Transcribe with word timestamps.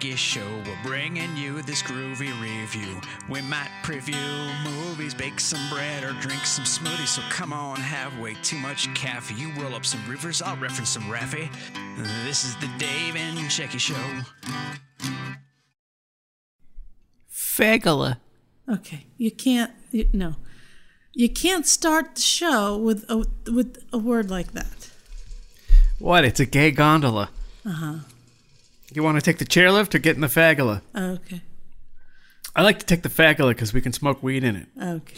Dave 0.00 0.18
Show. 0.18 0.46
We're 0.66 0.82
bringing 0.82 1.36
you 1.36 1.60
this 1.62 1.82
groovy 1.82 2.32
review. 2.40 3.00
We 3.28 3.42
might 3.42 3.68
preview 3.82 4.14
movies, 4.64 5.12
bake 5.12 5.38
some 5.38 5.60
bread, 5.68 6.02
or 6.02 6.12
drink 6.20 6.44
some 6.46 6.64
smoothies. 6.64 7.08
So 7.08 7.22
come 7.28 7.52
on, 7.52 7.76
have 7.76 8.18
way 8.18 8.34
too 8.42 8.56
much 8.56 8.92
caffeine. 8.94 9.38
You 9.38 9.52
roll 9.62 9.74
up 9.74 9.84
some 9.84 10.00
rivers, 10.08 10.40
I'll 10.40 10.56
reference 10.56 10.88
some 10.88 11.02
Raffi. 11.04 11.50
This 12.24 12.44
is 12.44 12.56
the 12.56 12.70
Dave 12.78 13.14
and 13.14 13.38
Shecky 13.50 13.78
Show. 13.78 13.94
Fagula. 17.30 18.18
Okay, 18.68 19.06
you 19.18 19.30
can't. 19.30 19.72
You, 19.90 20.08
no, 20.14 20.36
you 21.12 21.28
can't 21.28 21.66
start 21.66 22.14
the 22.14 22.22
show 22.22 22.76
with 22.78 23.04
a 23.10 23.26
with 23.50 23.84
a 23.92 23.98
word 23.98 24.30
like 24.30 24.52
that. 24.52 24.90
What? 25.98 26.24
It's 26.24 26.40
a 26.40 26.46
gay 26.46 26.70
gondola. 26.70 27.28
Uh 27.66 27.70
huh. 27.70 27.94
You 28.92 29.02
want 29.02 29.16
to 29.16 29.22
take 29.22 29.38
the 29.38 29.44
chairlift 29.44 29.94
or 29.94 29.98
get 29.98 30.14
in 30.16 30.20
the 30.20 30.26
fagula? 30.26 30.82
Okay, 30.96 31.42
I 32.56 32.62
like 32.62 32.78
to 32.80 32.86
take 32.86 33.02
the 33.02 33.08
fagula 33.08 33.50
because 33.50 33.72
we 33.72 33.80
can 33.80 33.92
smoke 33.92 34.22
weed 34.22 34.42
in 34.44 34.56
it. 34.56 34.66
okay. 34.82 35.16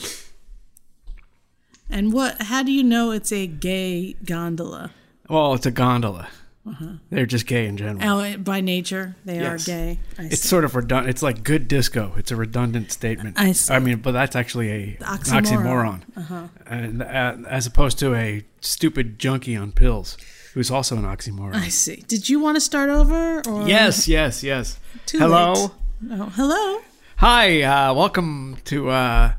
And 1.91 2.13
what? 2.13 2.41
How 2.43 2.63
do 2.63 2.73
you 2.73 2.83
know 2.83 3.11
it's 3.11 3.33
a 3.33 3.47
gay 3.47 4.15
gondola? 4.25 4.93
Well, 5.29 5.55
it's 5.55 5.67
a 5.67 5.71
gondola. 5.71 6.29
Uh-huh. 6.67 6.93
They're 7.11 7.27
just 7.27 7.47
gay 7.49 7.67
in 7.67 7.77
general. 7.77 8.21
Oh, 8.21 8.37
by 8.39 8.61
nature, 8.61 9.17
they 9.25 9.41
Yes. 9.41 9.67
are 9.67 9.73
gay. 9.73 9.99
I 10.17 10.23
It's 10.27 10.43
see. 10.43 10.49
sort 10.49 10.65
of 10.65 10.77
redundant. 10.77 11.11
It's 11.11 11.23
like 11.23 11.43
good 11.43 11.67
disco. 11.67 12.13
It's 12.17 12.31
a 12.31 12.37
redundant 12.37 12.93
statement. 12.93 13.39
I 13.39 13.51
see. 13.53 13.75
I 13.75 13.81
mean, 13.81 13.97
but 13.99 14.13
that's 14.13 14.37
actually 14.37 14.71
a 14.71 14.83
an 15.01 15.19
Oxymoron. 15.19 16.03
oxymoron, 16.17 16.51
and 16.67 17.03
uh, 17.03 17.37
as 17.49 17.67
opposed 17.67 17.99
to 17.99 18.15
a 18.15 18.45
stupid 18.61 19.19
junkie 19.19 19.57
on 19.57 19.73
pills, 19.73 20.17
who's 20.55 20.71
also 20.71 20.97
an 20.97 21.05
oxymoron. 21.05 21.55
I 21.55 21.69
see. 21.69 22.05
Did 22.07 22.29
you 22.29 22.41
want 22.41 22.57
to 22.57 22.61
start 22.61 22.91
over? 22.91 23.41
Or 23.49 23.69
yes, 23.69 24.07
yes, 24.09 24.43
yes. 24.43 24.79
Too 25.07 25.19
Hello. 25.19 25.53
late. 25.55 25.71
Oh, 26.13 26.33
hello. 26.35 26.81
Hi, 27.17 27.63
uh, 27.63 27.95
welcome 27.95 28.57
to 28.65 28.91
uh, 28.91 29.33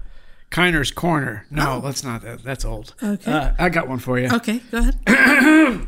Kiner's 0.49 0.91
Corner. 0.91 1.45
No, 1.51 1.81
that's 1.81 2.03
not 2.03 2.21
that. 2.21 2.43
That's 2.43 2.63
old. 2.65 2.93
Okay. 3.03 3.31
Uh, 3.31 3.51
I 3.59 3.69
got 3.69 3.87
one 3.87 3.99
for 3.99 4.17
you. 4.19 4.29
Okay, 4.31 4.59
go 4.71 4.77
ahead. 4.79 5.87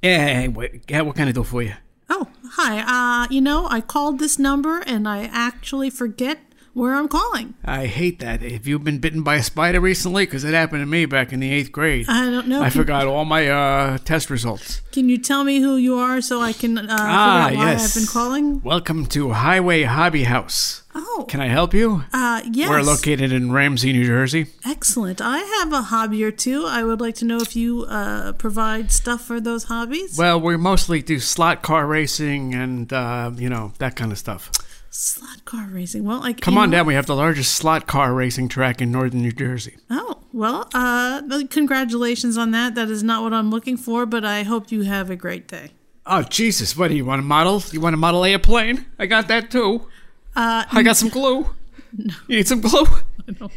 Hey, 0.00 0.46
wait, 0.46 0.88
what 0.88 1.16
can 1.16 1.26
I 1.26 1.32
do 1.32 1.42
for 1.42 1.60
you? 1.60 1.74
Oh, 2.08 2.28
hi. 2.52 3.24
Uh, 3.24 3.26
you 3.30 3.40
know, 3.40 3.66
I 3.68 3.80
called 3.80 4.20
this 4.20 4.38
number 4.38 4.78
and 4.86 5.08
I 5.08 5.24
actually 5.24 5.90
forget 5.90 6.38
where 6.78 6.94
I'm 6.94 7.08
calling. 7.08 7.54
I 7.64 7.86
hate 7.86 8.20
that. 8.20 8.40
Have 8.40 8.66
you 8.66 8.78
been 8.78 8.98
bitten 8.98 9.22
by 9.22 9.36
a 9.36 9.42
spider 9.42 9.80
recently? 9.80 10.24
Because 10.24 10.44
it 10.44 10.54
happened 10.54 10.80
to 10.82 10.86
me 10.86 11.04
back 11.06 11.32
in 11.32 11.40
the 11.40 11.50
eighth 11.50 11.72
grade. 11.72 12.06
I 12.08 12.30
don't 12.30 12.46
know. 12.48 12.60
I 12.62 12.70
Can- 12.70 12.80
forgot 12.80 13.06
all 13.06 13.24
my 13.24 13.48
uh, 13.48 13.98
test 13.98 14.30
results. 14.30 14.80
Can 14.92 15.08
you 15.08 15.18
tell 15.18 15.44
me 15.44 15.60
who 15.60 15.76
you 15.76 15.96
are 15.96 16.20
so 16.20 16.40
I 16.40 16.52
can 16.52 16.78
uh, 16.78 16.86
Ah, 16.88 17.46
figure 17.48 17.60
out 17.60 17.64
why 17.66 17.70
yes. 17.72 17.96
I've 17.96 18.02
been 18.02 18.08
calling? 18.12 18.62
Welcome 18.62 19.06
to 19.06 19.30
Highway 19.32 19.82
Hobby 19.82 20.24
House. 20.24 20.82
Oh, 20.94 21.26
Can 21.28 21.40
I 21.40 21.46
help 21.46 21.74
you? 21.74 22.04
uh, 22.12 22.42
yes. 22.50 22.68
We're 22.70 22.82
located 22.82 23.30
in 23.32 23.52
Ramsey, 23.52 23.92
New 23.92 24.04
Jersey. 24.04 24.46
Excellent. 24.64 25.20
I 25.20 25.38
have 25.38 25.72
a 25.72 25.82
hobby 25.82 26.24
or 26.24 26.32
two. 26.32 26.64
I 26.66 26.82
would 26.82 27.00
like 27.00 27.14
to 27.16 27.24
know 27.24 27.36
if 27.36 27.54
you 27.54 27.84
uh, 27.88 28.32
provide 28.32 28.90
stuff 28.90 29.20
for 29.24 29.40
those 29.40 29.64
hobbies. 29.64 30.16
Well, 30.18 30.40
we 30.40 30.56
mostly 30.56 31.02
do 31.02 31.20
slot 31.20 31.62
car 31.62 31.86
racing 31.86 32.54
and, 32.54 32.92
uh, 32.92 33.30
you 33.36 33.48
know, 33.48 33.72
that 33.78 33.94
kind 33.94 34.10
of 34.10 34.18
stuff. 34.18 34.50
Slot 34.90 35.44
car 35.44 35.68
racing. 35.70 36.04
Well, 36.04 36.22
I 36.22 36.32
Come 36.32 36.56
on 36.56 36.70
know- 36.70 36.78
down. 36.78 36.86
We 36.86 36.94
have 36.94 37.06
the 37.06 37.14
largest 37.14 37.52
slot 37.54 37.86
car 37.86 38.14
racing 38.14 38.48
track 38.48 38.80
in 38.80 38.90
northern 38.90 39.20
New 39.22 39.32
Jersey. 39.32 39.76
Oh 39.90 40.18
well, 40.32 40.68
uh, 40.74 41.22
congratulations 41.50 42.36
on 42.38 42.50
that. 42.52 42.74
That 42.74 42.88
is 42.90 43.02
not 43.02 43.22
what 43.22 43.32
I'm 43.34 43.50
looking 43.50 43.76
for, 43.76 44.06
but 44.06 44.24
I 44.24 44.42
hope 44.44 44.72
you 44.72 44.82
have 44.82 45.10
a 45.10 45.16
great 45.16 45.46
day. 45.46 45.70
Oh, 46.06 46.22
Jesus. 46.22 46.74
What 46.76 46.88
do 46.88 46.96
you 46.96 47.04
want 47.04 47.20
a 47.20 47.24
model? 47.24 47.62
You 47.70 47.80
want 47.82 47.92
a 47.94 47.98
model 47.98 48.24
airplane? 48.24 48.86
I 48.98 49.04
got 49.06 49.28
that 49.28 49.50
too. 49.50 49.86
Uh, 50.34 50.64
I 50.72 50.82
got 50.82 50.96
some 50.96 51.10
glue. 51.10 51.50
You 51.96 52.36
need 52.36 52.48
some 52.48 52.60
glue? 52.62 52.86
I 53.28 53.32
know. 53.40 53.50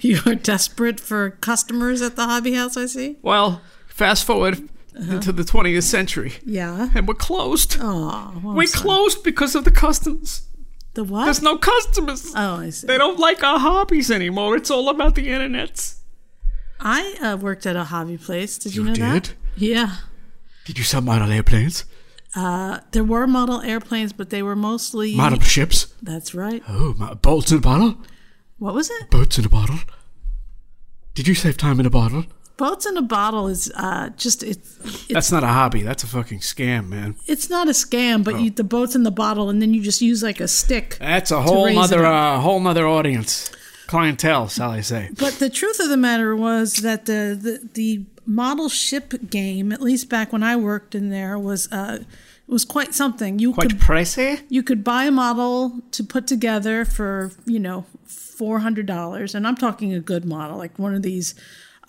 You 0.00 0.20
are 0.26 0.34
desperate 0.34 0.98
for 0.98 1.30
customers 1.30 2.00
at 2.02 2.16
the 2.16 2.24
hobby 2.24 2.54
house. 2.54 2.76
I 2.76 2.86
see. 2.86 3.16
Well, 3.22 3.60
fast 3.86 4.24
forward 4.24 4.68
Uh-huh. 5.00 5.14
into 5.14 5.30
the 5.32 5.44
20th 5.44 5.84
century, 5.84 6.32
Yeah. 6.44 6.90
and 6.94 7.06
we're 7.06 7.14
closed. 7.14 7.76
Oh, 7.80 8.32
well, 8.42 8.54
we're 8.54 8.66
sorry. 8.66 8.82
closed 8.82 9.22
because 9.22 9.54
of 9.54 9.64
the 9.64 9.70
customs. 9.70 10.42
The 10.94 11.04
what? 11.04 11.26
There's 11.26 11.40
no 11.42 11.56
customers. 11.56 12.32
oh, 12.34 12.56
I 12.56 12.70
see. 12.70 12.86
They 12.88 12.98
don't 12.98 13.18
like 13.18 13.44
our 13.44 13.58
hobbies 13.60 14.10
anymore. 14.10 14.56
It's 14.56 14.70
all 14.70 14.88
about 14.88 15.14
the 15.14 15.28
internet. 15.28 15.94
I 16.80 17.14
uh, 17.22 17.36
worked 17.36 17.64
at 17.66 17.76
a 17.76 17.84
hobby 17.84 18.16
place. 18.18 18.58
Did 18.58 18.74
you, 18.74 18.82
You 18.84 18.88
know 18.90 18.94
that? 18.96 19.34
Yeah. 19.56 19.96
Did 20.64 20.78
you 20.78 20.84
sell 20.84 21.00
model 21.00 21.30
airplanes? 21.30 21.84
Uh, 22.34 22.80
there 22.92 23.04
were 23.04 23.26
model 23.26 23.60
airplanes, 23.62 24.12
but 24.12 24.30
they 24.30 24.42
were 24.42 24.56
mostly. 24.56 25.14
Model 25.16 25.40
ships? 25.40 25.94
That's 26.02 26.34
right. 26.34 26.62
Oh, 26.68 26.94
mo- 26.98 27.14
boats 27.14 27.50
in 27.52 27.58
a 27.58 27.60
bottle? 27.60 27.96
What 28.58 28.74
was 28.74 28.90
it? 28.90 29.10
Boats 29.10 29.38
in 29.38 29.44
a 29.44 29.48
bottle? 29.48 29.78
Did 31.14 31.26
you 31.28 31.34
save 31.34 31.56
time 31.56 31.78
in 31.80 31.86
a 31.86 31.90
bottle? 31.90 32.24
Boats 32.58 32.84
in 32.86 32.96
a 32.98 33.02
bottle 33.02 33.46
is 33.48 33.72
uh, 33.76 34.10
just 34.16 34.42
it's 34.42 34.76
it's, 34.84 35.06
That's 35.06 35.32
not 35.32 35.44
a 35.44 35.46
hobby. 35.48 35.82
That's 35.82 36.02
a 36.02 36.06
fucking 36.06 36.40
scam, 36.40 36.88
man. 36.88 37.14
it's 37.26 37.48
not 37.48 37.68
a 37.68 37.72
scam, 37.72 38.22
but 38.24 38.34
Oh. 38.34 38.38
you, 38.38 38.50
the 38.50 38.64
boats 38.64 38.94
in 38.94 39.04
the 39.04 39.10
bottle, 39.10 39.48
and 39.48 39.62
then 39.62 39.72
you 39.72 39.80
just 39.80 40.02
use 40.02 40.22
like 40.22 40.40
a 40.40 40.48
stick. 40.48 40.96
That's 41.00 41.30
a 41.30 41.40
whole 41.40 41.72
nother, 41.72 42.04
uh, 42.04 42.40
whole 42.40 42.60
nother 42.60 42.86
audience. 42.86 43.50
Clientele, 43.86 44.48
shall 44.48 44.70
I 44.70 44.82
say. 44.82 45.08
But 45.18 45.34
the 45.38 45.48
truth 45.48 45.80
of 45.80 45.88
the 45.88 45.96
matter 45.96 46.36
was 46.36 46.74
that 46.82 47.06
the, 47.06 47.38
the, 47.40 47.68
the 47.72 48.04
model 48.26 48.68
ship 48.68 49.14
game, 49.30 49.72
at 49.72 49.80
least 49.80 50.10
back 50.10 50.30
when 50.30 50.42
I 50.42 50.56
worked 50.56 50.94
in 50.94 51.08
there, 51.08 51.38
was 51.38 51.72
uh, 51.72 52.00
was 52.46 52.64
quite 52.66 52.92
something. 52.94 53.38
You 53.38 53.54
Quite 53.54 53.70
could 53.70 53.78
pricey? 53.80 54.42
you 54.50 54.62
could 54.62 54.82
buy 54.84 55.04
a 55.04 55.10
model 55.10 55.80
to 55.92 56.04
put 56.04 56.26
together 56.26 56.84
for 56.84 57.30
you 57.46 57.58
know 57.60 57.86
four 58.04 58.58
hundred 58.58 58.84
dollars, 58.86 59.34
and 59.34 59.46
I'm 59.46 59.56
talking 59.56 59.94
a 59.94 60.00
good 60.00 60.24
model, 60.26 60.58
like 60.58 60.78
one 60.78 60.94
of 60.94 61.02
these. 61.02 61.34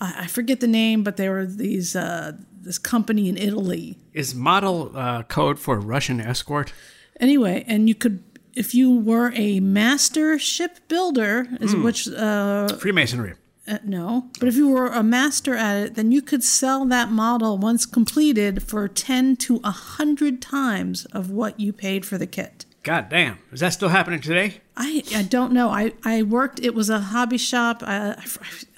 I 0.00 0.24
I 0.24 0.26
forget 0.26 0.60
the 0.60 0.66
name, 0.66 1.02
but 1.02 1.16
they 1.16 1.28
were 1.28 1.46
these 1.46 1.96
uh, 1.96 2.32
this 2.60 2.78
company 2.78 3.28
in 3.28 3.36
Italy. 3.36 3.98
Is 4.12 4.34
model 4.34 4.92
uh, 4.94 5.22
code 5.24 5.58
for 5.58 5.78
Russian 5.78 6.20
escort? 6.20 6.72
Anyway, 7.18 7.64
and 7.66 7.88
you 7.88 7.94
could. 7.94 8.22
If 8.52 8.74
you 8.74 8.90
were 8.98 9.32
a 9.36 9.60
master 9.60 10.36
ship 10.38 10.80
builder, 10.88 11.46
is 11.60 11.74
which 11.74 12.08
uh, 12.08 12.68
Freemasonry. 12.76 13.34
Uh, 13.68 13.78
no, 13.84 14.28
but 14.40 14.48
if 14.48 14.56
you 14.56 14.68
were 14.68 14.88
a 14.88 15.02
master 15.02 15.54
at 15.54 15.76
it, 15.76 15.94
then 15.94 16.10
you 16.10 16.20
could 16.20 16.42
sell 16.42 16.84
that 16.86 17.10
model 17.10 17.56
once 17.56 17.86
completed 17.86 18.62
for 18.62 18.88
10 18.88 19.36
to 19.36 19.58
100 19.58 20.42
times 20.42 21.04
of 21.06 21.30
what 21.30 21.60
you 21.60 21.72
paid 21.72 22.04
for 22.04 22.18
the 22.18 22.26
kit. 22.26 22.64
God 22.90 23.08
damn. 23.08 23.38
Is 23.52 23.60
that 23.60 23.72
still 23.72 23.90
happening 23.90 24.20
today? 24.20 24.62
I, 24.76 25.04
I 25.14 25.22
don't 25.22 25.52
know. 25.52 25.68
I, 25.68 25.92
I 26.02 26.24
worked, 26.24 26.58
it 26.58 26.74
was 26.74 26.90
a 26.90 26.98
hobby 26.98 27.38
shop. 27.38 27.84
I, 27.86 28.16
I, 28.18 28.24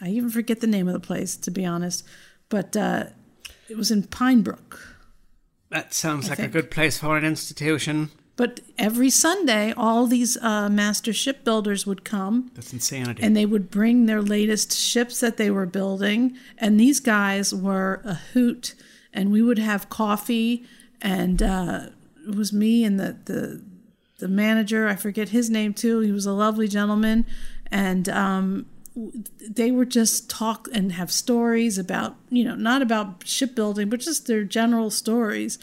I 0.03 0.09
even 0.11 0.29
forget 0.29 0.61
the 0.61 0.67
name 0.67 0.87
of 0.87 0.93
the 0.93 1.01
place, 1.01 1.35
to 1.39 1.51
be 1.51 1.65
honest, 1.65 2.05
but 2.51 2.77
uh, 2.77 3.05
it 3.71 3.79
was 3.79 3.91
in 3.91 4.03
Pinebrook. 4.03 4.99
That 5.71 5.95
sounds 5.95 6.29
like 6.29 6.41
a 6.41 6.49
good 6.49 6.71
place 6.71 6.99
for 6.99 7.17
an 7.17 7.25
institution. 7.25 8.11
But 8.37 8.61
every 8.77 9.09
Sunday, 9.09 9.73
all 9.79 10.07
these 10.07 10.37
uh, 10.43 10.69
master 10.69 11.15
shipbuilders 11.15 11.87
would 11.87 12.05
come 12.05 12.51
That's 12.53 12.75
insanity. 12.75 13.23
and 13.23 13.35
they 13.35 13.47
would 13.47 13.71
bring 13.71 14.05
their 14.05 14.21
latest 14.21 14.77
ships 14.77 15.21
that 15.21 15.39
they 15.39 15.51
were 15.51 15.65
building 15.65 16.37
and 16.59 16.79
these 16.79 17.01
guys 17.01 17.55
were 17.55 18.03
a 18.05 18.13
hoot 18.35 18.75
and 19.15 19.33
we 19.33 19.41
would 19.41 19.59
have 19.59 19.89
coffee 19.89 20.67
and 21.01 21.43
uh, 21.43 21.87
it 22.29 22.35
was 22.35 22.53
me 22.53 22.85
and 22.85 23.01
the, 23.01 23.17
the 23.25 23.72
the 24.23 24.29
manager 24.29 24.89
i 24.89 24.97
forget 24.97 25.29
his 25.29 25.51
name 25.51 25.75
too 25.75 26.01
he 26.01 26.11
was 26.11 26.25
a 26.25 26.33
lovely 26.33 26.67
gentleman 26.67 27.27
and 27.71 28.09
um, 28.09 28.67
they 28.95 29.71
were 29.71 29.87
just 29.87 30.29
talk 30.29 30.69
and 30.73 30.93
have 30.93 31.11
stories 31.11 31.79
about 31.79 32.17
you 32.29 32.45
know 32.45 32.55
not 32.55 32.83
about 32.83 33.27
shipbuilding 33.27 33.89
but 33.89 34.01
just 34.01 34.27
their 34.27 34.45
general 34.45 34.91
stories. 34.91 35.59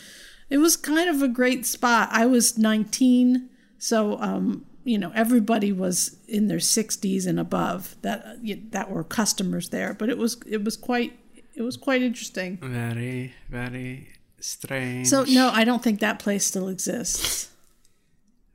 It 0.49 0.57
was 0.57 0.75
kind 0.75 1.07
of 1.09 1.21
a 1.21 1.27
great 1.27 1.65
spot. 1.67 2.09
I 2.11 2.25
was 2.25 2.57
19 2.57 3.49
so 3.77 4.19
um, 4.19 4.65
you 4.83 4.97
know 4.97 5.11
everybody 5.13 5.71
was 5.71 6.17
in 6.27 6.47
their 6.47 6.57
60s 6.57 7.27
and 7.27 7.39
above 7.39 7.95
that 8.01 8.39
that 8.71 8.89
were 8.89 9.03
customers 9.03 9.69
there 9.69 9.93
but 9.93 10.09
it 10.09 10.17
was 10.17 10.37
it 10.47 10.63
was 10.63 10.75
quite 10.75 11.17
it 11.55 11.61
was 11.61 11.77
quite 11.77 12.01
interesting. 12.01 12.57
Very, 12.61 13.33
very 13.49 14.09
strange. 14.41 15.05
so 15.05 15.25
no 15.25 15.49
i 15.49 15.65
don't 15.65 15.83
think 15.83 15.99
that 15.99 16.17
place 16.17 16.45
still 16.45 16.69
exists 16.69 17.49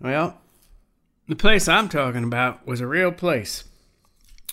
Well, 0.00 0.38
the 1.28 1.36
place 1.36 1.68
I'm 1.68 1.88
talking 1.88 2.24
about 2.24 2.66
was 2.66 2.80
a 2.80 2.86
real 2.86 3.12
place. 3.12 3.64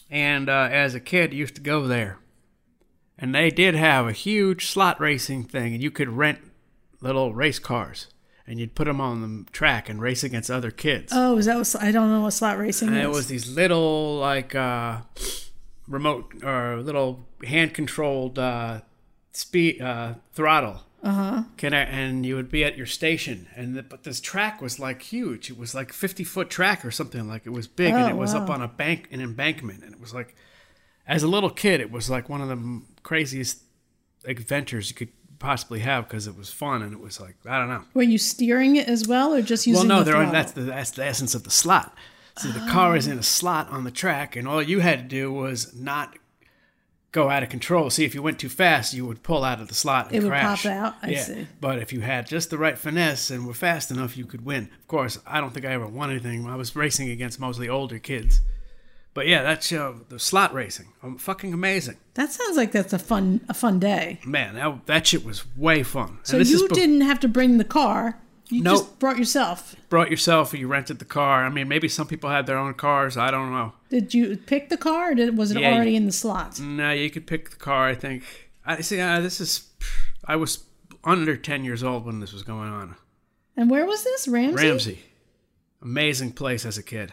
And 0.09 0.49
uh, 0.49 0.67
as 0.71 0.93
a 0.95 0.99
kid, 0.99 1.31
I 1.31 1.35
used 1.35 1.55
to 1.55 1.61
go 1.61 1.87
there. 1.87 2.19
And 3.17 3.35
they 3.35 3.49
did 3.51 3.75
have 3.75 4.07
a 4.07 4.11
huge 4.11 4.65
slot 4.67 4.99
racing 4.99 5.43
thing, 5.45 5.73
and 5.73 5.83
you 5.83 5.91
could 5.91 6.09
rent 6.09 6.39
little 7.01 7.33
race 7.33 7.59
cars. 7.59 8.07
And 8.47 8.59
you'd 8.59 8.75
put 8.75 8.85
them 8.85 8.99
on 8.99 9.21
the 9.45 9.51
track 9.51 9.87
and 9.89 10.01
race 10.01 10.23
against 10.23 10.49
other 10.49 10.71
kids. 10.71 11.13
oh 11.15 11.37
is 11.37 11.45
that 11.45 11.55
what 11.57 11.75
i 11.79 11.91
don't 11.91 12.09
know 12.09 12.21
what 12.21 12.33
slot 12.33 12.57
racing 12.57 12.89
and 12.89 12.97
is 12.97 13.03
it 13.05 13.09
was 13.09 13.27
these 13.27 13.49
little, 13.55 14.17
like, 14.17 14.53
uh, 14.55 14.97
remote 15.87 16.33
or 16.43 16.81
little 16.81 17.25
hand 17.45 17.73
controlled 17.73 18.37
uh, 18.39 18.81
speed 19.31 19.81
uh, 19.81 20.15
throttle. 20.33 20.81
Uh-huh. 21.03 21.43
Can 21.57 21.73
I, 21.73 21.81
and 21.81 22.25
you 22.25 22.35
would 22.35 22.51
be 22.51 22.63
at 22.63 22.77
your 22.77 22.85
station, 22.85 23.47
and 23.55 23.75
the, 23.75 23.83
but 23.83 24.03
this 24.03 24.21
track 24.21 24.61
was 24.61 24.79
like 24.79 25.01
huge. 25.01 25.49
It 25.49 25.57
was 25.57 25.73
like 25.73 25.93
fifty 25.93 26.23
foot 26.23 26.49
track 26.49 26.85
or 26.85 26.91
something. 26.91 27.27
Like 27.27 27.45
it 27.45 27.49
was 27.51 27.67
big, 27.67 27.93
and 27.93 28.03
Oh, 28.03 28.09
it 28.09 28.15
was 28.15 28.35
up 28.35 28.49
on 28.49 28.61
a 28.61 28.67
bank, 28.67 29.07
an 29.11 29.19
embankment, 29.21 29.83
and 29.83 29.93
it 29.93 29.99
was 29.99 30.13
like, 30.13 30.35
as 31.07 31.23
a 31.23 31.27
little 31.27 31.49
kid, 31.49 31.81
it 31.81 31.91
was 31.91 32.09
like 32.09 32.29
one 32.29 32.41
of 32.41 32.49
the 32.49 32.81
craziest 33.01 33.63
adventures 34.25 34.89
you 34.89 34.95
could 34.95 35.09
possibly 35.39 35.79
have 35.79 36.07
because 36.07 36.27
it 36.27 36.37
was 36.37 36.51
fun 36.51 36.83
and 36.83 36.93
it 36.93 36.99
was 36.99 37.19
like 37.19 37.35
I 37.47 37.57
don't 37.57 37.67
know. 37.67 37.83
were 37.95 38.03
you 38.03 38.19
steering 38.19 38.75
it 38.75 38.87
as 38.87 39.07
well 39.07 39.33
or 39.33 39.41
just 39.41 39.65
using? 39.65 39.87
Well, 39.87 39.99
no, 39.99 40.03
the 40.03 40.31
that's 40.31 40.51
the 40.51 40.61
that's 40.61 40.91
the 40.91 41.03
essence 41.03 41.33
of 41.33 41.43
the 41.43 41.49
slot. 41.49 41.95
So 42.37 42.47
the 42.49 42.65
car 42.71 42.95
is 42.95 43.07
in 43.07 43.19
a 43.19 43.23
slot 43.23 43.69
on 43.69 43.83
the 43.83 43.91
track, 43.91 44.35
and 44.35 44.47
all 44.47 44.61
you 44.61 44.79
had 44.79 44.99
to 44.99 45.05
do 45.05 45.33
was 45.33 45.75
not 45.75 46.15
go 47.11 47.29
out 47.29 47.43
of 47.43 47.49
control. 47.49 47.89
See, 47.89 48.05
if 48.05 48.15
you 48.15 48.21
went 48.21 48.39
too 48.39 48.49
fast, 48.49 48.93
you 48.93 49.05
would 49.05 49.21
pull 49.23 49.43
out 49.43 49.59
of 49.59 49.67
the 49.67 49.73
slot 49.73 50.07
and 50.07 50.15
It 50.15 50.23
would 50.23 50.31
pop 50.31 50.65
out? 50.65 50.95
I 51.01 51.09
yeah. 51.09 51.19
see. 51.23 51.47
But 51.59 51.79
if 51.79 51.91
you 51.91 52.01
had 52.01 52.25
just 52.27 52.49
the 52.49 52.57
right 52.57 52.77
finesse 52.77 53.29
and 53.29 53.45
were 53.45 53.53
fast 53.53 53.91
enough, 53.91 54.15
you 54.15 54.25
could 54.25 54.45
win. 54.45 54.69
Of 54.79 54.87
course, 54.87 55.19
I 55.27 55.41
don't 55.41 55.53
think 55.53 55.65
I 55.65 55.73
ever 55.73 55.87
won 55.87 56.09
anything. 56.09 56.47
I 56.47 56.55
was 56.55 56.75
racing 56.75 57.09
against 57.09 57.39
mostly 57.39 57.67
older 57.67 57.99
kids. 57.99 58.41
But 59.13 59.27
yeah, 59.27 59.43
that 59.43 59.61
show, 59.61 60.01
the 60.07 60.19
slot 60.19 60.53
racing, 60.53 60.87
um, 61.03 61.17
fucking 61.17 61.53
amazing, 61.53 61.97
that 62.13 62.31
sounds 62.31 62.55
like 62.55 62.71
that's 62.71 62.93
a 62.93 62.99
fun 62.99 63.41
a 63.49 63.53
fun 63.53 63.77
day 63.77 64.19
man. 64.25 64.55
That, 64.55 64.85
that 64.85 65.07
shit 65.07 65.25
was 65.25 65.43
way 65.57 65.83
fun. 65.83 66.19
so 66.23 66.37
you 66.37 66.65
bef- 66.69 66.73
didn't 66.73 67.01
have 67.01 67.19
to 67.19 67.27
bring 67.27 67.57
the 67.57 67.65
car 67.65 68.20
you 68.51 68.61
Nope. 68.63 68.77
just 68.79 68.99
brought 68.99 69.17
yourself 69.17 69.75
brought 69.89 70.11
yourself, 70.11 70.53
you 70.53 70.67
rented 70.67 70.99
the 70.99 71.05
car. 71.05 71.45
I 71.45 71.49
mean, 71.49 71.67
maybe 71.67 71.87
some 71.87 72.07
people 72.07 72.29
had 72.29 72.45
their 72.47 72.57
own 72.57 72.73
cars. 72.73 73.17
I 73.17 73.31
don't 73.31 73.51
know. 73.51 73.73
did 73.89 74.13
you 74.13 74.37
pick 74.37 74.69
the 74.69 74.77
car 74.77 75.11
or 75.11 75.15
did, 75.15 75.37
was 75.37 75.51
it 75.51 75.59
Yeah, 75.59 75.73
already 75.75 75.91
you- 75.91 75.97
in 75.97 76.05
the 76.05 76.11
slots 76.11 76.59
No, 76.59 76.91
you 76.91 77.09
could 77.09 77.25
pick 77.27 77.49
the 77.49 77.55
car. 77.57 77.87
I 77.87 77.95
think. 77.95 78.23
I 78.65 78.81
see. 78.81 78.99
Uh, 78.99 79.19
this 79.21 79.41
is. 79.41 79.67
I 80.25 80.35
was 80.35 80.63
under 81.03 81.35
ten 81.35 81.63
years 81.65 81.83
old 81.83 82.05
when 82.05 82.19
this 82.19 82.31
was 82.33 82.43
going 82.43 82.69
on. 82.69 82.95
and 83.57 83.69
where 83.71 83.85
was 83.85 84.03
this 84.03 84.27
ramsey 84.27 84.67
Ramsey, 84.67 84.99
amazing 85.81 86.31
place 86.33 86.65
as 86.65 86.77
a 86.77 86.83
kid. 86.83 87.11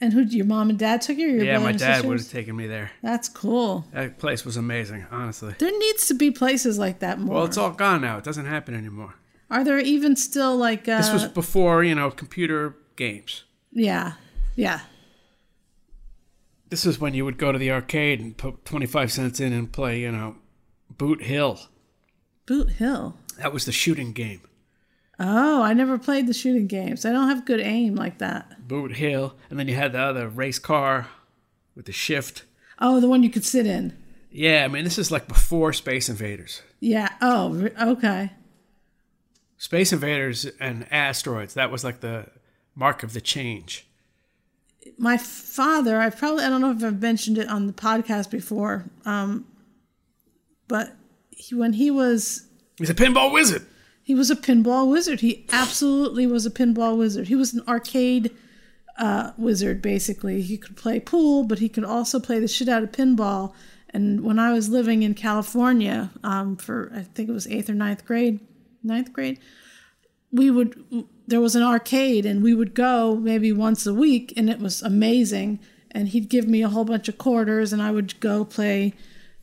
and 0.00 0.12
who 0.12 0.20
your 0.22 0.44
mom 0.44 0.68
and 0.70 0.78
dad 0.78 1.00
took 1.00 1.16
you 1.16 1.26
or 1.28 1.30
your 1.36 1.44
yeah, 1.44 1.58
my 1.58 1.72
dad 1.72 2.04
would 2.04 2.18
have 2.18 2.28
taken 2.30 2.54
me 2.54 2.66
there. 2.66 2.90
that's 3.02 3.28
cool 3.30 3.86
That 3.92 4.18
place 4.18 4.44
was 4.44 4.56
amazing, 4.58 5.06
honestly. 5.10 5.54
there 5.58 5.76
needs 5.78 6.06
to 6.08 6.14
be 6.14 6.30
places 6.30 6.78
like 6.78 6.98
that 6.98 7.18
more 7.18 7.36
Well, 7.36 7.44
it's 7.46 7.56
all 7.56 7.70
gone 7.70 8.02
now. 8.02 8.18
It 8.18 8.24
doesn't 8.24 8.44
happen 8.46 8.74
anymore. 8.74 9.14
Are 9.50 9.64
there 9.64 9.78
even 9.78 10.16
still 10.16 10.56
like 10.56 10.88
uh 10.88 10.98
This 10.98 11.12
was 11.12 11.24
before 11.26 11.84
you 11.84 11.94
know 11.94 12.10
computer 12.10 12.76
games. 12.96 13.44
yeah 13.72 14.12
yeah 14.54 14.80
This 16.68 16.84
is 16.86 16.98
when 16.98 17.14
you 17.14 17.24
would 17.24 17.38
go 17.38 17.52
to 17.52 17.58
the 17.58 17.70
arcade 17.70 18.20
and 18.20 18.36
put 18.36 18.64
twenty 18.64 18.86
five 18.86 19.12
cents 19.12 19.40
in 19.40 19.52
and 19.52 19.70
play. 19.72 20.00
You 20.00 20.12
know, 20.12 20.36
Boot 20.90 21.22
Hill. 21.22 21.58
boot 22.46 22.70
hill 22.70 23.16
That 23.38 23.52
was 23.52 23.64
the 23.66 23.72
shooting 23.72 24.12
game. 24.12 24.40
oh 25.20 25.62
i 25.62 25.72
never 25.72 25.98
played 25.98 26.26
the 26.26 26.32
shooting 26.34 26.66
games 26.66 27.04
i 27.04 27.12
don't 27.12 27.28
have 27.28 27.44
good 27.46 27.60
aim 27.60 27.94
like 27.94 28.18
that 28.18 28.66
Boot 28.68 28.96
Hill, 28.96 29.34
and 29.48 29.58
then 29.58 29.68
you 29.68 29.74
had 29.76 29.92
the 29.92 30.00
other 30.00 30.28
race 30.28 30.58
car 30.58 31.06
with 31.76 31.86
the 31.86 31.92
shift. 31.92 32.44
oh 32.80 32.98
the 33.00 33.08
one 33.08 33.22
you 33.22 33.30
could 33.30 33.44
sit 33.44 33.66
in 33.66 33.92
Yeah, 34.30 34.64
I 34.64 34.68
mean 34.68 34.84
this 34.84 34.98
is 34.98 35.10
like 35.10 35.28
before 35.28 35.72
Space 35.72 36.08
Invaders. 36.08 36.62
yeah 36.80 37.10
oh 37.20 37.68
okay 37.80 38.32
Space 39.58 39.92
Invaders 39.92 40.46
and 40.60 40.86
asteroids. 40.92 41.54
That 41.54 41.70
was 41.70 41.82
like 41.84 42.00
the 42.00 42.26
mark 42.74 43.02
of 43.02 43.12
the 43.14 43.20
change. 43.20 43.86
my 44.98 45.16
father 45.16 46.00
i 46.00 46.08
probably 46.10 46.44
i 46.44 46.48
don't 46.48 46.60
know 46.60 46.70
if 46.70 46.84
i've 46.84 47.00
mentioned 47.02 47.38
it 47.38 47.48
on 47.48 47.66
the 47.66 47.72
podcast 47.72 48.30
before 48.30 48.84
um 49.04 49.44
but 50.68 50.94
he, 51.30 51.54
when 51.54 51.72
he 51.72 51.90
was 51.90 52.46
He's 52.78 52.90
a 52.90 52.94
pinball 52.94 53.32
wizard. 53.32 53.62
he 54.02 54.14
was 54.14 54.30
a 54.30 54.36
pinball 54.36 54.88
wizard 54.90 55.20
he 55.20 55.44
absolutely 55.50 56.26
was 56.26 56.44
a 56.46 56.50
pinball 56.50 56.96
wizard 56.98 57.26
he 57.28 57.34
was 57.34 57.52
an 57.54 57.62
arcade 57.66 58.30
uh, 58.98 59.32
wizard 59.36 59.82
basically 59.82 60.40
he 60.42 60.56
could 60.56 60.76
play 60.76 61.00
pool 61.00 61.42
but 61.44 61.58
he 61.58 61.68
could 61.68 61.84
also 61.84 62.20
play 62.20 62.38
the 62.38 62.48
shit 62.48 62.68
out 62.68 62.82
of 62.82 62.92
pinball 62.92 63.52
and 63.90 64.20
when 64.22 64.38
i 64.38 64.52
was 64.52 64.68
living 64.68 65.02
in 65.02 65.14
california 65.14 66.10
um, 66.22 66.56
for 66.56 66.92
i 66.94 67.00
think 67.02 67.28
it 67.28 67.32
was 67.32 67.46
eighth 67.48 67.68
or 67.68 67.74
ninth 67.74 68.04
grade 68.04 68.38
ninth 68.86 69.12
grade 69.12 69.38
we 70.32 70.50
would 70.50 71.06
there 71.26 71.40
was 71.40 71.56
an 71.56 71.62
arcade 71.62 72.26
and 72.26 72.42
we 72.42 72.54
would 72.54 72.74
go 72.74 73.16
maybe 73.16 73.52
once 73.52 73.86
a 73.86 73.94
week 73.94 74.32
and 74.36 74.48
it 74.48 74.60
was 74.60 74.82
amazing. 74.82 75.58
And 75.90 76.08
he'd 76.08 76.28
give 76.28 76.46
me 76.46 76.62
a 76.62 76.68
whole 76.68 76.84
bunch 76.84 77.08
of 77.08 77.16
quarters 77.18 77.72
and 77.72 77.80
i 77.82 77.90
would 77.90 78.18
go 78.20 78.44
play 78.44 78.92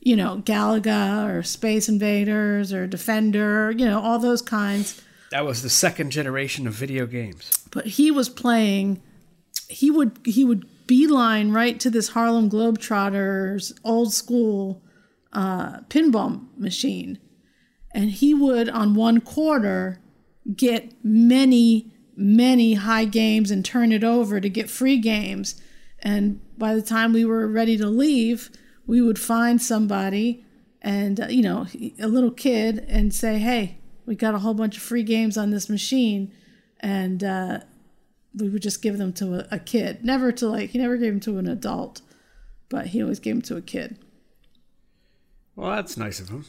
you 0.00 0.14
know 0.14 0.42
galaga 0.44 1.28
or 1.28 1.42
space 1.42 1.88
invaders 1.88 2.72
or 2.72 2.86
defender 2.86 3.72
you 3.72 3.84
know 3.84 4.00
all 4.00 4.18
those 4.18 4.42
kinds. 4.42 5.02
That 5.30 5.44
was 5.44 5.62
the 5.62 5.70
second 5.70 6.10
generation 6.10 6.66
of 6.66 6.74
video 6.74 7.06
games. 7.06 7.50
but 7.70 7.86
he 7.86 8.10
was 8.10 8.28
playing 8.28 9.02
he 9.68 9.90
would 9.90 10.18
he 10.24 10.44
would 10.44 10.64
beeline 10.86 11.50
right 11.50 11.80
to 11.80 11.90
this 11.90 12.10
harlem 12.10 12.50
globetrotters 12.50 13.72
old 13.82 14.12
school 14.12 14.82
uh, 15.32 15.80
pinball 15.88 16.46
machine 16.56 17.18
and 17.94 18.10
he 18.10 18.34
would 18.34 18.68
on 18.68 18.94
one 18.94 19.20
quarter 19.20 20.00
get 20.54 20.92
many 21.02 21.90
many 22.16 22.74
high 22.74 23.04
games 23.04 23.50
and 23.50 23.64
turn 23.64 23.90
it 23.90 24.04
over 24.04 24.40
to 24.40 24.48
get 24.48 24.70
free 24.70 24.98
games. 24.98 25.60
And 26.00 26.40
by 26.56 26.74
the 26.74 26.82
time 26.82 27.12
we 27.12 27.24
were 27.24 27.48
ready 27.48 27.76
to 27.76 27.86
leave 27.86 28.50
we 28.86 29.00
would 29.00 29.18
find 29.18 29.62
somebody 29.62 30.44
and 30.82 31.18
uh, 31.18 31.26
you 31.28 31.42
know 31.42 31.66
a 31.98 32.06
little 32.06 32.30
kid 32.30 32.84
and 32.88 33.14
say 33.14 33.38
hey 33.38 33.78
we 34.04 34.14
got 34.14 34.34
a 34.34 34.40
whole 34.40 34.52
bunch 34.52 34.76
of 34.76 34.82
free 34.82 35.02
games 35.02 35.38
on 35.38 35.50
this 35.50 35.70
machine. 35.70 36.30
And 36.80 37.24
uh, 37.24 37.60
we 38.34 38.50
would 38.50 38.60
just 38.60 38.82
give 38.82 38.98
them 38.98 39.14
to 39.14 39.36
a, 39.36 39.46
a 39.52 39.58
kid. 39.58 40.04
Never 40.04 40.30
to 40.32 40.48
like 40.48 40.70
he 40.70 40.78
never 40.78 40.98
gave 40.98 41.12
them 41.12 41.20
to 41.20 41.38
an 41.38 41.48
adult 41.48 42.02
but 42.68 42.88
he 42.88 43.02
always 43.02 43.20
gave 43.20 43.34
them 43.34 43.42
to 43.42 43.56
a 43.56 43.62
kid. 43.62 43.98
Well, 45.54 45.70
that's 45.70 45.96
nice 45.96 46.18
of 46.18 46.28
him. 46.28 46.46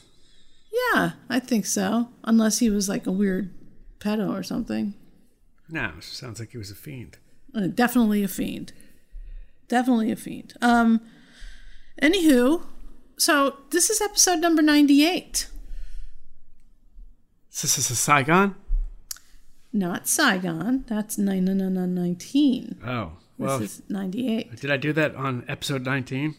Yeah 0.92 1.12
i 1.28 1.38
think 1.40 1.64
so 1.66 2.08
unless 2.24 2.58
he 2.58 2.68
was 2.70 2.88
like 2.88 3.06
a 3.06 3.12
weird 3.12 3.52
pedo 3.98 4.28
or 4.30 4.42
something 4.42 4.94
No, 5.68 5.92
sounds 6.00 6.38
like 6.40 6.50
he 6.52 6.58
was 6.58 6.70
a 6.70 6.74
fiend. 6.76 7.18
Uh, 7.54 7.66
definitely 7.66 8.22
a 8.22 8.28
fiend. 8.28 8.72
Definitely 9.68 10.12
a 10.12 10.16
fiend. 10.16 10.54
Um, 10.62 11.00
anywho, 12.00 12.62
so 13.18 13.56
this 13.70 13.90
is 13.90 14.00
episode 14.00 14.38
number 14.40 14.62
98. 14.62 15.48
This 17.50 17.78
is 17.78 17.90
a 17.90 17.96
Saigon. 17.96 18.54
Not 19.72 20.06
Saigon. 20.06 20.84
That's 20.86 21.18
19. 21.18 22.80
Oh, 22.86 23.12
This 23.38 23.46
well, 23.46 23.62
is 23.62 23.82
98. 23.88 24.60
did 24.60 24.70
I 24.70 24.76
do 24.76 24.92
that 24.92 25.14
on 25.16 25.44
episode 25.48 25.84
nineteen? 25.84 26.36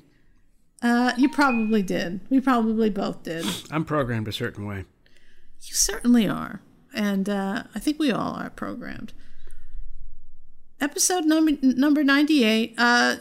Uh, 0.81 1.13
you 1.17 1.29
probably 1.29 1.81
did. 1.81 2.21
We 2.29 2.39
probably 2.39 2.89
both 2.89 3.23
did. 3.23 3.45
I'm 3.71 3.83
programmed 3.83 4.27
a 4.27 4.31
certain 4.31 4.65
way. 4.65 4.85
You 5.63 5.73
certainly 5.73 6.27
are. 6.27 6.61
And 6.93 7.27
uh, 7.29 7.63
I 7.73 7.79
think 7.79 7.99
we 7.99 8.11
all 8.11 8.33
are 8.33 8.49
programmed. 8.49 9.13
Episode 10.79 11.25
number, 11.25 11.53
number 11.61 12.03
98, 12.03 12.75
uh, 12.77 13.15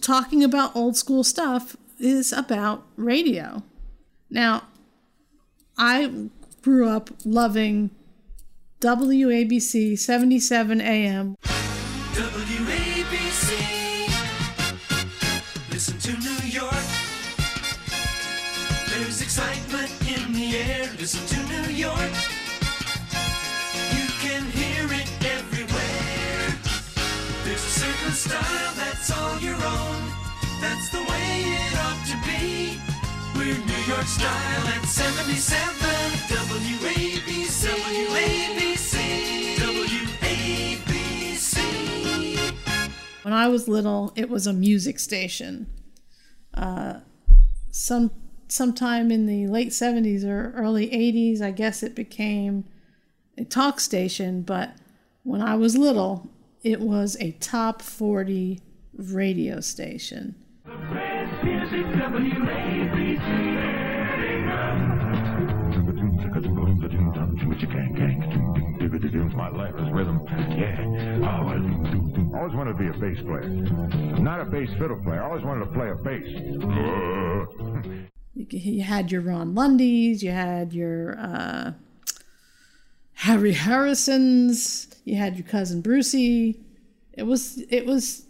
talking 0.00 0.44
about 0.44 0.74
old 0.76 0.96
school 0.96 1.24
stuff, 1.24 1.76
is 1.98 2.32
about 2.32 2.86
radio. 2.96 3.62
Now, 4.30 4.64
I 5.76 6.28
grew 6.62 6.88
up 6.88 7.10
loving 7.24 7.90
WABC 8.80 9.98
77 9.98 10.80
AM. 10.80 11.36
WABC. 11.42 12.63
York. 21.84 22.12
You 23.96 24.06
can 24.24 24.42
hear 24.58 24.84
it 25.00 25.08
everywhere. 25.36 25.84
all 29.12 29.38
your 29.40 29.60
own. 29.76 30.00
That's 30.62 30.88
the 30.90 31.02
way 31.10 31.28
it 31.44 31.74
ought 31.84 32.02
to 32.12 32.16
be. 32.24 32.80
We're 33.36 33.58
New 33.72 33.82
York 33.92 34.06
style 34.06 34.66
at 34.74 34.84
77 34.86 35.84
WABC. 36.32 37.62
WABC. 38.00 38.94
WABC. 40.76 41.56
When 43.24 43.34
I 43.34 43.48
was 43.48 43.68
little, 43.68 44.12
it 44.16 44.30
was 44.30 44.46
a 44.46 44.54
music 44.54 44.98
station. 44.98 45.66
Uh, 46.54 47.00
some 47.70 48.10
sometime 48.54 49.10
in 49.10 49.26
the 49.26 49.48
late 49.48 49.70
70s 49.70 50.24
or 50.24 50.52
early 50.56 50.88
80s, 50.88 51.42
I 51.42 51.50
guess 51.50 51.82
it 51.82 51.96
became 51.96 52.64
a 53.36 53.44
talk 53.44 53.80
station, 53.80 54.42
but 54.42 54.76
when 55.24 55.42
I 55.42 55.56
was 55.56 55.76
little, 55.76 56.30
it 56.62 56.80
was 56.80 57.16
a 57.18 57.32
top 57.32 57.82
40 57.82 58.60
radio 58.96 59.60
station. 59.60 60.36
My 69.34 69.48
life 69.48 69.74
is 69.74 69.90
rhythm. 69.90 70.20
Yeah. 70.56 70.80
Oh, 71.24 71.48
I 71.48 71.56
always 72.38 72.54
wanted 72.54 72.74
to 72.74 72.78
be 72.78 72.86
a 72.86 72.92
bass 72.92 73.20
player. 73.20 73.48
Not 74.20 74.40
a 74.40 74.44
bass 74.44 74.70
fiddle 74.78 75.02
player. 75.02 75.22
I 75.22 75.24
always 75.26 75.42
wanted 75.42 75.64
to 75.64 75.72
play 75.72 75.90
a 75.90 75.96
bass. 75.96 76.28
You, 78.34 78.82
had 78.82 79.12
your 79.12 79.20
Ron 79.20 79.54
Lundys, 79.54 80.22
you 80.22 80.30
had 80.30 80.72
your 80.72 81.18
uh, 81.18 81.72
Harry 83.14 83.52
Harrisons, 83.52 84.88
you 85.04 85.16
had 85.16 85.36
your 85.36 85.46
cousin 85.46 85.80
Brucey. 85.80 86.60
It 87.12 87.24
was 87.24 87.62
it 87.70 87.86
was 87.86 88.26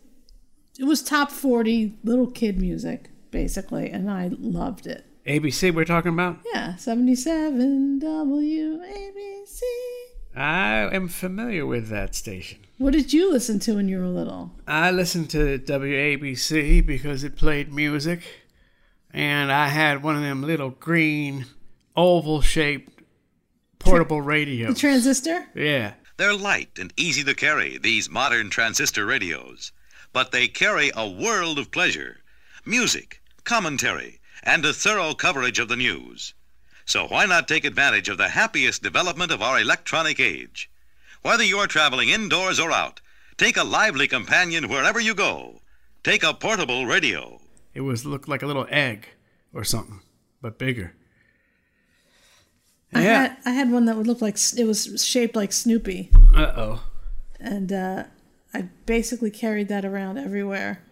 it 0.78 0.84
was 0.84 1.02
top 1.02 1.30
40 1.30 1.98
little 2.04 2.26
kid 2.26 2.60
music 2.60 3.10
basically 3.30 3.90
and 3.90 4.10
I 4.10 4.30
loved 4.38 4.86
it. 4.86 5.06
ABC 5.26 5.74
we're 5.74 5.86
talking 5.86 6.12
about? 6.12 6.38
Yeah, 6.52 6.76
77 6.76 8.00
WABC. 8.00 9.60
I 10.36 10.88
am 10.92 11.08
familiar 11.08 11.64
with 11.64 11.88
that 11.88 12.14
station. 12.14 12.58
What 12.76 12.92
did 12.92 13.12
you 13.12 13.32
listen 13.32 13.60
to 13.60 13.76
when 13.76 13.88
you 13.88 14.00
were 14.00 14.06
little? 14.08 14.52
I 14.66 14.90
listened 14.90 15.30
to 15.30 15.58
WABC 15.60 16.84
because 16.84 17.22
it 17.24 17.36
played 17.36 17.72
music, 17.72 18.22
and 19.14 19.50
I 19.52 19.68
had 19.68 20.02
one 20.02 20.16
of 20.16 20.22
them 20.22 20.42
little 20.42 20.70
green, 20.70 21.46
oval 21.96 22.42
shaped 22.42 23.00
portable 23.78 24.18
The 24.18 24.22
radios. 24.22 24.78
transistor? 24.78 25.46
yeah. 25.54 25.94
They're 26.16 26.34
light 26.36 26.78
and 26.78 26.92
easy 26.96 27.24
to 27.24 27.34
carry, 27.34 27.76
these 27.78 28.08
modern 28.10 28.48
transistor 28.50 29.04
radios. 29.06 29.72
But 30.12 30.30
they 30.30 30.46
carry 30.46 30.92
a 30.94 31.08
world 31.08 31.58
of 31.58 31.70
pleasure 31.72 32.18
music, 32.66 33.20
commentary, 33.44 34.20
and 34.42 34.64
a 34.64 34.72
thorough 34.72 35.14
coverage 35.14 35.58
of 35.58 35.68
the 35.68 35.76
news. 35.76 36.34
So 36.86 37.06
why 37.06 37.26
not 37.26 37.48
take 37.48 37.64
advantage 37.64 38.08
of 38.08 38.18
the 38.18 38.28
happiest 38.28 38.82
development 38.82 39.32
of 39.32 39.42
our 39.42 39.58
electronic 39.60 40.20
age? 40.20 40.70
Whether 41.22 41.44
you're 41.44 41.66
traveling 41.66 42.10
indoors 42.10 42.60
or 42.60 42.70
out, 42.70 43.00
take 43.36 43.56
a 43.56 43.64
lively 43.64 44.06
companion 44.06 44.68
wherever 44.68 45.00
you 45.00 45.14
go. 45.14 45.60
Take 46.04 46.22
a 46.22 46.32
portable 46.34 46.86
radio. 46.86 47.40
It 47.74 47.80
was 47.82 48.04
looked 48.06 48.28
like 48.28 48.42
a 48.42 48.46
little 48.46 48.66
egg 48.70 49.08
or 49.52 49.64
something, 49.64 50.00
but 50.40 50.58
bigger. 50.58 50.94
I 52.92 53.02
Yeah. 53.02 53.22
had 53.22 53.36
I 53.44 53.50
had 53.50 53.70
one 53.72 53.84
that 53.86 53.96
would 53.96 54.06
look 54.06 54.22
like 54.22 54.36
it 54.56 54.64
was 54.64 55.04
shaped 55.04 55.34
like 55.36 55.52
Snoopy 55.52 56.10
Uh 56.34 56.52
oh. 56.56 56.84
and 57.40 57.72
uh, 57.72 58.04
I 58.52 58.68
basically 58.86 59.30
carried 59.32 59.68
that 59.68 59.84
around 59.84 60.16
everywhere. 60.18 60.82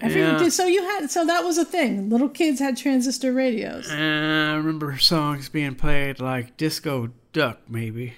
Every, 0.00 0.20
Yeah. 0.20 0.48
So 0.48 0.66
you 0.66 0.82
had 0.82 1.10
so 1.10 1.24
that 1.26 1.44
was 1.44 1.58
a 1.58 1.64
thing. 1.64 2.08
Little 2.08 2.28
kids 2.30 2.60
had 2.60 2.76
transistor 2.78 3.32
radios. 3.32 3.90
I 3.90 4.54
remember 4.54 4.96
songs 4.98 5.48
being 5.50 5.74
played 5.74 6.18
like 6.20 6.56
Disco 6.56 7.10
Duck, 7.32 7.60
maybe. 7.68 8.14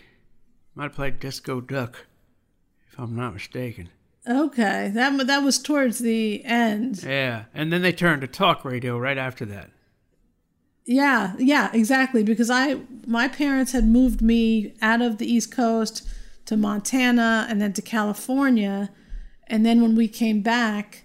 Might 0.75 0.85
have 0.85 0.95
played 0.95 1.19
Disco 1.19 1.61
Duck, 1.61 2.07
if 2.89 2.99
I'm 2.99 3.17
not 3.17 3.35
mistaken. 3.35 3.89
Okay, 4.27 4.91
that 4.95 5.27
that 5.27 5.43
was 5.43 5.59
towards 5.59 5.99
the 6.01 6.45
end. 6.45 7.03
Yeah, 7.03 7.45
and 7.55 7.73
then 7.73 7.83
they 7.83 7.93
turned 7.93 8.21
to 8.23 8.27
talk 8.27 8.65
radio 8.65 8.99
right 8.99 9.19
after 9.19 9.45
that. 9.47 9.71
Yeah, 10.85 11.35
yeah, 11.39 11.71
exactly. 11.73 12.23
Because 12.23 12.51
I 12.51 12.81
my 13.07 13.29
parents 13.29 13.73
had 13.73 13.87
moved 13.87 14.21
me 14.21 14.75
out 14.83 15.03
of 15.03 15.19
the 15.19 15.31
East 15.31 15.53
Coast 15.53 16.09
to 16.47 16.57
Montana 16.57 17.47
and 17.49 17.61
then 17.61 17.73
to 17.75 17.83
California, 17.83 18.91
and 19.47 19.65
then 19.65 19.83
when 19.83 19.95
we 19.95 20.09
came 20.09 20.41
back, 20.41 21.05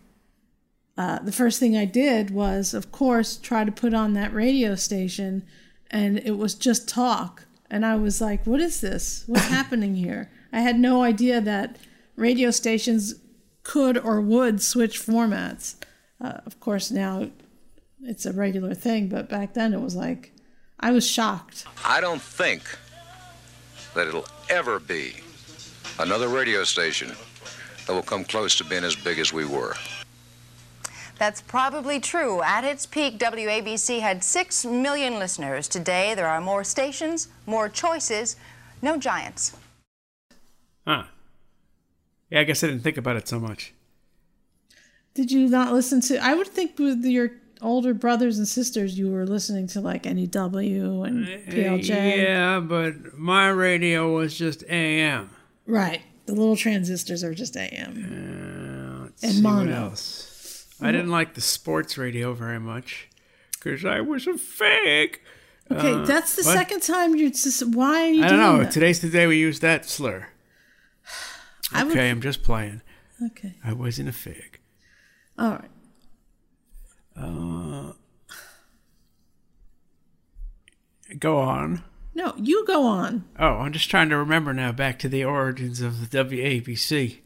uh, 0.97 1.19
the 1.19 1.31
first 1.31 1.59
thing 1.59 1.75
I 1.75 1.85
did 1.85 2.31
was, 2.31 2.73
of 2.73 2.91
course, 2.91 3.37
try 3.37 3.63
to 3.63 3.71
put 3.71 3.93
on 3.93 4.13
that 4.13 4.33
radio 4.33 4.75
station, 4.75 5.43
and 5.91 6.19
it 6.19 6.37
was 6.37 6.55
just 6.55 6.87
talk. 6.89 7.45
And 7.69 7.85
I 7.85 7.95
was 7.95 8.21
like, 8.21 8.45
"What 8.45 8.59
is 8.61 8.81
this? 8.81 9.23
What's 9.27 9.47
happening 9.59 9.95
here?" 9.95 10.29
I 10.51 10.59
had 10.61 10.79
no 10.79 11.03
idea 11.03 11.41
that 11.41 11.77
radio 12.15 12.51
stations 12.51 13.15
could 13.63 13.97
or 13.97 14.21
would 14.21 14.61
switch 14.61 14.99
formats. 14.99 15.75
Uh, 16.21 16.39
of 16.45 16.59
course, 16.59 16.91
now 16.91 17.29
it's 18.01 18.25
a 18.25 18.33
regular 18.33 18.73
thing, 18.73 19.07
but 19.07 19.29
back 19.29 19.53
then 19.53 19.73
it 19.73 19.81
was 19.81 19.95
like 19.95 20.31
I 20.79 20.91
was 20.91 21.09
shocked. 21.09 21.65
I 21.85 22.01
don't 22.01 22.21
think 22.21 22.63
that 23.95 24.07
it'll 24.07 24.27
ever 24.49 24.79
be 24.79 25.15
another 25.99 26.27
radio 26.27 26.63
station 26.63 27.11
that 27.87 27.93
will 27.93 28.01
come 28.01 28.23
close 28.23 28.55
to 28.57 28.63
being 28.63 28.83
as 28.83 28.95
big 28.95 29.19
as 29.19 29.31
we 29.31 29.45
were. 29.45 29.75
That's 31.19 31.41
probably 31.41 31.99
true. 31.99 32.41
At 32.41 32.63
its 32.63 32.85
peak, 32.85 33.19
WABC 33.19 34.01
had 34.01 34.23
6 34.23 34.65
million 34.65 35.19
listeners. 35.19 35.67
Today, 35.67 36.15
there 36.15 36.27
are 36.27 36.41
more 36.41 36.63
stations, 36.63 37.29
more 37.45 37.69
choices, 37.69 38.35
no 38.81 38.97
giants. 38.97 39.55
Huh. 40.85 41.03
Yeah, 42.33 42.39
I 42.39 42.43
guess 42.45 42.63
I 42.63 42.67
didn't 42.67 42.81
think 42.81 42.97
about 42.97 43.15
it 43.15 43.27
so 43.27 43.39
much. 43.39 43.73
Did 45.13 45.31
you 45.31 45.47
not 45.47 45.71
listen 45.71 46.01
to? 46.01 46.17
I 46.17 46.33
would 46.33 46.47
think 46.47 46.79
with 46.79 47.05
your 47.05 47.29
older 47.61 47.93
brothers 47.93 48.39
and 48.39 48.47
sisters, 48.47 48.97
you 48.97 49.11
were 49.11 49.27
listening 49.27 49.67
to 49.67 49.81
like 49.81 50.05
NEW 50.05 51.03
and 51.03 51.27
PLJ. 51.47 52.17
Yeah, 52.17 52.59
but 52.59 53.15
my 53.15 53.49
radio 53.49 54.11
was 54.15 54.35
just 54.35 54.63
AM. 54.67 55.29
Right. 55.67 56.01
The 56.25 56.33
little 56.33 56.55
transistors 56.55 57.23
are 57.23 57.35
just 57.35 57.55
AM. 57.55 59.09
Uh, 59.13 59.25
And 59.27 59.43
mono. 59.43 59.71
else. 59.89 60.65
I 60.81 60.91
didn't 60.91 61.11
like 61.11 61.35
the 61.35 61.41
sports 61.41 61.97
radio 61.99 62.33
very 62.33 62.59
much 62.59 63.09
because 63.51 63.85
I 63.85 64.01
was 64.01 64.25
a 64.25 64.37
fake. 64.39 65.21
Okay, 65.71 66.03
that's 66.05 66.35
the 66.35 66.41
Uh, 66.41 66.45
what? 66.45 66.53
second 66.57 66.81
time 66.81 67.15
you're 67.15 67.29
just. 67.29 67.63
Why 67.67 68.07
are 68.07 68.11
you 68.11 68.23
I 68.23 68.27
don't 68.27 68.39
know. 68.39 68.57
that? 68.63 68.71
Today's 68.71 68.99
the 69.01 69.09
day 69.09 69.27
we 69.27 69.37
use 69.37 69.59
that 69.59 69.85
slur. 69.85 70.29
I 71.73 71.83
would- 71.83 71.93
Okay, 71.93 72.09
I'm 72.09 72.21
just 72.21 72.43
playing. 72.43 72.81
Okay. 73.21 73.55
I 73.63 73.73
wasn't 73.73 74.09
a 74.09 74.13
fig. 74.13 74.59
All 75.37 75.51
right. 75.51 75.71
Uh, 77.15 77.93
Go 81.19 81.37
on. 81.39 81.83
No, 82.15 82.33
you 82.37 82.65
go 82.65 82.83
on. 82.85 83.25
Oh, 83.39 83.45
I'm 83.59 83.71
just 83.73 83.89
trying 83.89 84.09
to 84.09 84.17
remember 84.17 84.53
now 84.53 84.71
back 84.71 84.99
to 84.99 85.09
the 85.09 85.23
origins 85.23 85.81
of 85.81 86.09
the 86.09 86.17
WABC. 86.23 87.19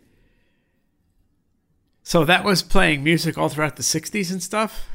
So 2.04 2.24
that 2.26 2.44
was 2.46 2.64
playing 2.64 3.04
music 3.04 3.38
all 3.38 3.50
throughout 3.50 3.76
the 3.76 3.84
60s 3.84 4.32
and 4.32 4.42
stuff? 4.42 4.86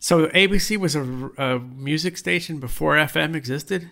So 0.00 0.28
ABC 0.28 0.76
was 0.78 0.94
a, 0.96 1.02
a 1.36 1.58
music 1.58 2.16
station 2.16 2.58
before 2.58 2.94
FM 2.96 3.34
existed? 3.34 3.90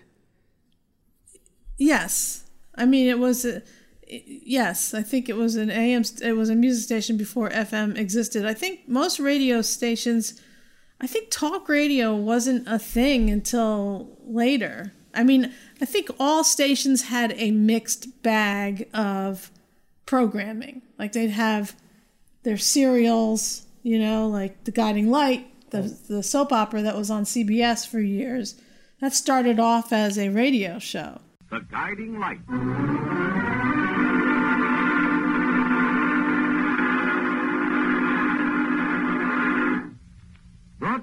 Yes, 1.77 2.45
I 2.73 2.85
mean 2.85 3.07
it 3.07 3.19
was. 3.19 3.45
A, 3.45 3.61
yes, 4.09 4.93
I 4.93 5.03
think 5.03 5.29
it 5.29 5.35
was 5.35 5.55
an 5.55 5.69
AM. 5.69 6.03
It 6.21 6.33
was 6.33 6.49
a 6.49 6.55
music 6.55 6.83
station 6.83 7.17
before 7.17 7.49
FM 7.49 7.97
existed. 7.97 8.45
I 8.45 8.53
think 8.53 8.87
most 8.87 9.19
radio 9.19 9.61
stations. 9.61 10.41
I 10.99 11.07
think 11.07 11.29
talk 11.29 11.69
radio 11.69 12.15
wasn't 12.15 12.67
a 12.67 12.79
thing 12.79 13.29
until 13.29 14.17
later. 14.25 14.93
I 15.13 15.23
mean, 15.23 15.53
I 15.81 15.85
think 15.85 16.09
all 16.19 16.43
stations 16.43 17.03
had 17.03 17.33
a 17.37 17.51
mixed 17.51 18.23
bag 18.23 18.87
of 18.93 19.51
programming. 20.05 20.81
Like 20.97 21.13
they'd 21.13 21.29
have 21.29 21.75
their 22.43 22.57
serials, 22.57 23.65
you 23.83 23.99
know, 23.99 24.27
like 24.27 24.63
The 24.63 24.71
Guiding 24.71 25.09
Light, 25.09 25.47
the, 25.71 25.95
the 26.07 26.23
soap 26.23 26.51
opera 26.51 26.81
that 26.81 26.95
was 26.95 27.11
on 27.11 27.23
CBS 27.23 27.87
for 27.87 27.99
years. 27.99 28.55
That 29.01 29.13
started 29.13 29.59
off 29.59 29.93
as 29.93 30.17
a 30.17 30.29
radio 30.29 30.79
show. 30.79 31.19
The 31.49 31.59
Guiding 31.71 32.19
Light. 32.19 32.39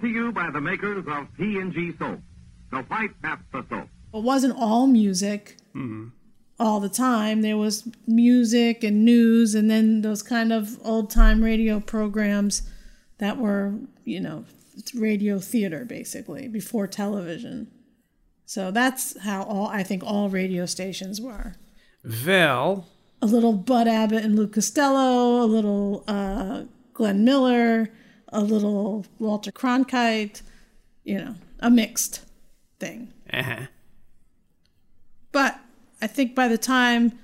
To 0.04 0.10
you 0.10 0.32
by 0.32 0.50
the 0.50 0.60
makers 0.60 1.04
of 1.06 1.26
P&G 1.36 1.92
soap. 1.98 2.20
the 2.70 2.78
white 2.82 3.10
that's 3.22 3.42
the 3.52 3.64
soap. 3.68 3.88
It 4.12 4.22
wasn't 4.22 4.54
all 4.56 4.86
music. 4.86 5.56
all 6.60 6.78
the 6.78 6.88
time. 6.88 7.42
There 7.42 7.56
was 7.56 7.88
music 8.06 8.84
and 8.84 9.04
news, 9.04 9.54
and 9.56 9.68
then 9.68 10.02
those 10.02 10.22
kind 10.22 10.52
of 10.52 10.78
old 10.84 11.10
time 11.10 11.42
radio 11.42 11.80
programs 11.80 12.62
that 13.18 13.38
were, 13.38 13.74
you 14.04 14.20
know, 14.20 14.44
radio 14.94 15.38
theater 15.40 15.84
basically 15.84 16.46
before 16.48 16.86
television. 16.86 17.70
So 18.46 18.70
that's 18.70 19.18
how 19.20 19.42
all 19.44 19.66
I 19.68 19.82
think 19.82 20.04
all 20.04 20.28
radio 20.28 20.66
stations 20.66 21.20
were. 21.20 21.56
Well, 22.26 22.86
A 23.22 23.26
little 23.26 23.52
Bud 23.54 23.88
Abbott 23.88 24.24
and 24.24 24.36
Lou 24.36 24.46
Costello, 24.46 25.42
a 25.42 25.46
little 25.46 26.04
uh, 26.06 26.64
Glenn 26.92 27.24
Miller, 27.24 27.88
a 28.34 28.40
little 28.40 29.06
Walter 29.18 29.52
Cronkite, 29.52 30.42
you 31.04 31.18
know, 31.18 31.34
a 31.60 31.70
mixed 31.70 32.20
thing. 32.78 33.12
uh-huh. 33.32 33.66
But 35.32 35.58
I 36.02 36.06
think 36.06 36.34
by 36.34 36.48
the 36.48 36.58
time 36.58 37.18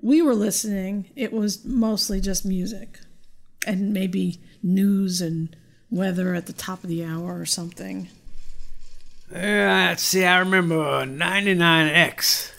we 0.00 0.22
were 0.22 0.34
listening, 0.34 1.10
it 1.16 1.32
was 1.32 1.64
mostly 1.64 2.20
just 2.20 2.44
music 2.44 3.00
and 3.66 3.92
maybe 3.92 4.38
news 4.62 5.20
and 5.20 5.56
weather 5.90 6.34
at 6.34 6.46
the 6.46 6.52
top 6.52 6.84
of 6.84 6.88
the 6.88 7.04
hour 7.04 7.38
or 7.38 7.46
something. 7.46 8.08
Uh, 9.34 9.88
let's 9.88 10.02
see, 10.02 10.24
I 10.24 10.38
remember 10.38 10.76
99X. 10.76 12.52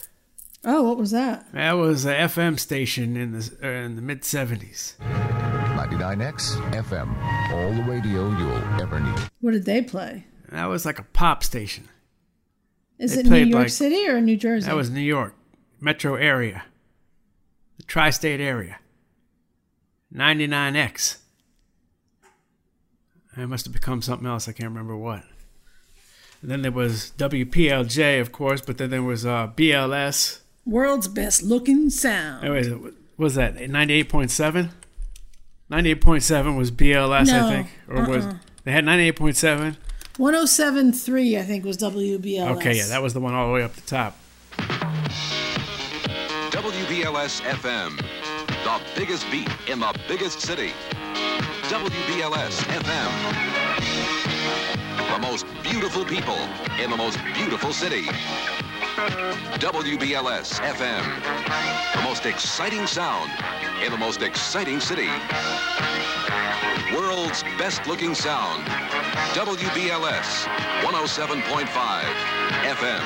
Oh, 0.63 0.83
what 0.83 0.97
was 0.97 1.11
that? 1.11 1.51
That 1.53 1.73
was 1.73 2.05
a 2.05 2.13
FM 2.13 2.59
station 2.59 3.17
in 3.17 3.31
the 3.31 3.57
uh, 3.63 3.67
in 3.67 3.95
the 3.95 4.01
mid 4.01 4.21
70s. 4.21 5.50
99X 5.89 6.55
FM. 6.73 7.09
All 7.51 7.73
the 7.73 7.81
radio 7.83 8.29
you'll 8.37 8.81
ever 8.81 8.99
need. 8.99 9.19
What 9.39 9.51
did 9.51 9.65
they 9.65 9.81
play? 9.81 10.25
That 10.51 10.65
was 10.65 10.85
like 10.85 10.99
a 10.99 11.03
pop 11.03 11.43
station. 11.43 11.87
Is 12.99 13.15
They 13.15 13.21
it 13.21 13.25
New 13.25 13.37
York 13.45 13.63
like- 13.63 13.69
City 13.69 14.07
or 14.07 14.21
New 14.21 14.37
Jersey? 14.37 14.67
That 14.67 14.75
was 14.75 14.89
New 14.91 14.99
York, 15.01 15.33
metro 15.79 16.15
area, 16.15 16.63
the 17.77 17.83
tri 17.83 18.11
state 18.11 18.39
area. 18.39 18.77
99X. 20.13 21.17
It 23.37 23.47
must 23.47 23.65
have 23.65 23.73
become 23.73 24.01
something 24.01 24.27
else. 24.27 24.47
I 24.47 24.51
can't 24.51 24.69
remember 24.69 24.95
what. 24.95 25.23
And 26.41 26.51
then 26.51 26.61
there 26.63 26.71
was 26.71 27.11
WPLJ, 27.17 28.19
of 28.19 28.31
course, 28.31 28.61
but 28.61 28.77
then 28.77 28.89
there 28.89 29.01
was 29.01 29.25
uh, 29.25 29.47
BLS. 29.55 30.41
World's 30.65 31.07
best 31.07 31.41
looking 31.41 31.89
sound. 31.89 32.43
Anyways, 32.43 32.69
what 32.71 32.93
was 33.17 33.35
that 33.35 33.55
98.7? 33.55 34.69
98.7 35.71 36.57
was 36.57 36.69
BLS, 36.69 37.27
No, 37.27 37.47
I 37.47 37.49
think. 37.49 37.67
Or 37.87 38.05
was 38.05 38.25
uh-uh. 38.25 38.33
they 38.65 38.73
had 38.73 38.83
98.7? 38.83 39.77
1073, 40.17 41.37
I 41.37 41.43
think, 41.43 41.63
was 41.63 41.77
WBLS. 41.77 42.57
Okay, 42.57 42.75
yeah, 42.75 42.87
that 42.87 43.01
was 43.01 43.13
the 43.13 43.21
one 43.21 43.33
all 43.33 43.47
the 43.47 43.53
way 43.53 43.63
up 43.63 43.73
the 43.73 43.81
top. 43.81 44.17
WBLS 46.51 47.41
FM, 47.43 47.97
the 48.65 48.81
biggest 48.99 49.25
beat 49.31 49.47
in 49.69 49.79
the 49.79 49.97
biggest 50.09 50.41
city. 50.41 50.73
WBLS 51.69 52.59
FM, 52.67 53.11
the 55.13 55.19
most 55.19 55.45
beautiful 55.63 56.03
people 56.03 56.37
in 56.83 56.89
the 56.89 56.97
most 56.97 57.17
beautiful 57.33 57.71
city. 57.71 58.03
WBLS 59.61 60.59
FM, 60.59 61.95
the 61.95 62.01
most 62.01 62.25
exciting 62.25 62.85
sound 62.85 63.31
in 63.83 63.91
the 63.91 63.97
most 63.97 64.21
exciting 64.21 64.79
city. 64.79 65.09
World's 66.93 67.43
best 67.57 67.87
looking 67.87 68.13
sound. 68.13 68.65
WBLS 69.33 70.45
107.5 70.83 71.65
FM. 72.63 73.01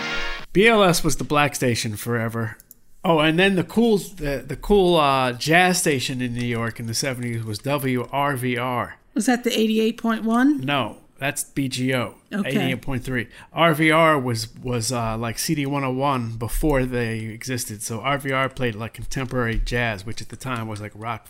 BLS 0.54 1.04
was 1.04 1.18
the 1.18 1.24
black 1.24 1.56
station 1.56 1.96
forever. 1.96 2.58
Oh, 3.04 3.20
and 3.20 3.38
then 3.38 3.56
the 3.56 3.64
cool 3.64 3.98
the, 3.98 4.44
the 4.46 4.56
cool 4.56 4.96
uh, 4.96 5.34
jazz 5.34 5.80
station 5.80 6.22
in 6.22 6.34
New 6.34 6.46
York 6.46 6.80
in 6.80 6.88
the 6.88 6.94
70s 6.94 7.44
was 7.44 7.60
WRVR. 7.60 8.94
Was 9.14 9.28
that 9.28 9.44
the 9.44 9.52
88.1? 9.52 10.64
No, 10.64 10.98
that's 11.18 11.44
BGO. 11.44 12.16
Okay. 12.34 12.76
88.3. 12.76 13.30
RVR 13.56 14.22
was 14.22 14.54
was 14.58 14.92
uh, 14.92 15.18
like 15.18 15.40
CD 15.40 15.66
101 15.66 16.38
before 16.38 16.86
they 16.86 17.20
existed. 17.20 17.82
So 17.82 18.00
RVR 18.00 18.54
played 18.54 18.76
like 18.76 18.94
contemporary 18.94 19.60
jazz, 19.60 20.06
which 20.06 20.22
at 20.22 20.30
the 20.30 20.36
time 20.36 20.68
was 20.68 20.82
like 20.82 20.92
rock 20.94 21.28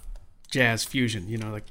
jazz 0.49 0.83
fusion, 0.83 1.27
you 1.27 1.37
know, 1.37 1.51
like 1.51 1.65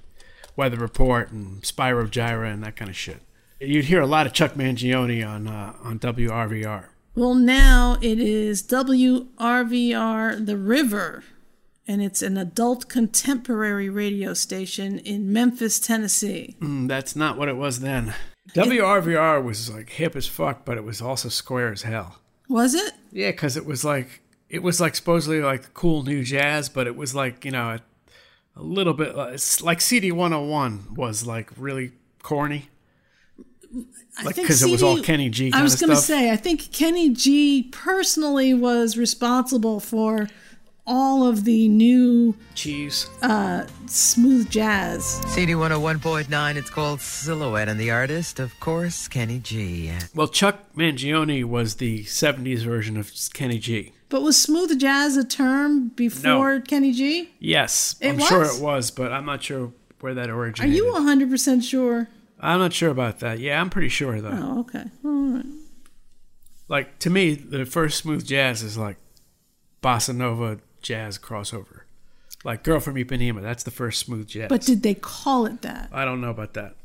Weather 0.56 0.76
Report 0.76 1.32
and 1.32 1.62
Spyro 1.62 2.08
Gyra 2.08 2.52
and 2.52 2.62
that 2.62 2.76
kind 2.76 2.88
of 2.88 2.96
shit. 2.96 3.20
You'd 3.60 3.86
hear 3.86 4.00
a 4.00 4.06
lot 4.06 4.26
of 4.26 4.32
Chuck 4.32 4.54
Mangione 4.54 5.26
on 5.26 5.48
uh, 5.48 5.74
on 5.82 5.98
WRVR. 5.98 6.86
Well, 7.16 7.34
now 7.34 7.96
it 8.00 8.18
is 8.18 8.62
WRVR 8.64 10.44
The 10.44 10.56
River, 10.56 11.22
and 11.86 12.02
it's 12.02 12.22
an 12.22 12.36
adult 12.36 12.88
contemporary 12.88 13.88
radio 13.88 14.34
station 14.34 14.98
in 14.98 15.32
Memphis, 15.32 15.78
Tennessee. 15.78 16.56
Mm, 16.60 16.88
that's 16.88 17.14
not 17.14 17.36
what 17.36 17.48
it 17.48 17.56
was 17.56 17.80
then. 17.80 18.14
WRVR 18.50 19.42
was 19.42 19.70
like 19.70 19.90
hip 19.90 20.16
as 20.16 20.26
fuck, 20.26 20.64
but 20.64 20.76
it 20.76 20.84
was 20.84 21.00
also 21.00 21.28
square 21.28 21.72
as 21.72 21.82
hell. 21.82 22.20
Was 22.48 22.74
it? 22.74 22.92
Yeah, 23.10 23.30
because 23.30 23.56
it 23.56 23.66
was 23.66 23.84
like 23.84 24.20
it 24.48 24.62
was 24.62 24.80
like 24.80 24.94
supposedly 24.94 25.40
like 25.40 25.74
cool 25.74 26.02
new 26.02 26.22
jazz, 26.22 26.68
but 26.68 26.86
it 26.86 26.96
was 26.96 27.14
like 27.14 27.44
you 27.44 27.50
know 27.50 27.70
a, 27.70 27.80
a 28.56 28.62
little 28.62 28.94
bit 28.94 29.16
like, 29.16 29.40
like 29.62 29.80
CD 29.80 30.12
101 30.12 30.94
was 30.94 31.26
like 31.26 31.50
really 31.56 31.92
corny. 32.22 32.68
Like 34.22 34.36
think 34.36 34.46
because 34.46 34.62
it 34.62 34.70
was 34.70 34.82
all 34.82 35.02
Kenny 35.02 35.28
G. 35.28 35.48
I 35.48 35.50
Kind 35.52 35.64
was 35.64 35.80
going 35.80 35.90
to 35.90 35.96
say, 35.96 36.30
I 36.30 36.36
think 36.36 36.70
Kenny 36.70 37.10
G 37.10 37.68
personally 37.72 38.54
was 38.54 38.96
responsible 38.96 39.80
for 39.80 40.28
all 40.86 41.26
of 41.26 41.44
the 41.44 41.68
new 41.68 42.34
cheese, 42.54 43.08
uh, 43.22 43.66
smooth 43.86 44.50
jazz. 44.50 45.04
CD 45.32 45.52
101.9, 45.52 46.56
it's 46.56 46.70
called 46.70 47.00
Silhouette, 47.00 47.68
and 47.68 47.80
the 47.80 47.90
artist, 47.90 48.38
of 48.38 48.58
course, 48.60 49.08
Kenny 49.08 49.38
G. 49.38 49.90
Well, 50.14 50.28
Chuck 50.28 50.74
Mangione 50.76 51.44
was 51.44 51.76
the 51.76 52.04
70s 52.04 52.60
version 52.62 52.96
of 52.96 53.10
Kenny 53.32 53.58
G. 53.58 53.92
But 54.08 54.22
was 54.22 54.40
smooth 54.40 54.78
jazz 54.78 55.16
a 55.16 55.24
term 55.24 55.88
before 55.88 56.60
Kenny 56.60 56.92
G? 56.92 57.30
Yes, 57.40 57.96
It 58.00 58.10
I'm 58.10 58.18
sure 58.18 58.44
it 58.44 58.60
was, 58.60 58.90
but 58.90 59.10
I'm 59.12 59.24
not 59.24 59.42
sure 59.42 59.72
where 60.00 60.14
that 60.14 60.28
originated. 60.30 60.78
Are 60.78 60.84
originated. 60.84 61.28
you 61.28 61.28
100% 61.36 61.62
sure? 61.62 62.08
I'm 62.38 62.58
not 62.58 62.72
sure 62.74 62.90
about 62.90 63.20
that. 63.20 63.38
Yeah, 63.38 63.60
I'm 63.60 63.70
pretty 63.70 63.88
sure 63.88 64.20
though. 64.20 64.28
Oh, 64.30 64.60
okay. 64.60 64.84
All 65.04 65.34
right. 65.36 65.46
Like 66.68 66.98
to 67.00 67.10
me, 67.10 67.34
the 67.34 67.64
first 67.64 67.98
smooth 67.98 68.26
jazz 68.26 68.62
is 68.62 68.76
like 68.76 68.98
bossa 69.82 70.14
nova 70.14 70.58
jazz 70.84 71.18
crossover. 71.18 71.80
Like 72.44 72.62
Girl 72.62 72.78
from 72.78 72.94
Ipanema, 72.94 73.42
that's 73.42 73.64
the 73.64 73.70
first 73.70 74.00
smooth 74.00 74.28
jazz. 74.28 74.48
But 74.48 74.60
did 74.60 74.82
they 74.82 74.94
call 74.94 75.46
it 75.46 75.62
that? 75.62 75.88
I 75.92 76.04
don't 76.04 76.20
know 76.20 76.30
about 76.30 76.54
that. 76.54 76.76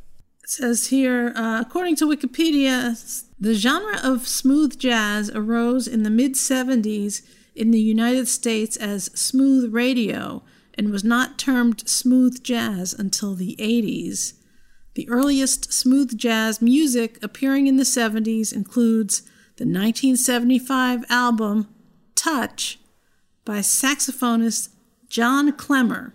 It 0.43 0.49
says 0.49 0.87
here, 0.87 1.33
uh, 1.35 1.61
according 1.61 1.97
to 1.97 2.05
Wikipedia, 2.05 3.23
the 3.39 3.53
genre 3.53 3.99
of 4.01 4.27
smooth 4.27 4.79
jazz 4.79 5.29
arose 5.29 5.87
in 5.87 6.03
the 6.03 6.09
mid 6.09 6.33
70s 6.33 7.21
in 7.55 7.71
the 7.71 7.79
United 7.79 8.27
States 8.27 8.77
as 8.77 9.05
smooth 9.19 9.73
radio 9.73 10.41
and 10.75 10.91
was 10.91 11.03
not 11.03 11.37
termed 11.37 11.87
smooth 11.87 12.41
jazz 12.41 12.93
until 12.93 13.35
the 13.35 13.57
80s. 13.59 14.33
The 14.93 15.09
earliest 15.09 15.73
smooth 15.73 16.17
jazz 16.17 16.61
music 16.61 17.19
appearing 17.21 17.67
in 17.67 17.75
the 17.75 17.83
70s 17.83 18.53
includes 18.53 19.21
the 19.57 19.65
1975 19.65 21.03
album 21.09 21.67
Touch 22.15 22.78
by 23.49 23.57
saxophonist 23.61 24.69
John 25.09 25.51
Clemmer, 25.53 26.13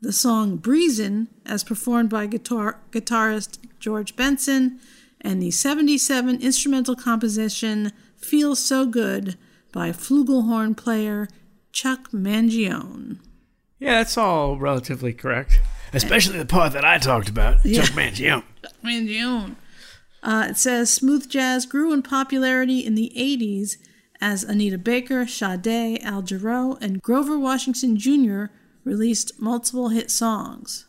the 0.00 0.12
song 0.12 0.58
Breezin', 0.58 1.26
as 1.44 1.64
performed 1.64 2.08
by 2.08 2.26
guitar- 2.28 2.78
guitarist 2.92 3.58
George 3.80 4.14
Benson, 4.14 4.78
and 5.20 5.42
the 5.42 5.50
77 5.50 6.40
instrumental 6.40 6.94
composition 6.94 7.90
Feels 8.16 8.60
So 8.60 8.86
Good 8.86 9.36
by 9.72 9.90
flugelhorn 9.90 10.76
player 10.76 11.26
Chuck 11.72 12.12
Mangione. 12.12 13.18
Yeah, 13.80 13.94
that's 13.98 14.16
all 14.16 14.56
relatively 14.56 15.12
correct. 15.12 15.60
Especially 15.92 16.38
the 16.38 16.46
part 16.46 16.74
that 16.74 16.84
I 16.84 16.98
talked 16.98 17.28
about, 17.28 17.56
Yeah. 17.64 17.82
Chuck 17.82 17.96
Mangione. 17.96 18.44
Mangione. 18.84 19.56
Uh, 20.22 20.46
it 20.50 20.56
says 20.56 20.92
smooth 20.92 21.28
jazz 21.28 21.66
grew 21.66 21.92
in 21.92 22.02
popularity 22.02 22.86
in 22.86 22.94
the 22.94 23.10
80s 23.16 23.78
as 24.20 24.42
Anita 24.44 24.78
Baker, 24.78 25.26
Sade, 25.26 26.00
Al 26.02 26.22
Jarreau, 26.22 26.76
and 26.80 27.00
Grover 27.02 27.38
Washington 27.38 27.96
Jr. 27.96 28.46
released 28.84 29.40
multiple 29.40 29.90
hit 29.90 30.10
songs. 30.10 30.86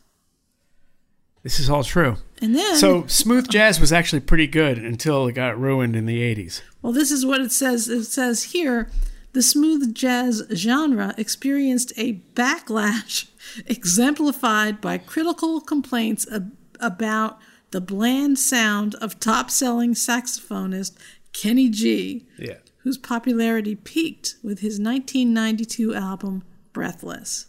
This 1.42 1.58
is 1.58 1.70
all 1.70 1.82
true. 1.84 2.16
And 2.42 2.54
then, 2.54 2.76
So 2.76 3.06
smooth 3.06 3.48
jazz 3.48 3.80
was 3.80 3.92
actually 3.92 4.20
pretty 4.20 4.46
good 4.46 4.78
until 4.78 5.26
it 5.26 5.32
got 5.34 5.58
ruined 5.58 5.96
in 5.96 6.06
the 6.06 6.20
80s. 6.20 6.60
well, 6.82 6.92
this 6.92 7.10
is 7.10 7.24
what 7.24 7.40
it 7.40 7.52
says. 7.52 7.88
It 7.88 8.04
says 8.04 8.44
here 8.44 8.90
the 9.32 9.42
smooth 9.42 9.94
jazz 9.94 10.42
genre 10.54 11.14
experienced 11.16 11.92
a 11.96 12.14
backlash 12.34 13.28
exemplified 13.66 14.80
by 14.80 14.98
critical 14.98 15.60
complaints 15.60 16.26
ab- 16.30 16.52
about 16.78 17.38
the 17.70 17.80
bland 17.80 18.38
sound 18.38 18.94
of 18.96 19.20
top 19.20 19.50
selling 19.50 19.94
saxophonist 19.94 20.92
Kenny 21.32 21.68
G. 21.70 22.26
Yeah. 22.38 22.54
Who 22.90 22.94
whose 22.94 22.98
popularity 22.98 23.76
peaked 23.76 24.34
with 24.42 24.58
his 24.58 24.80
1992 24.80 25.94
album 25.94 26.42
Breathless. 26.72 27.46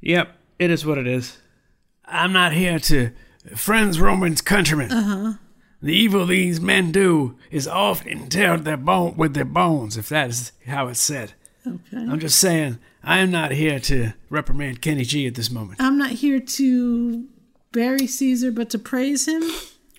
Yep, 0.00 0.32
it 0.60 0.70
is 0.70 0.86
what 0.86 0.96
it 0.96 1.08
is. 1.08 1.38
I'm 2.04 2.32
not 2.32 2.52
here 2.52 2.78
to 2.78 3.10
friends, 3.56 3.98
Romans, 3.98 4.42
countrymen. 4.42 4.92
Uh 4.92 5.02
huh. 5.02 5.32
The 5.82 5.92
evil 5.92 6.24
these 6.24 6.60
men 6.60 6.92
do 6.92 7.36
is 7.50 7.66
often 7.66 8.28
tear 8.28 8.56
their 8.58 8.76
bone 8.76 9.16
with 9.16 9.34
their 9.34 9.44
bones, 9.44 9.96
if 9.96 10.08
that 10.10 10.30
is 10.30 10.52
how 10.66 10.86
it's 10.86 11.00
said. 11.00 11.32
Okay. 11.66 11.96
I'm 11.96 12.20
just 12.20 12.38
saying, 12.38 12.78
I 13.02 13.18
am 13.18 13.32
not 13.32 13.50
here 13.50 13.80
to 13.80 14.12
reprimand 14.30 14.82
Kenny 14.82 15.02
G 15.02 15.26
at 15.26 15.34
this 15.34 15.50
moment. 15.50 15.80
I'm 15.80 15.98
not 15.98 16.10
here 16.10 16.38
to 16.38 17.26
bury 17.72 18.06
Caesar, 18.06 18.52
but 18.52 18.70
to 18.70 18.78
praise 18.78 19.26
him. 19.26 19.42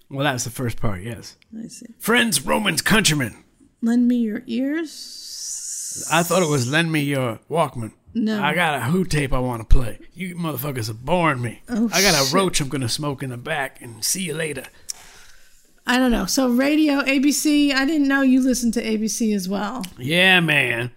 Well, 0.09 0.23
that's 0.23 0.45
the 0.45 0.49
first 0.49 0.79
part, 0.79 1.03
yes. 1.03 1.35
I 1.57 1.67
see. 1.67 1.87
Friends, 1.99 2.45
Romans, 2.45 2.81
countrymen. 2.81 3.43
Lend 3.81 4.07
me 4.07 4.17
your 4.17 4.43
ears. 4.47 6.07
I 6.11 6.23
thought 6.23 6.41
it 6.43 6.49
was 6.49 6.69
lend 6.69 6.91
me 6.91 7.01
your 7.01 7.39
Walkman. 7.49 7.93
No. 8.13 8.41
I 8.41 8.53
got 8.55 8.75
a 8.75 8.79
Who 8.85 9.05
tape 9.05 9.33
I 9.33 9.39
want 9.39 9.61
to 9.61 9.67
play. 9.75 9.99
You 10.13 10.35
motherfuckers 10.35 10.89
are 10.89 10.93
boring 10.95 11.41
me. 11.41 11.61
Oh, 11.69 11.89
I 11.93 12.01
got 12.01 12.19
a 12.19 12.25
shit. 12.25 12.33
roach 12.33 12.61
I'm 12.61 12.69
going 12.69 12.81
to 12.81 12.89
smoke 12.89 13.21
in 13.21 13.29
the 13.29 13.37
back 13.37 13.81
and 13.81 14.03
see 14.03 14.23
you 14.23 14.33
later. 14.33 14.63
I 15.85 15.97
don't 15.97 16.11
know. 16.11 16.25
So 16.25 16.49
radio, 16.49 17.01
ABC. 17.01 17.73
I 17.73 17.85
didn't 17.85 18.07
know 18.07 18.21
you 18.21 18.41
listened 18.41 18.73
to 18.73 18.83
ABC 18.83 19.33
as 19.35 19.47
well. 19.47 19.85
Yeah, 19.97 20.39
man. 20.39 20.91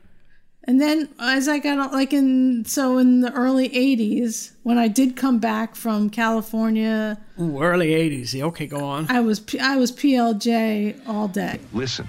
And 0.64 0.81
then 0.81 1.09
as 1.19 1.49
I 1.49 1.59
got 1.59 1.93
like 1.93 2.12
in 2.12 2.64
so 2.64 2.99
in 2.99 3.21
the 3.21 3.33
early 3.33 3.69
'80s, 3.71 4.53
when 4.62 4.79
I 4.79 4.88
did 4.88 5.16
come 5.16 5.38
back 5.38 5.75
from 5.75 6.11
California, 6.11 7.19
Ooh, 7.40 7.62
early 7.62 7.88
80s. 7.90 8.35
Yeah, 8.35 8.45
okay, 8.47 8.66
go 8.66 8.85
on. 8.85 9.07
I 9.11 9.21
was 9.21 9.40
P- 9.40 9.59
I 9.59 9.77
was 9.77 9.90
PLJ 9.90 11.01
all 11.09 11.29
day. 11.29 11.61
Listen, 11.73 12.07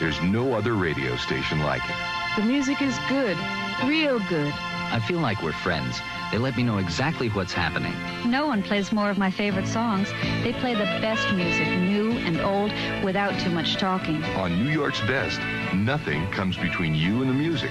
there's 0.00 0.20
no 0.22 0.54
other 0.54 0.72
radio 0.72 1.14
station 1.16 1.60
like 1.60 1.82
it. 1.84 1.96
The 2.36 2.42
music 2.42 2.80
is 2.80 2.98
good, 3.08 3.36
real 3.84 4.18
good. 4.28 4.52
I 4.92 4.98
feel 5.06 5.20
like 5.20 5.42
we're 5.42 5.52
friends. 5.52 6.00
They 6.32 6.38
let 6.38 6.56
me 6.56 6.62
know 6.62 6.78
exactly 6.78 7.28
what's 7.28 7.52
happening. 7.52 7.92
No 8.28 8.46
one 8.46 8.62
plays 8.62 8.92
more 8.92 9.10
of 9.10 9.18
my 9.18 9.30
favorite 9.30 9.66
songs. 9.66 10.10
They 10.42 10.54
play 10.54 10.74
the 10.74 10.84
best 11.00 11.32
music, 11.34 11.68
new 11.68 12.12
and 12.12 12.40
old, 12.40 12.72
without 13.04 13.38
too 13.40 13.50
much 13.50 13.76
talking. 13.76 14.24
On 14.36 14.64
New 14.64 14.70
York's 14.70 15.00
best, 15.02 15.38
nothing 15.74 16.26
comes 16.30 16.56
between 16.56 16.94
you 16.94 17.20
and 17.20 17.30
the 17.30 17.34
music. 17.34 17.70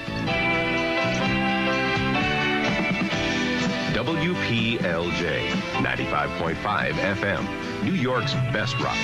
WPLJ 3.93 5.49
95.5 5.81 6.55
FM, 6.93 7.83
New 7.83 7.93
York's 7.93 8.33
best 8.53 8.79
rock. 8.79 8.95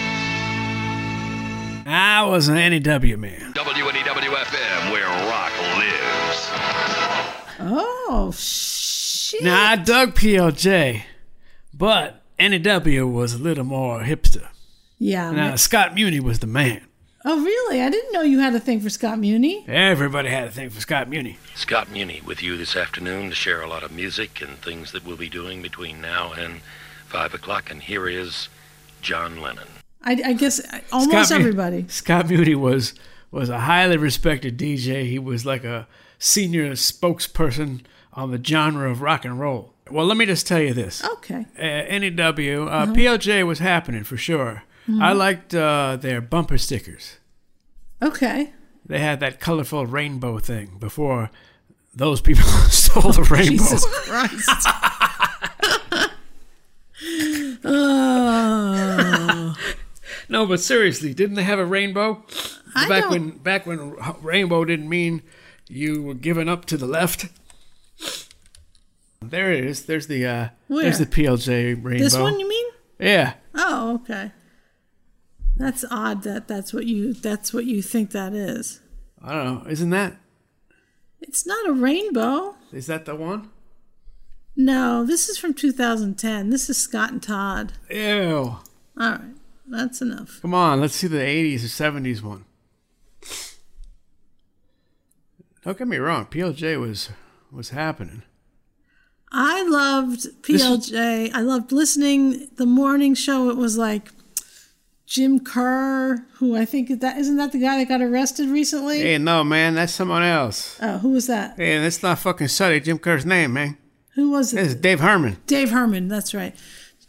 I 1.85 2.23
was 2.23 2.47
an 2.47 2.55
NEW 2.55 3.17
man. 3.17 3.53
WNEW-FM, 3.53 4.91
where 4.91 5.05
rock 5.29 5.51
lives. 5.77 6.49
Oh 7.59 8.31
shit! 8.35 9.43
Now, 9.43 9.71
I 9.71 9.75
dug 9.75 10.15
PLJ, 10.15 11.03
but 11.73 12.21
NEW 12.39 13.07
was 13.07 13.33
a 13.33 13.37
little 13.37 13.63
more 13.63 14.01
hipster. 14.01 14.47
Yeah. 14.97 15.31
Now, 15.31 15.49
ma- 15.51 15.55
Scott 15.55 15.93
Muni 15.93 16.19
was 16.19 16.39
the 16.39 16.47
man. 16.47 16.81
oh 17.23 17.43
really? 17.43 17.81
I 17.81 17.89
didn't 17.89 18.11
know 18.13 18.21
you 18.21 18.39
had 18.39 18.55
a 18.55 18.59
thing 18.59 18.79
for 18.81 18.89
Scott 18.89 19.19
Muni. 19.19 19.63
Everybody 19.67 20.29
had 20.29 20.47
a 20.47 20.51
thing 20.51 20.69
for 20.71 20.81
Scott 20.81 21.07
Muni. 21.07 21.37
Scott 21.55 21.91
Muni 21.91 22.21
with 22.25 22.41
you 22.41 22.57
this 22.57 22.75
afternoon 22.75 23.29
to 23.29 23.35
share 23.35 23.61
a 23.61 23.67
lot 23.67 23.83
of 23.83 23.91
music 23.91 24.41
and 24.41 24.57
things 24.57 24.91
that 24.91 25.05
we'll 25.05 25.17
be 25.17 25.29
doing 25.29 25.61
between 25.61 26.01
now 26.01 26.33
and 26.33 26.61
5 27.07 27.33
o'clock. 27.35 27.69
And 27.69 27.83
here 27.83 28.07
is 28.07 28.49
John 29.01 29.39
Lennon. 29.41 29.67
I, 30.05 30.21
I 30.25 30.33
guess 30.33 30.61
almost 30.91 31.29
Scott 31.29 31.39
everybody. 31.39 31.85
Scott 31.87 32.29
Muni 32.29 32.55
was 32.55 32.93
was 33.31 33.49
a 33.49 33.59
highly 33.61 33.97
respected 33.97 34.57
DJ. 34.57 35.05
He 35.09 35.19
was 35.19 35.45
like 35.45 35.63
a 35.63 35.87
senior 36.19 36.71
spokesperson 36.73 37.81
on 38.13 38.31
the 38.31 38.41
genre 38.43 38.89
of 38.89 39.01
rock 39.01 39.25
and 39.25 39.39
roll. 39.39 39.73
Well, 39.91 40.05
let 40.05 40.17
me 40.17 40.25
just 40.25 40.47
tell 40.47 40.61
you 40.61 40.73
this. 40.73 41.03
Okay. 41.03 41.45
Uh, 41.59 41.97
NEW, 41.99 42.63
uh, 42.63 42.69
Uh-huh. 42.69 42.93
PLJ 42.93 43.45
was 43.45 43.59
happening 43.59 44.03
for 44.03 44.17
sure. 44.17 44.63
Mhm. 44.87 45.01
I 45.01 45.11
liked 45.11 45.53
uh, 45.53 45.97
their 45.99 46.21
bumper 46.21 46.57
stickers. 46.57 47.17
Okay. 48.01 48.53
They 48.85 48.99
had 48.99 49.19
that 49.19 49.39
colorful 49.39 49.85
rainbow 49.87 50.37
thing 50.39 50.77
before 50.79 51.29
those 51.95 52.21
people 52.21 52.43
stole 52.69 53.11
the 53.11 53.23
rainbow. 53.29 53.63
Jesus 53.63 53.85
Christ. 54.07 54.67
oh. 57.65 59.55
No, 60.29 60.45
but 60.45 60.59
seriously, 60.59 61.13
didn't 61.13 61.35
they 61.35 61.43
have 61.43 61.59
a 61.59 61.65
rainbow? 61.65 62.23
I 62.75 62.87
back 62.89 63.03
don't- 63.03 63.11
when 63.11 63.29
back 63.37 63.65
when 63.65 63.95
rainbow 64.21 64.65
didn't 64.65 64.89
mean 64.89 65.21
you 65.69 66.01
were 66.03 66.13
giving 66.13 66.49
up 66.49 66.65
to 66.65 66.77
the 66.77 66.87
left. 66.87 67.27
There 69.21 69.51
it 69.51 69.63
is. 69.65 69.85
There's 69.85 70.07
the 70.07 70.25
uh 70.25 70.49
Where? 70.67 70.83
there's 70.83 70.99
the 70.99 71.05
PLJ 71.05 71.73
rainbow. 71.83 72.03
This 72.03 72.17
one 72.17 72.39
you 72.39 72.47
mean? 72.47 72.65
Yeah. 72.99 73.33
Oh, 73.55 73.95
okay. 73.95 74.31
That's 75.57 75.85
odd 75.89 76.23
that 76.23 76.47
that's 76.47 76.73
what 76.73 76.85
you 76.85 77.13
that's 77.13 77.53
what 77.53 77.65
you 77.65 77.81
think 77.81 78.11
that 78.11 78.33
is. 78.33 78.81
I 79.23 79.33
don't 79.33 79.45
know. 79.63 79.69
Isn't 79.69 79.89
that 79.91 80.17
It's 81.21 81.45
not 81.47 81.67
a 81.69 81.73
rainbow. 81.73 82.55
is 82.71 82.87
that 82.87 83.05
the 83.05 83.15
one? 83.15 83.49
No, 84.57 85.03
this 85.05 85.27
is 85.27 85.37
from 85.37 85.53
2010. 85.53 86.49
This 86.49 86.69
is 86.69 86.77
Scott 86.77 87.11
and 87.11 87.21
Todd. 87.23 87.73
Ew. 87.89 88.37
All 88.37 88.59
right. 88.97 89.21
That's 89.67 90.01
enough. 90.01 90.39
Come 90.41 90.53
on, 90.53 90.81
let's 90.81 90.95
see 90.95 91.07
the 91.07 91.17
80s 91.17 91.63
or 91.63 91.67
70s 91.67 92.21
one. 92.21 92.45
Don't 95.63 95.77
get 95.77 95.87
me 95.87 95.97
wrong, 95.97 96.27
PLJ 96.27 96.79
was 96.79 97.09
was 97.51 97.69
happening. 97.69 98.23
I 99.31 99.63
loved 99.63 100.27
PLJ. 100.43 101.31
I 101.33 101.41
loved 101.41 101.71
listening 101.71 102.49
the 102.55 102.65
morning 102.65 103.15
show. 103.15 103.49
It 103.49 103.57
was 103.57 103.77
like 103.77 104.09
Jim 105.05 105.39
Kerr, 105.39 106.25
who 106.35 106.55
I 106.55 106.65
think 106.65 106.99
that 107.01 107.17
isn't 107.17 107.37
that 107.37 107.51
the 107.51 107.59
guy 107.59 107.77
that 107.77 107.87
got 107.87 108.01
arrested 108.01 108.49
recently? 108.49 109.01
Hey, 109.01 109.17
no, 109.17 109.43
man, 109.43 109.75
that's 109.75 109.93
someone 109.93 110.23
else. 110.23 110.77
Oh, 110.81 110.99
who 110.99 111.09
was 111.09 111.27
that? 111.27 111.57
Hey, 111.57 111.79
that's 111.79 112.03
not 112.03 112.19
fucking 112.19 112.47
Suddy 112.47 112.79
Jim 112.79 112.99
Kerr's 112.99 113.25
name, 113.25 113.53
man. 113.53 113.77
Who 114.15 114.29
was 114.31 114.53
it? 114.53 114.63
It's 114.63 114.75
Dave 114.75 115.01
Herman. 115.01 115.37
Dave 115.47 115.71
Herman. 115.71 116.07
That's 116.07 116.33
right. 116.33 116.55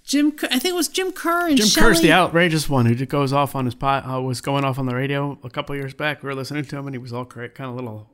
Jim. 0.07 0.33
I 0.45 0.59
think 0.59 0.73
it 0.73 0.75
was 0.75 0.89
Jim 0.89 1.13
Kerr 1.13 1.49
and 1.49 1.57
Jim 1.57 1.67
Shelley. 1.67 1.87
Kerr's 1.89 2.01
the 2.01 2.13
outrageous 2.13 2.69
one 2.69 2.87
who 2.87 2.95
just 2.95 3.11
goes 3.11 3.33
off 3.33 3.55
on 3.57 3.65
his 3.65 3.75
pot. 3.75 4.09
Uh, 4.09 4.21
was 4.23 4.41
going 4.41 4.65
off 4.65 4.79
on 4.79 4.87
the 4.87 4.95
radio 4.95 5.39
a 5.43 5.51
couple 5.51 5.75
years 5.75 5.95
back. 5.95 6.23
We 6.23 6.29
were 6.29 6.35
listening 6.35 6.65
to 6.65 6.77
him, 6.79 6.87
and 6.87 6.95
he 6.95 6.99
was 6.99 7.13
all 7.13 7.25
cra- 7.25 7.49
kind 7.49 7.69
of 7.71 7.77
little, 7.77 8.09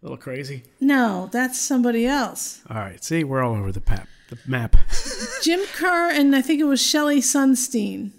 little 0.00 0.16
crazy. 0.16 0.62
No, 0.80 1.28
that's 1.32 1.60
somebody 1.60 2.06
else. 2.06 2.62
All 2.70 2.76
right, 2.76 3.02
see, 3.02 3.24
we're 3.24 3.42
all 3.42 3.54
over 3.56 3.72
the 3.72 3.82
map. 3.88 4.06
the 4.30 4.38
map. 4.46 4.76
Jim 5.42 5.60
Kerr 5.74 6.10
and 6.10 6.34
I 6.36 6.40
think 6.40 6.60
it 6.60 6.64
was 6.64 6.80
Shelli 6.80 7.18
Sonstein. 7.18 8.12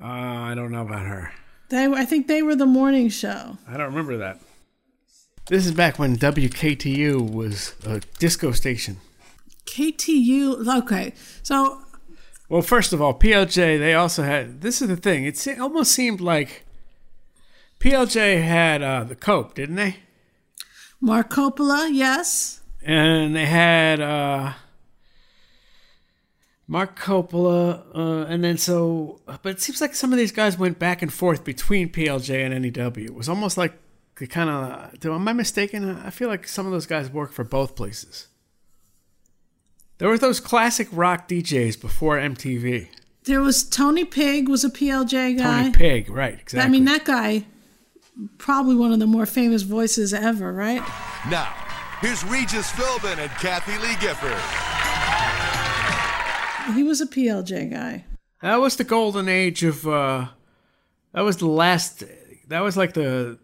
Uh, 0.00 0.06
I 0.06 0.54
don't 0.54 0.72
know 0.72 0.82
about 0.82 1.06
her. 1.06 1.32
They, 1.68 1.84
I 1.86 2.04
think 2.04 2.26
they 2.26 2.42
were 2.42 2.56
the 2.56 2.66
morning 2.66 3.08
show. 3.10 3.58
I 3.68 3.76
don't 3.76 3.86
remember 3.86 4.16
that. 4.18 4.40
This 5.48 5.66
is 5.66 5.72
back 5.72 5.98
when 5.98 6.16
WKTU 6.16 7.30
was 7.32 7.74
a 7.84 8.00
disco 8.18 8.50
station. 8.52 8.96
KTU. 9.66 10.78
Okay, 10.82 11.12
so 11.42 11.82
Well, 12.48 12.62
first 12.62 12.92
of 12.92 13.02
all, 13.02 13.18
PLJ, 13.18 13.78
they 13.78 13.94
also 13.94 14.22
had. 14.22 14.60
This 14.60 14.80
is 14.80 14.88
the 14.88 14.96
thing. 14.96 15.24
It 15.24 15.46
almost 15.58 15.92
seemed 15.92 16.20
like 16.20 16.64
PLJ 17.80 18.42
had 18.42 18.82
uh, 18.82 19.04
the 19.04 19.16
Cope, 19.16 19.54
didn't 19.54 19.76
they? 19.76 19.96
Mark 21.00 21.30
Coppola, 21.30 21.88
yes. 21.92 22.60
And 22.82 23.34
they 23.34 23.46
had 23.46 24.00
uh, 24.00 24.52
Mark 26.68 26.98
Coppola, 26.98 27.84
uh, 27.94 28.26
and 28.26 28.44
then 28.44 28.58
so. 28.58 29.20
But 29.26 29.46
it 29.46 29.60
seems 29.60 29.80
like 29.80 29.94
some 29.94 30.12
of 30.12 30.18
these 30.18 30.32
guys 30.32 30.56
went 30.56 30.78
back 30.78 31.02
and 31.02 31.12
forth 31.12 31.44
between 31.44 31.90
PLJ 31.90 32.44
and 32.44 32.62
NEW. 32.62 33.04
It 33.04 33.14
was 33.14 33.28
almost 33.28 33.56
like 33.56 33.74
they 34.18 34.26
kind 34.26 34.48
of. 34.48 35.04
Am 35.04 35.28
I 35.28 35.32
mistaken? 35.32 35.98
I 35.98 36.10
feel 36.10 36.28
like 36.28 36.46
some 36.46 36.64
of 36.64 36.72
those 36.72 36.86
guys 36.86 37.10
work 37.10 37.32
for 37.32 37.44
both 37.44 37.74
places. 37.74 38.28
There 39.98 40.08
were 40.08 40.18
those 40.18 40.40
classic 40.40 40.88
rock 40.92 41.28
DJs 41.28 41.80
before 41.80 42.18
MTV. 42.18 42.88
There 43.24 43.40
was 43.40 43.64
Tony 43.64 44.04
Pigg 44.04 44.48
was 44.48 44.62
a 44.64 44.70
PLJ 44.70 45.38
guy. 45.38 45.62
Tony 45.62 45.72
Pigg, 45.72 46.10
right? 46.10 46.38
Exactly. 46.40 46.60
I 46.60 46.68
mean, 46.70 46.84
that 46.84 47.04
guy, 47.04 47.44
probably 48.38 48.76
one 48.76 48.92
of 48.92 48.98
the 48.98 49.06
more 49.06 49.26
famous 49.26 49.62
voices 49.62 50.12
ever, 50.14 50.52
right? 50.52 50.82
Now, 51.30 51.52
here's 52.00 52.22
Regis 52.24 52.70
Philbin 52.72 53.18
and 53.18 53.30
Kathie 53.32 53.78
Lee 53.78 53.96
Gifford. 54.00 54.36
He 56.74 56.82
was 56.82 57.00
a 57.00 57.06
PLJ 57.06 57.70
guy. 57.70 58.04
That 58.42 58.56
was 58.56 58.76
the 58.76 58.84
golden 58.84 59.28
age 59.28 59.62
of. 59.62 59.86
uh 59.86 60.28
That 61.12 61.22
was 61.22 61.38
the 61.38 61.46
last. 61.46 62.04
That 62.48 62.60
was 62.60 62.76
like 62.76 62.92
the 62.94 63.38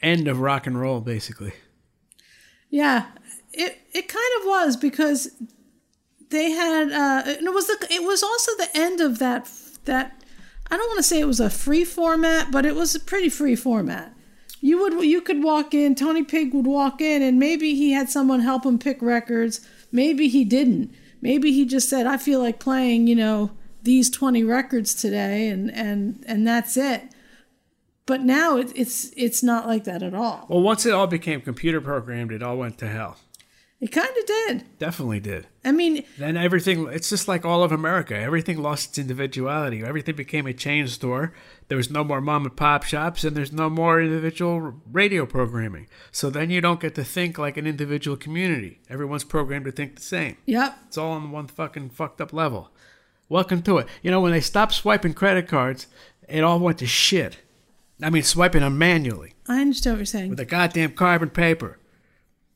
end 0.00 0.26
of 0.28 0.40
rock 0.40 0.66
and 0.66 0.80
roll, 0.80 1.00
basically. 1.00 1.52
Yeah, 2.70 3.06
it 3.52 3.78
it 3.92 4.08
kind 4.08 4.40
of 4.40 4.46
was 4.46 4.76
because 4.76 5.30
they 6.30 6.50
had 6.50 6.92
uh 6.92 7.22
and 7.26 7.46
it 7.46 7.54
was 7.54 7.66
the 7.66 7.86
it 7.90 8.02
was 8.02 8.22
also 8.22 8.52
the 8.56 8.68
end 8.74 9.00
of 9.00 9.18
that 9.18 9.50
that 9.84 10.22
I 10.70 10.76
don't 10.76 10.88
want 10.88 10.98
to 10.98 11.02
say 11.02 11.18
it 11.18 11.26
was 11.26 11.40
a 11.40 11.48
free 11.48 11.84
format, 11.84 12.50
but 12.50 12.66
it 12.66 12.74
was 12.74 12.94
a 12.94 13.00
pretty 13.00 13.30
free 13.30 13.56
format. 13.56 14.14
You 14.60 14.78
would 14.80 15.04
you 15.04 15.20
could 15.20 15.42
walk 15.42 15.72
in, 15.72 15.94
Tony 15.94 16.22
Pigg 16.22 16.52
would 16.52 16.66
walk 16.66 17.00
in 17.00 17.22
and 17.22 17.38
maybe 17.38 17.74
he 17.74 17.92
had 17.92 18.10
someone 18.10 18.40
help 18.40 18.66
him 18.66 18.78
pick 18.78 19.00
records, 19.00 19.66
maybe 19.92 20.28
he 20.28 20.44
didn't. 20.44 20.94
Maybe 21.20 21.52
he 21.52 21.64
just 21.64 21.88
said 21.88 22.06
I 22.06 22.16
feel 22.16 22.40
like 22.40 22.60
playing, 22.60 23.06
you 23.06 23.14
know, 23.14 23.52
these 23.82 24.10
20 24.10 24.44
records 24.44 24.94
today 24.94 25.48
and 25.48 25.70
and 25.72 26.24
and 26.26 26.46
that's 26.46 26.76
it. 26.76 27.02
But 28.04 28.22
now 28.22 28.56
it, 28.56 28.72
it's 28.74 29.12
it's 29.16 29.42
not 29.42 29.66
like 29.66 29.84
that 29.84 30.02
at 30.02 30.14
all. 30.14 30.46
Well, 30.48 30.62
once 30.62 30.84
it 30.86 30.92
all 30.92 31.06
became 31.06 31.40
computer 31.40 31.80
programmed, 31.80 32.32
it 32.32 32.42
all 32.42 32.56
went 32.56 32.78
to 32.78 32.88
hell. 32.88 33.16
It 33.80 33.92
kind 33.92 34.08
of 34.08 34.26
did. 34.26 34.64
Definitely 34.80 35.20
did. 35.20 35.46
I 35.64 35.70
mean, 35.70 36.02
Then 36.18 36.36
everything, 36.36 36.88
it's 36.90 37.08
just 37.08 37.28
like 37.28 37.44
all 37.44 37.62
of 37.62 37.70
America. 37.70 38.16
Everything 38.16 38.60
lost 38.60 38.88
its 38.88 38.98
individuality. 38.98 39.84
Everything 39.84 40.16
became 40.16 40.48
a 40.48 40.52
chain 40.52 40.88
store. 40.88 41.32
There 41.68 41.76
was 41.76 41.88
no 41.88 42.02
more 42.02 42.20
mom 42.20 42.44
and 42.44 42.56
pop 42.56 42.82
shops, 42.82 43.22
and 43.22 43.36
there's 43.36 43.52
no 43.52 43.70
more 43.70 44.02
individual 44.02 44.74
radio 44.90 45.26
programming. 45.26 45.86
So 46.10 46.28
then 46.28 46.50
you 46.50 46.60
don't 46.60 46.80
get 46.80 46.96
to 46.96 47.04
think 47.04 47.38
like 47.38 47.56
an 47.56 47.68
individual 47.68 48.16
community. 48.16 48.80
Everyone's 48.90 49.22
programmed 49.22 49.66
to 49.66 49.72
think 49.72 49.94
the 49.94 50.02
same. 50.02 50.38
Yep. 50.46 50.76
It's 50.88 50.98
all 50.98 51.12
on 51.12 51.30
one 51.30 51.46
fucking 51.46 51.90
fucked 51.90 52.20
up 52.20 52.32
level. 52.32 52.70
Welcome 53.28 53.62
to 53.62 53.78
it. 53.78 53.86
You 54.02 54.10
know, 54.10 54.20
when 54.20 54.32
they 54.32 54.40
stopped 54.40 54.72
swiping 54.74 55.14
credit 55.14 55.46
cards, 55.46 55.86
it 56.28 56.42
all 56.42 56.58
went 56.58 56.78
to 56.78 56.86
shit. 56.86 57.38
I 58.02 58.10
mean, 58.10 58.22
swiping 58.24 58.62
them 58.62 58.76
manually 58.78 59.34
I 59.48 59.60
understand 59.60 59.94
what 59.94 59.98
you're 59.98 60.06
saying. 60.06 60.30
with 60.30 60.40
a 60.40 60.44
goddamn 60.44 60.92
carbon 60.92 61.30
paper. 61.30 61.78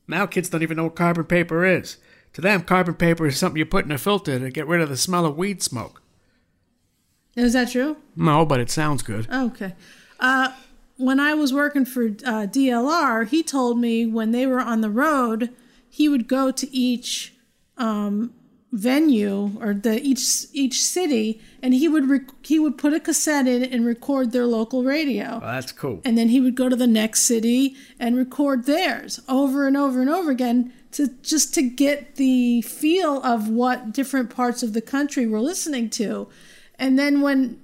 Now 0.07 0.25
kids 0.25 0.49
don't 0.49 0.63
even 0.63 0.77
know 0.77 0.85
what 0.85 0.95
carbon 0.95 1.25
paper 1.25 1.65
is. 1.65 1.97
To 2.33 2.41
them, 2.41 2.63
carbon 2.63 2.95
paper 2.95 3.27
is 3.27 3.37
something 3.37 3.59
you 3.59 3.65
put 3.65 3.85
in 3.85 3.91
a 3.91 3.97
filter 3.97 4.39
to 4.39 4.49
get 4.49 4.67
rid 4.67 4.81
of 4.81 4.89
the 4.89 4.97
smell 4.97 5.25
of 5.25 5.37
weed 5.37 5.61
smoke. 5.61 6.01
Is 7.35 7.53
that 7.53 7.71
true? 7.71 7.97
No, 8.15 8.45
but 8.45 8.59
it 8.59 8.69
sounds 8.69 9.01
good. 9.03 9.27
Okay. 9.31 9.73
Uh, 10.19 10.51
when 10.97 11.19
I 11.19 11.33
was 11.33 11.53
working 11.53 11.85
for 11.85 12.05
uh, 12.05 12.47
DLR, 12.47 13.27
he 13.27 13.43
told 13.43 13.79
me 13.79 14.05
when 14.05 14.31
they 14.31 14.45
were 14.45 14.59
on 14.59 14.81
the 14.81 14.89
road, 14.89 15.49
he 15.89 16.07
would 16.07 16.27
go 16.27 16.51
to 16.51 16.75
each 16.75 17.33
um, 17.77 18.33
venue 18.73 19.51
or 19.61 19.73
the 19.75 20.01
each 20.01 20.47
each 20.51 20.83
city, 20.83 21.39
and 21.61 21.73
he 21.75 21.87
would 21.87 22.09
rec- 22.09 22.45
he 22.45 22.57
would 22.59 22.77
put 22.77 22.91
a 22.91 22.99
cassette 22.99 23.47
in 23.47 23.63
and 23.63 23.85
record 23.85 24.31
their 24.31 24.47
local 24.47 24.83
radio. 24.83 25.39
Well, 25.39 25.41
that's 25.41 25.71
cool. 25.71 26.01
And 26.03 26.17
then 26.17 26.29
he 26.29 26.41
would 26.41 26.55
go 26.55 26.67
to 26.67 26.75
the 26.75 26.87
next 26.87 27.21
city 27.21 27.75
and 27.99 28.17
record 28.17 28.65
theirs 28.65 29.19
over 29.29 29.67
and 29.67 29.77
over 29.77 30.01
and 30.01 30.09
over 30.09 30.31
again 30.31 30.73
to 30.91 31.07
just 31.21 31.53
to 31.53 31.61
get 31.61 32.15
the 32.15 32.61
feel 32.63 33.21
of 33.23 33.47
what 33.47 33.93
different 33.93 34.29
parts 34.29 34.63
of 34.63 34.73
the 34.73 34.81
country 34.81 35.27
were 35.27 35.39
listening 35.39 35.89
to. 35.91 36.27
And 36.79 36.97
then 36.97 37.21
when 37.21 37.61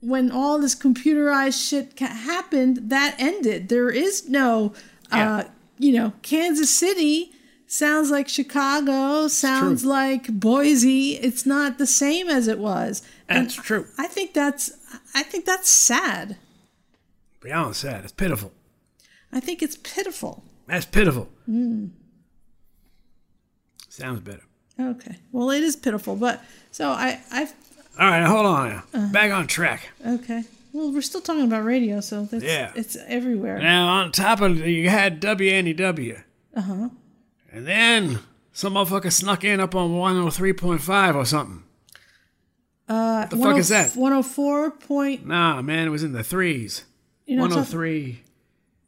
when 0.00 0.30
all 0.30 0.58
this 0.58 0.74
computerized 0.74 1.68
shit 1.68 1.96
ca- 1.96 2.06
happened, 2.06 2.90
that 2.90 3.14
ended. 3.18 3.68
There 3.68 3.90
is 3.90 4.28
no 4.28 4.72
uh, 5.12 5.44
you 5.78 5.92
know, 5.92 6.12
Kansas 6.22 6.70
City 6.70 7.32
sounds 7.68 8.10
like 8.10 8.28
Chicago, 8.28 9.28
sounds 9.28 9.84
like 9.84 10.26
Boise. 10.28 11.12
It's 11.16 11.46
not 11.46 11.78
the 11.78 11.86
same 11.86 12.28
as 12.28 12.48
it 12.48 12.58
was. 12.58 13.02
That's 13.28 13.54
true. 13.54 13.86
I 13.98 14.06
think 14.08 14.34
that's 14.34 14.70
I 15.14 15.22
think 15.22 15.44
that's 15.44 15.68
sad. 15.68 16.36
Beyond 17.40 17.76
sad. 17.76 18.02
It's 18.04 18.12
pitiful. 18.12 18.52
I 19.32 19.40
think 19.40 19.62
it's 19.62 19.76
pitiful. 19.76 20.42
That's 20.66 20.86
pitiful. 20.86 21.28
Mm. 21.48 21.90
Sounds 23.88 24.20
better. 24.20 24.42
Okay. 24.80 25.16
Well, 25.32 25.50
it 25.50 25.62
is 25.62 25.76
pitiful, 25.76 26.16
but 26.16 26.42
so 26.70 26.90
I 26.90 27.20
I 27.30 27.42
All 27.98 28.08
right, 28.08 28.24
hold 28.24 28.46
on. 28.46 28.82
Uh. 28.94 29.08
Back 29.12 29.32
on 29.32 29.46
track. 29.46 29.88
okay. 30.06 30.44
Well, 30.72 30.92
we're 30.92 31.00
still 31.02 31.22
talking 31.22 31.44
about 31.44 31.64
radio, 31.64 32.00
so 32.00 32.24
that's, 32.26 32.44
Yeah. 32.44 32.72
it's 32.76 32.96
everywhere. 33.06 33.58
Now, 33.58 33.88
on 33.88 34.12
top 34.12 34.40
of 34.42 34.58
you 34.66 34.88
had 34.90 35.20
WNEW. 35.20 36.22
Uh 36.54 36.60
huh. 36.60 36.88
And 37.58 37.66
then 37.66 38.20
some 38.52 38.74
motherfucker 38.74 39.10
snuck 39.12 39.42
in 39.42 39.58
up 39.58 39.74
on 39.74 39.90
103.5 39.90 41.14
or 41.16 41.24
something. 41.24 41.64
Uh, 42.88 43.22
What 43.22 43.30
the 43.30 43.36
fuck 43.36 43.56
is 43.56 43.68
that? 43.70 43.96
One 43.96 44.12
hundred 44.12 44.22
four 44.28 44.70
point. 44.70 45.26
Nah, 45.26 45.60
man, 45.60 45.88
it 45.88 45.90
was 45.90 46.04
in 46.04 46.12
the 46.12 46.22
threes. 46.22 46.84
You're 47.26 47.38
not 47.38 47.48
talking- 47.48 47.56
103. 47.62 48.22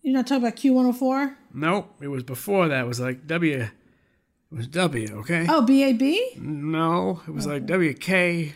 You're 0.02 0.14
not 0.14 0.28
talking 0.28 0.44
about 0.44 0.54
Q 0.54 0.74
one 0.74 0.84
hundred 0.84 0.98
four. 0.98 1.36
Nope, 1.52 1.96
it 2.00 2.06
was 2.06 2.22
before 2.22 2.68
that. 2.68 2.84
It 2.84 2.86
was 2.86 3.00
like 3.00 3.26
W. 3.26 3.58
It 3.62 4.56
was 4.56 4.68
W, 4.68 5.08
okay? 5.18 5.46
Oh, 5.48 5.62
B 5.62 5.82
A 5.82 5.92
B. 5.92 6.30
No, 6.38 7.22
it 7.26 7.32
was 7.34 7.44
like 7.48 7.66
WK. 7.66 8.54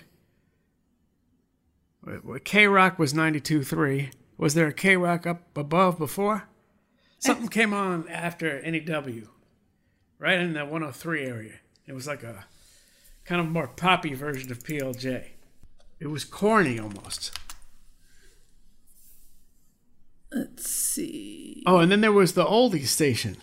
K 2.45 2.67
Rock 2.69 3.01
was 3.01 3.13
92.3. 3.13 4.13
Was 4.39 4.55
there 4.55 4.69
a 4.69 4.73
K 4.73 4.97
Rock 4.97 5.27
up 5.27 5.57
above 5.59 5.99
before? 5.99 6.45
Something 7.19 7.49
came 7.49 7.75
on 7.75 8.09
after 8.09 8.61
NEW, 8.63 9.29
right 10.25 10.41
in 10.41 10.55
that 10.55 10.71
103 10.71 11.27
area. 11.27 11.53
It 11.87 11.93
was 11.93 12.07
like 12.07 12.23
a 12.23 12.47
kind 13.27 13.43
of 13.43 13.47
more 13.47 13.69
poppy 13.69 14.15
version 14.15 14.51
of 14.51 14.61
PLJ. 14.61 15.25
It 16.01 16.07
was 16.07 16.25
corny 16.25 16.79
almost. 16.79 17.39
Let's 20.33 20.69
see. 20.69 21.63
Oh, 21.67 21.79
and 21.79 21.93
then 21.93 22.01
there 22.01 22.11
was 22.11 22.33
the 22.33 22.45
oldie 22.45 22.87
station, 22.87 23.37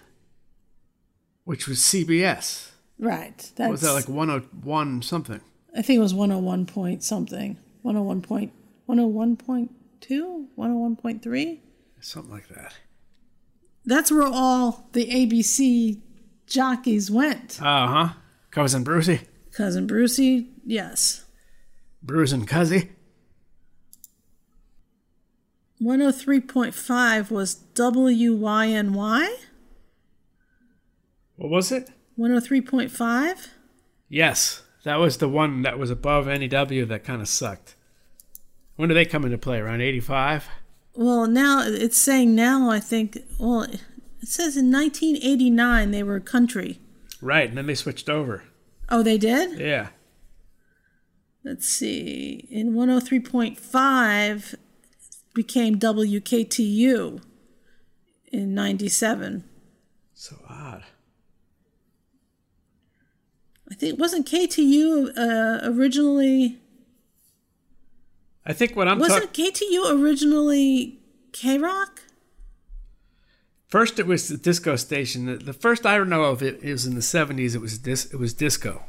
which 1.43 1.67
was 1.67 1.77
CBS. 1.79 2.71
Right. 2.97 3.51
That's 3.55 3.71
was 3.71 3.81
that 3.81 3.93
like 3.93 4.09
101 4.09 5.03
something? 5.03 5.41
I 5.75 5.83
think 5.83 5.97
it 5.97 6.01
was 6.01 6.13
one 6.13 6.31
hundred 6.31 6.43
one 6.43 6.65
point 6.65 7.03
something. 7.03 7.57
One 7.83 7.95
hundred 7.95 8.07
one 8.07 8.21
point. 8.21 8.53
One 8.87 8.97
hundred 8.97 9.13
one 9.13 9.37
point 9.37 9.71
two. 10.01 10.47
One 10.55 10.69
hundred 10.69 10.81
one 10.81 10.95
point 10.95 11.21
three. 11.21 11.61
Something 11.99 12.31
like 12.31 12.49
that. 12.49 12.73
That's 13.85 14.11
where 14.11 14.27
all 14.27 14.89
the 14.91 15.05
ABC 15.05 16.01
jockeys 16.51 17.09
went. 17.09 17.61
Uh 17.61 17.87
huh. 17.87 18.09
Cousin 18.51 18.83
Brucey. 18.83 19.21
Cousin 19.53 19.87
Brucey, 19.87 20.49
yes. 20.65 21.25
Bruce 22.03 22.31
and 22.31 22.47
Cuzzy. 22.47 22.89
103.5 25.81 27.31
was 27.31 27.55
WYNY. 27.73 29.29
What 31.37 31.49
was 31.49 31.71
it? 31.71 31.89
103.5? 32.19 33.47
Yes, 34.07 34.61
that 34.83 34.97
was 34.97 35.17
the 35.17 35.29
one 35.29 35.63
that 35.63 35.79
was 35.79 35.89
above 35.89 36.27
NEW 36.27 36.85
that 36.85 37.03
kind 37.03 37.21
of 37.21 37.27
sucked. 37.27 37.75
When 38.75 38.89
do 38.89 38.95
they 38.95 39.05
come 39.05 39.25
into 39.25 39.37
play? 39.37 39.59
Around 39.59 39.81
85? 39.81 40.47
Well, 40.93 41.25
now 41.25 41.63
it's 41.65 41.97
saying 41.97 42.35
now, 42.35 42.69
I 42.69 42.79
think, 42.79 43.17
well, 43.39 43.65
it 44.21 44.27
says 44.27 44.57
in 44.57 44.71
1989 44.71 45.91
they 45.91 46.03
were 46.03 46.15
a 46.15 46.21
country. 46.21 46.79
Right, 47.21 47.49
and 47.49 47.57
then 47.57 47.67
they 47.67 47.75
switched 47.75 48.09
over. 48.09 48.43
Oh, 48.89 49.03
they 49.03 49.17
did? 49.17 49.59
Yeah. 49.59 49.89
Let's 51.43 51.67
see. 51.67 52.47
In 52.51 52.73
103.5 52.73 54.55
became 55.33 55.79
WKTU 55.79 57.21
in 58.31 58.53
97. 58.53 59.43
So 60.13 60.35
odd. 60.47 60.83
I 63.69 63.73
think 63.73 63.99
wasn't 63.99 64.27
KTU 64.27 65.17
uh, 65.17 65.61
originally 65.63 66.61
I 68.45 68.53
think 68.53 68.75
what 68.75 68.87
I'm 68.87 68.99
wasn't. 68.99 69.33
KTU 69.33 70.01
originally 70.01 70.99
K 71.31 71.57
Rock? 71.57 72.01
First, 73.71 73.99
it 73.99 74.05
was 74.05 74.27
the 74.27 74.35
disco 74.35 74.75
station. 74.75 75.27
The, 75.27 75.37
the 75.37 75.53
first 75.53 75.85
I 75.85 75.97
know 76.03 76.23
of 76.23 76.43
it 76.43 76.61
is 76.61 76.85
in 76.85 76.93
the 76.93 76.99
70s. 76.99 77.55
It 77.55 77.61
was 77.61 77.77
dis, 77.77 78.03
It 78.11 78.17
was 78.17 78.33
disco. 78.33 78.83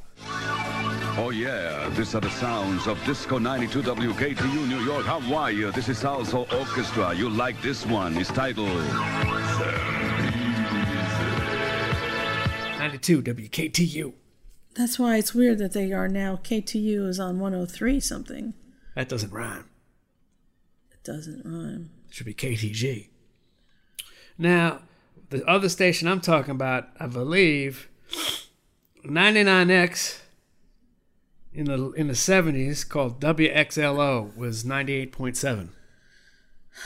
Oh 1.16 1.30
yeah, 1.32 1.88
these 1.90 2.16
are 2.16 2.20
the 2.20 2.30
sounds 2.30 2.88
of 2.88 2.98
Disco 3.04 3.38
92 3.38 3.80
WKTU 3.82 4.68
New 4.68 4.80
York. 4.80 5.06
How 5.06 5.20
are 5.36 5.52
you? 5.52 5.70
This 5.70 5.88
is 5.88 6.04
also 6.04 6.46
Orchestra. 6.58 7.14
You 7.14 7.30
like 7.30 7.62
this 7.62 7.86
one? 7.86 8.16
It's 8.16 8.30
titled 8.30 8.74
92 12.78 13.22
WKTU. 13.22 14.12
That's 14.74 14.98
why 14.98 15.16
it's 15.16 15.32
weird 15.32 15.58
that 15.58 15.74
they 15.74 15.92
are 15.92 16.08
now 16.08 16.40
KTU 16.42 17.06
is 17.06 17.20
on 17.20 17.38
103 17.38 18.00
something. 18.00 18.54
That 18.96 19.08
doesn't 19.08 19.32
rhyme. 19.32 19.68
It 20.90 21.04
doesn't 21.04 21.42
rhyme. 21.44 21.90
It 22.08 22.14
should 22.14 22.26
be 22.26 22.34
KTG. 22.34 23.10
Now, 24.38 24.80
the 25.30 25.44
other 25.48 25.68
station 25.68 26.08
I'm 26.08 26.20
talking 26.20 26.52
about, 26.52 26.88
I 26.98 27.06
believe, 27.06 27.88
99X 29.04 30.20
in 31.54 31.66
the 31.66 31.92
in 31.92 32.08
the 32.08 32.14
70s 32.14 32.88
called 32.88 33.20
WXLO 33.20 34.36
was 34.36 34.64
98.7. 34.64 35.68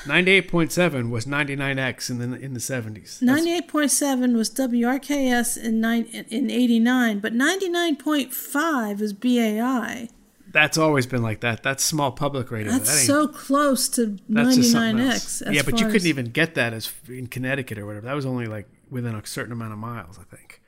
98.7 0.04 1.10
was 1.10 1.26
99X 1.26 2.10
in 2.10 2.18
the 2.18 2.38
in 2.38 2.54
the 2.54 2.60
70s. 2.60 3.22
98.7 3.22 4.36
was 4.36 4.50
WRKS 4.50 5.56
in 5.62 5.80
nine, 5.80 6.04
in 6.06 6.50
89, 6.50 7.20
but 7.20 7.32
99.5 7.32 9.00
is 9.00 9.12
BAI. 9.12 10.08
That's 10.56 10.78
always 10.78 11.06
been 11.06 11.20
like 11.20 11.40
that. 11.40 11.62
That's 11.62 11.84
small 11.84 12.12
public 12.12 12.50
radio. 12.50 12.72
That's 12.72 12.88
that 12.88 13.04
so 13.04 13.28
close 13.28 13.90
to 13.90 14.16
that's 14.26 14.56
just 14.56 14.72
something 14.72 15.04
99X. 15.04 15.52
Yeah, 15.52 15.60
but 15.60 15.74
you 15.74 15.84
far 15.84 15.92
couldn't 15.92 16.06
even 16.06 16.30
get 16.30 16.54
that 16.54 16.72
as 16.72 16.90
in 17.10 17.26
Connecticut 17.26 17.76
or 17.76 17.84
whatever. 17.84 18.06
That 18.06 18.14
was 18.14 18.24
only 18.24 18.46
like 18.46 18.66
within 18.90 19.14
a 19.14 19.26
certain 19.26 19.52
amount 19.52 19.74
of 19.74 19.78
miles, 19.78 20.18
I 20.18 20.22
think. 20.34 20.62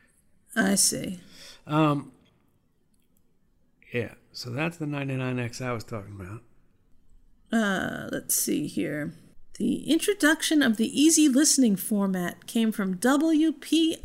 I 0.54 0.74
see. 0.74 1.20
Um, 1.66 2.12
yeah, 3.94 4.12
so 4.30 4.50
that's 4.50 4.76
the 4.76 4.84
99X 4.84 5.64
I 5.64 5.72
was 5.72 5.84
talking 5.84 6.20
about. 6.20 6.42
Uh, 7.50 8.10
let's 8.12 8.34
see 8.34 8.66
here. 8.66 9.14
The 9.56 9.90
introduction 9.90 10.62
of 10.62 10.76
the 10.76 11.00
easy 11.00 11.30
listening 11.30 11.76
format 11.76 12.46
came 12.46 12.72
from 12.72 12.96
WPIX 12.96 13.96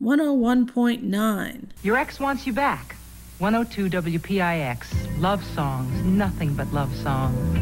101.9. 0.00 1.64
Your 1.82 1.96
ex 1.96 2.20
wants 2.20 2.46
you 2.46 2.52
back. 2.52 2.94
102 3.42 3.90
WPIX. 3.90 5.20
Love 5.20 5.44
songs. 5.44 5.90
Nothing 6.04 6.54
but 6.54 6.72
love 6.72 6.94
songs. 6.94 7.58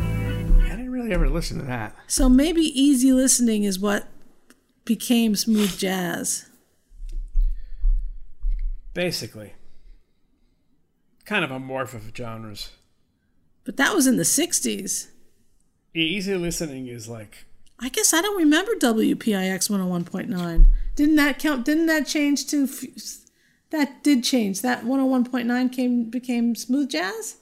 I 0.66 0.76
didn't 0.76 0.92
really 0.92 1.10
ever 1.10 1.26
listen 1.26 1.58
to 1.58 1.64
that. 1.64 1.96
So 2.06 2.28
maybe 2.28 2.60
easy 2.60 3.14
listening 3.14 3.64
is 3.64 3.78
what 3.78 4.06
became 4.84 5.34
smooth 5.34 5.78
jazz. 5.78 6.50
Basically, 8.92 9.54
kind 11.24 11.46
of 11.46 11.50
a 11.50 11.58
morph 11.58 11.94
of 11.94 12.14
genres. 12.14 12.72
But 13.64 13.78
that 13.78 13.94
was 13.94 14.06
in 14.06 14.18
the 14.18 14.24
60s. 14.24 15.08
Yeah, 15.94 16.02
easy 16.02 16.34
listening 16.34 16.88
is 16.88 17.08
like 17.08 17.46
I 17.78 17.88
guess 17.88 18.12
I 18.12 18.20
don't 18.20 18.36
remember 18.36 18.72
WPIX 18.74 19.70
101.9. 19.70 20.66
Didn't 20.94 21.16
that 21.16 21.38
count? 21.38 21.64
Didn't 21.64 21.86
that 21.86 22.06
change 22.06 22.46
to. 22.48 22.64
f- 22.64 23.19
That 23.70 24.02
did 24.02 24.24
change. 24.24 24.62
That 24.62 24.84
101.9 24.84 25.72
came 25.72 26.04
became 26.10 26.54
smooth 26.56 26.90
jazz? 26.90 27.36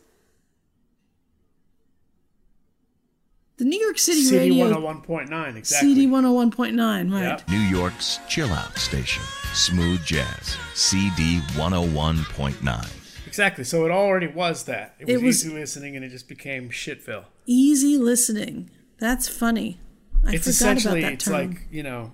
The 3.56 3.64
New 3.64 3.80
York 3.80 3.98
City 3.98 4.22
CD 4.22 4.50
radio. 4.62 4.80
101.9, 4.80 5.56
exactly. 5.56 5.88
CD 5.94 6.06
101.9, 6.06 7.12
right. 7.12 7.48
New 7.48 7.58
York's 7.58 8.20
chill 8.28 8.52
out 8.52 8.76
station, 8.78 9.22
Smooth 9.52 10.04
Jazz, 10.04 10.56
CD 10.74 11.40
101.9. 11.56 13.26
Exactly. 13.26 13.64
So 13.64 13.84
it 13.84 13.90
already 13.90 14.28
was 14.28 14.64
that. 14.64 14.94
It 15.00 15.06
was, 15.06 15.14
It 15.14 15.22
was- 15.24 15.44
easy 15.46 15.54
listening 15.54 15.96
and 15.96 16.04
it 16.04 16.10
just 16.10 16.28
became 16.28 16.70
shitville. 16.70 17.24
Easy 17.46 17.98
listening. 17.98 18.70
That's 18.98 19.26
funny. 19.28 19.80
I 20.24 20.34
it's 20.34 20.44
forgot 20.44 20.48
essentially 20.76 21.00
about 21.00 21.10
that 21.10 21.10
term. 21.10 21.12
it's 21.14 21.24
term. 21.24 21.34
like, 21.62 21.68
you 21.72 21.82
know, 21.82 22.12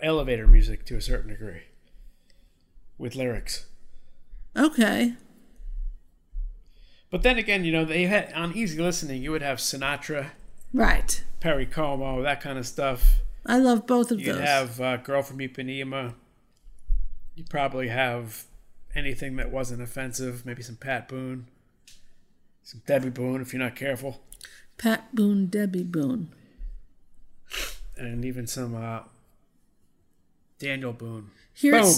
elevator 0.00 0.46
music 0.46 0.84
to 0.86 0.96
a 0.96 1.00
certain 1.00 1.30
degree. 1.30 1.62
With 3.02 3.16
lyrics. 3.16 3.66
okay. 4.56 5.14
But 7.10 7.24
then 7.24 7.36
again, 7.36 7.64
you 7.64 7.72
know, 7.72 7.84
they 7.84 8.04
had 8.04 8.32
on 8.32 8.56
easy 8.56 8.80
listening 8.80 9.22
you 9.24 9.32
would 9.32 9.42
have 9.42 9.58
Sinatra, 9.58 10.30
Right. 10.72 11.24
Perry 11.40 11.66
Como, 11.66 12.22
that 12.22 12.40
kind 12.40 12.58
of 12.58 12.66
stuff. 12.66 13.16
I 13.44 13.58
love 13.58 13.88
both 13.88 14.12
of 14.12 14.18
those. 14.18 14.26
You'd 14.28 14.36
have 14.38 14.80
uh, 14.80 14.98
Girl 14.98 15.22
from 15.22 15.38
Ipanema. 15.38 16.14
You'd 17.34 17.50
probably 17.50 17.88
have 17.88 18.44
anything 18.94 19.34
that 19.34 19.50
wasn't 19.50 19.82
offensive, 19.82 20.46
maybe 20.46 20.62
some 20.62 20.76
Pat 20.76 21.08
Boone, 21.08 21.48
some 22.62 22.82
Debbie 22.86 23.10
Boone 23.10 23.42
if 23.42 23.52
you're 23.52 23.60
not 23.62 23.74
careful, 23.74 24.22
Pat 24.78 25.12
Boone, 25.12 25.46
Debbie 25.46 25.82
Boone. 25.82 26.28
and 27.96 28.24
even 28.24 28.46
some 28.46 28.76
uh, 28.76 29.00
Daniel 30.60 30.92
Boone. 30.92 31.32
Here 31.52 31.72
Boom. 31.72 31.92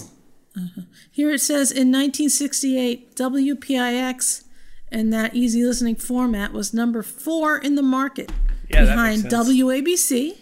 Uh-huh. 0.57 0.83
Here 1.11 1.31
it 1.31 1.41
says 1.41 1.71
in 1.71 1.91
1968, 1.93 3.17
WPIX 3.17 4.45
and 4.93 5.13
that 5.13 5.35
easy 5.35 5.65
listening 5.65 5.97
format 5.97 6.53
was 6.53 6.73
number 6.73 7.03
four 7.03 7.59
in 7.59 7.75
the 7.75 7.83
market 7.83 8.31
Yeah, 8.69 8.85
behind. 8.85 9.25
WABC, 9.25 10.37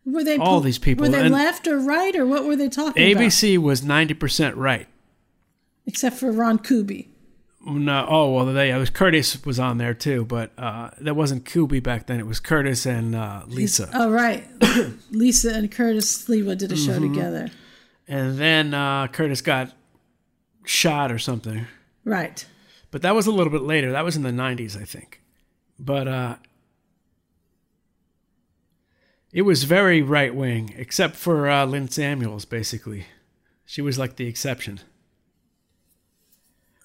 Were 0.04 0.22
they 0.22 0.36
All 0.36 0.58
po- 0.58 0.64
these 0.64 0.78
people, 0.78 1.04
Were 1.06 1.08
they 1.10 1.22
and- 1.24 1.32
left 1.34 1.66
or 1.66 1.78
right, 1.78 2.14
or 2.14 2.26
what 2.26 2.44
were 2.44 2.56
they 2.56 2.68
talking 2.68 3.02
about? 3.10 3.22
ABC 3.22 3.56
was 3.56 3.82
ninety 3.82 4.12
percent 4.14 4.56
right. 4.56 4.86
Except 5.86 6.16
for 6.16 6.30
Ron 6.30 6.58
Kuby. 6.58 7.10
No, 7.66 8.07
oh 8.09 8.33
well, 8.33 8.46
they 8.46 8.70
it 8.70 8.77
was 8.77 8.90
Curtis 8.90 9.42
was 9.44 9.59
on 9.59 9.79
there 9.79 9.94
too, 9.94 10.24
but 10.27 10.50
uh, 10.59 10.90
that 11.00 11.16
wasn't 11.16 11.46
Kuby 11.46 11.81
back 11.81 12.07
then. 12.07 12.20
It 12.20 12.27
was 12.27 12.38
Curtis 12.38 12.85
and 12.85 13.14
uh, 13.14 13.42
Lisa. 13.46 13.88
Oh, 13.94 14.11
right. 14.11 14.44
Lisa 15.11 15.55
and 15.55 15.70
Curtis 15.70 16.24
Sliwa 16.27 16.59
did 16.59 16.72
a 16.72 16.77
show 16.77 16.98
Mhm. 16.98 17.14
together. 17.14 17.50
And 18.07 18.38
then 18.38 18.74
uh, 18.74 19.07
Curtis 19.09 19.40
got 19.40 19.72
shot 20.66 21.11
or 21.11 21.18
something. 21.18 21.66
Right. 22.05 22.44
But 22.90 23.00
that 23.03 23.14
was 23.14 23.27
a 23.27 23.31
little 23.33 23.50
bit 23.53 23.62
later. 23.62 23.92
That 23.92 24.05
was 24.05 24.14
in 24.16 24.22
the 24.24 24.31
90s, 24.31 24.79
I 24.81 24.85
think. 24.85 25.22
But 25.79 26.07
uh, 26.07 26.37
it 29.33 29.42
was 29.42 29.64
very 29.64 30.03
right 30.03 30.35
wing, 30.35 30.74
except 30.77 31.16
for 31.16 31.48
uh, 31.48 31.64
Lynn 31.64 31.88
Samuels, 31.88 32.44
basically. 32.44 33.07
She 33.64 33.81
was 33.83 33.98
like 33.98 34.16
the 34.16 34.27
exception. 34.27 34.81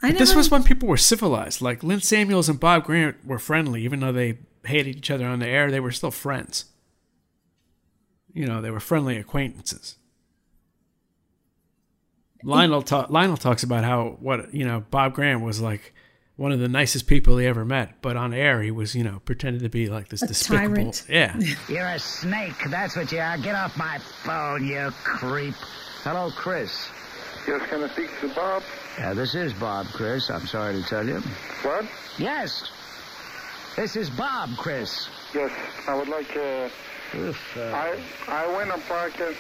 I 0.02 0.12
But 0.12 0.20
this 0.20 0.36
was 0.36 0.50
when 0.50 0.64
people 0.64 0.88
were 0.88 0.98
civilized. 0.98 1.62
Like 1.62 1.84
Lynn 1.84 2.02
Samuels 2.02 2.48
and 2.50 2.60
Bob 2.60 2.86
Grant 2.86 3.18
were 3.26 3.40
friendly, 3.40 3.84
even 3.84 4.00
though 4.00 4.12
they 4.14 4.38
hated 4.66 4.96
each 4.96 5.12
other 5.12 5.26
on 5.26 5.40
the 5.40 5.48
air. 5.48 5.70
They 5.72 5.80
were 5.80 5.92
still 5.92 6.12
friends. 6.12 6.66
You 8.34 8.46
know, 8.46 8.62
they 8.62 8.72
were 8.72 8.80
friendly 8.80 9.18
acquaintances. 9.18 9.96
Lionel 12.44 12.82
ta- 12.84 13.08
Lionel 13.10 13.38
talks 13.38 13.64
about 13.64 13.84
how 13.84 14.18
what 14.22 14.54
you 14.54 14.66
know 14.66 14.82
Bob 14.92 15.14
Grant 15.14 15.42
was 15.42 15.60
like 15.60 15.94
one 16.38 16.54
of 16.54 16.60
the 16.60 16.70
nicest 16.70 17.06
people 17.08 17.38
he 17.38 17.46
ever 17.46 17.66
met, 17.66 18.02
but 18.02 18.16
on 18.16 18.34
air 18.34 18.62
he 18.62 18.72
was 18.72 18.96
you 18.96 19.04
know 19.04 19.22
pretended 19.26 19.62
to 19.64 19.70
be 19.70 19.90
like 19.90 20.08
this 20.08 20.22
A 20.22 20.28
despicable. 20.28 20.76
tyrant. 20.76 21.06
Yeah, 21.10 21.38
You're 21.70 21.86
a 21.88 22.00
snake. 22.00 22.54
That's 22.70 22.96
what 22.96 23.12
you 23.12 23.20
are. 23.20 23.38
Get 23.38 23.56
off 23.56 23.76
my 23.78 23.98
phone, 24.24 24.66
you 24.66 24.90
creep. 24.94 25.56
Hello, 26.04 26.32
Chris. 26.32 26.88
Yes, 27.46 27.62
can 27.70 27.84
I 27.84 27.90
speak 27.90 28.10
to 28.22 28.30
Bob? 28.30 28.64
Yeah, 28.98 29.14
this 29.14 29.36
is 29.36 29.54
Bob, 29.54 29.88
Chris. 29.88 30.30
I'm 30.30 30.48
sorry 30.48 30.82
to 30.82 30.84
tell 30.84 31.08
you. 31.08 31.20
What? 31.62 31.86
Yes. 32.18 32.70
This 33.76 33.96
is 33.96 34.10
Bob, 34.10 34.50
Chris. 34.58 35.08
Yes, 35.34 35.52
I 35.88 35.96
would 35.96 36.10
like 36.10 36.36
uh, 36.36 36.70
uh... 37.16 37.34
I 37.58 37.98
I 38.28 38.58
went 38.58 38.72
on 38.72 38.82
parking. 38.82 39.36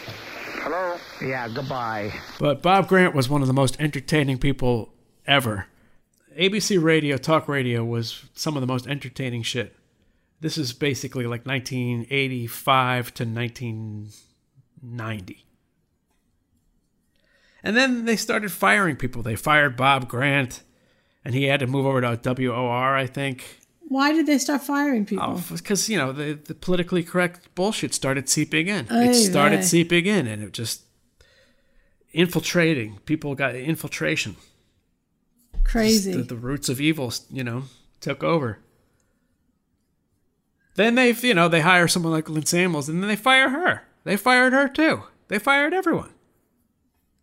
Hello? 0.62 0.98
Yeah, 1.22 1.48
goodbye. 1.50 2.14
but 2.40 2.62
Bob 2.62 2.88
Grant 2.88 3.14
was 3.14 3.30
one 3.30 3.42
of 3.42 3.48
the 3.48 3.54
most 3.54 3.80
entertaining 3.80 4.38
people 4.38 4.94
ever. 5.28 5.66
ABC 6.38 6.82
radio, 6.82 7.18
talk 7.18 7.48
radio 7.48 7.84
was 7.84 8.26
some 8.34 8.56
of 8.56 8.62
the 8.62 8.68
most 8.68 8.88
entertaining 8.88 9.44
shit. 9.44 9.76
This 10.42 10.58
is 10.58 10.72
basically 10.72 11.26
like 11.26 11.46
1985 11.46 13.14
to 13.16 13.26
1990. 13.26 15.46
And 17.64 17.76
then 17.76 18.06
they 18.06 18.16
started 18.16 18.52
firing 18.52 18.96
people. 18.96 19.22
They 19.22 19.36
fired 19.36 19.76
Bob 19.76 20.08
Grant, 20.08 20.64
and 21.26 21.36
he 21.36 21.46
had 21.46 21.60
to 21.60 21.68
move 21.68 21.86
over 21.86 22.02
to 22.02 22.18
WOR, 22.18 22.96
I 22.96 23.06
think. 23.06 23.60
Why 23.82 24.14
did 24.14 24.28
they 24.28 24.38
start 24.38 24.62
firing 24.62 25.06
people? 25.06 25.26
Oh, 25.26 25.56
because, 25.56 25.90
you 25.90 25.98
know, 25.98 26.12
the, 26.12 26.34
the 26.34 26.54
politically 26.54 27.04
correct 27.04 27.54
bullshit 27.56 27.94
started 27.94 28.30
seeping 28.30 28.68
in. 28.68 28.88
It 28.90 29.16
started 29.16 29.64
seeping 29.64 30.06
in, 30.06 30.28
and 30.28 30.44
it 30.44 30.54
just 30.54 30.84
infiltrating. 32.12 33.00
People 33.06 33.36
got 33.36 33.56
infiltration. 33.56 34.36
Crazy. 35.64 36.14
The, 36.14 36.24
the 36.24 36.36
roots 36.36 36.70
of 36.70 36.80
evil, 36.80 37.12
you 37.32 37.44
know, 37.44 37.64
took 38.00 38.24
over. 38.24 38.60
Then 40.76 40.96
they, 40.96 41.12
you 41.12 41.34
know, 41.34 41.48
they 41.48 41.62
hire 41.62 41.88
someone 41.88 42.14
like 42.14 42.30
Lynn 42.30 42.46
Samuels, 42.46 42.90
and 42.90 43.02
then 43.02 43.10
they 43.10 43.16
fire 43.16 43.50
her. 43.50 43.84
They 44.04 44.16
fired 44.16 44.54
her 44.54 44.70
too. 44.70 45.04
They 45.28 45.40
fired 45.40 45.74
everyone. 45.74 46.12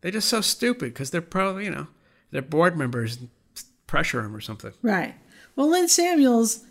They're 0.01 0.11
just 0.13 0.29
so 0.29 0.41
stupid 0.41 0.93
because 0.95 1.11
they're 1.11 1.21
probably, 1.23 1.65
you 1.65 1.71
know, 1.71 1.87
their 2.31 2.43
board 2.43 2.77
members 2.77 3.19
pressure 3.87 4.23
them 4.23 4.35
or 4.37 4.41
something. 4.41 4.73
Right. 4.83 5.15
Well, 5.57 5.71
Lynn 5.71 5.89
Samuels, 5.89 6.65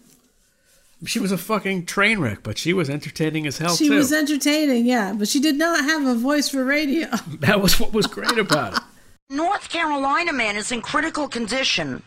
She 1.06 1.20
was 1.20 1.32
a 1.32 1.38
fucking 1.38 1.86
train 1.88 2.20
wreck, 2.20 2.44
but 2.44 2.58
she 2.58 2.72
was 2.74 2.90
entertaining 2.90 3.48
as 3.48 3.58
hell 3.58 3.76
she 3.76 3.88
too. 3.90 3.96
was 3.96 4.14
entertaining, 4.14 4.86
yeah, 4.86 5.14
but 5.14 5.28
she 5.28 5.40
did 5.40 5.56
not 5.58 5.84
have 5.84 6.06
a 6.06 6.16
voice 6.16 6.50
for 6.50 6.64
radio. 6.64 7.08
that 7.40 7.62
was 7.62 7.80
what 7.80 7.94
was 7.94 8.06
great 8.08 8.38
about 8.38 8.74
it. 8.76 8.80
North 9.30 9.70
Carolina 9.70 10.32
man 10.34 10.56
is 10.56 10.72
in 10.72 10.82
critical 10.82 11.28
condition, 11.28 12.04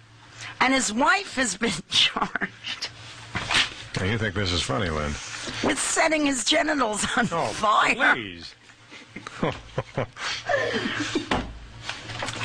and 0.61 0.73
his 0.73 0.93
wife 0.93 1.35
has 1.35 1.57
been 1.57 1.73
charged 1.89 2.91
Now, 3.99 4.05
you 4.05 4.19
think 4.19 4.35
this 4.35 4.53
is 4.53 4.63
funny, 4.63 4.89
Lynn? 4.89 5.13
with 5.65 5.79
setting 5.79 6.27
his 6.27 6.45
genitals 6.45 7.05
on 7.17 7.27
fire. 7.27 8.15
Please. 8.15 8.55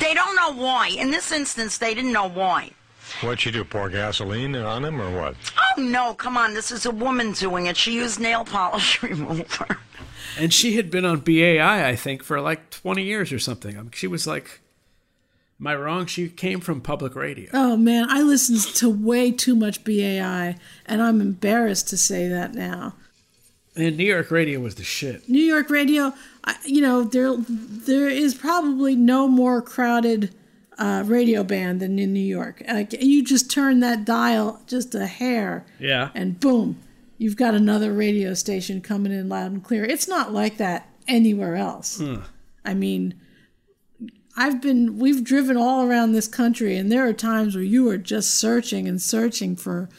They 0.03 0.13
don't 0.13 0.35
know 0.35 0.51
why. 0.51 0.89
In 0.89 1.11
this 1.11 1.31
instance, 1.31 1.77
they 1.77 1.93
didn't 1.93 2.11
know 2.11 2.27
why. 2.27 2.71
What'd 3.21 3.39
she 3.39 3.51
do? 3.51 3.63
Pour 3.63 3.89
gasoline 3.89 4.53
on 4.55 4.83
him 4.83 5.01
or 5.01 5.09
what? 5.17 5.35
Oh 5.57 5.81
no, 5.81 6.13
come 6.13 6.35
on, 6.35 6.53
this 6.53 6.71
is 6.71 6.85
a 6.85 6.91
woman 6.91 7.31
doing 7.31 7.67
it. 7.67 7.77
She 7.77 7.93
used 7.93 8.19
nail 8.19 8.43
polish 8.43 9.01
remover. 9.03 9.77
And 10.37 10.53
she 10.53 10.75
had 10.75 10.91
been 10.91 11.05
on 11.05 11.21
BAI, 11.21 11.87
I 11.87 11.95
think, 11.95 12.21
for 12.21 12.41
like 12.41 12.69
20 12.69 13.01
years 13.03 13.31
or 13.31 13.39
something. 13.39 13.77
I 13.77 13.81
mean, 13.81 13.91
she 13.91 14.07
was 14.07 14.27
like, 14.27 14.59
am 15.59 15.67
I 15.67 15.75
wrong? 15.75 16.05
She 16.05 16.27
came 16.27 16.59
from 16.59 16.81
public 16.81 17.15
radio. 17.15 17.49
Oh 17.53 17.77
man, 17.77 18.07
I 18.09 18.23
listened 18.23 18.75
to 18.75 18.89
way 18.89 19.31
too 19.31 19.55
much 19.55 19.85
BAI, 19.85 20.57
and 20.85 21.01
I'm 21.01 21.21
embarrassed 21.21 21.87
to 21.89 21.97
say 21.97 22.27
that 22.27 22.53
now. 22.53 22.95
And 23.75 23.97
New 23.97 24.05
York 24.05 24.29
radio 24.29 24.59
was 24.59 24.75
the 24.75 24.83
shit. 24.83 25.27
New 25.27 25.41
York 25.41 25.69
radio, 25.69 26.13
you 26.65 26.81
know, 26.81 27.03
there 27.03 27.35
there 27.37 28.07
is 28.09 28.35
probably 28.35 28.95
no 28.95 29.27
more 29.27 29.61
crowded 29.61 30.33
uh, 30.77 31.03
radio 31.05 31.43
band 31.43 31.79
than 31.79 31.97
in 31.97 32.13
New 32.13 32.19
York. 32.19 32.61
Like 32.67 32.93
you 33.01 33.23
just 33.23 33.49
turn 33.49 33.79
that 33.79 34.05
dial 34.05 34.61
just 34.67 34.93
a 34.95 35.07
hair, 35.07 35.65
Yeah. 35.79 36.09
and 36.13 36.39
boom, 36.39 36.77
you've 37.17 37.35
got 37.35 37.53
another 37.55 37.93
radio 37.93 38.33
station 38.35 38.79
coming 38.81 39.11
in 39.11 39.27
loud 39.29 39.51
and 39.51 39.63
clear. 39.63 39.83
It's 39.85 40.07
not 40.07 40.31
like 40.33 40.57
that 40.57 40.89
anywhere 41.07 41.55
else. 41.55 41.97
Hmm. 41.99 42.17
I 42.65 42.73
mean, 42.75 43.15
I've 44.37 44.61
been 44.61 44.97
we've 44.99 45.23
driven 45.23 45.57
all 45.57 45.83
around 45.87 46.11
this 46.11 46.27
country 46.27 46.77
and 46.77 46.91
there 46.91 47.07
are 47.07 47.13
times 47.13 47.55
where 47.55 47.63
you 47.63 47.87
are 47.89 47.97
just 47.97 48.35
searching 48.35 48.87
and 48.87 49.01
searching 49.01 49.55
for 49.55 49.89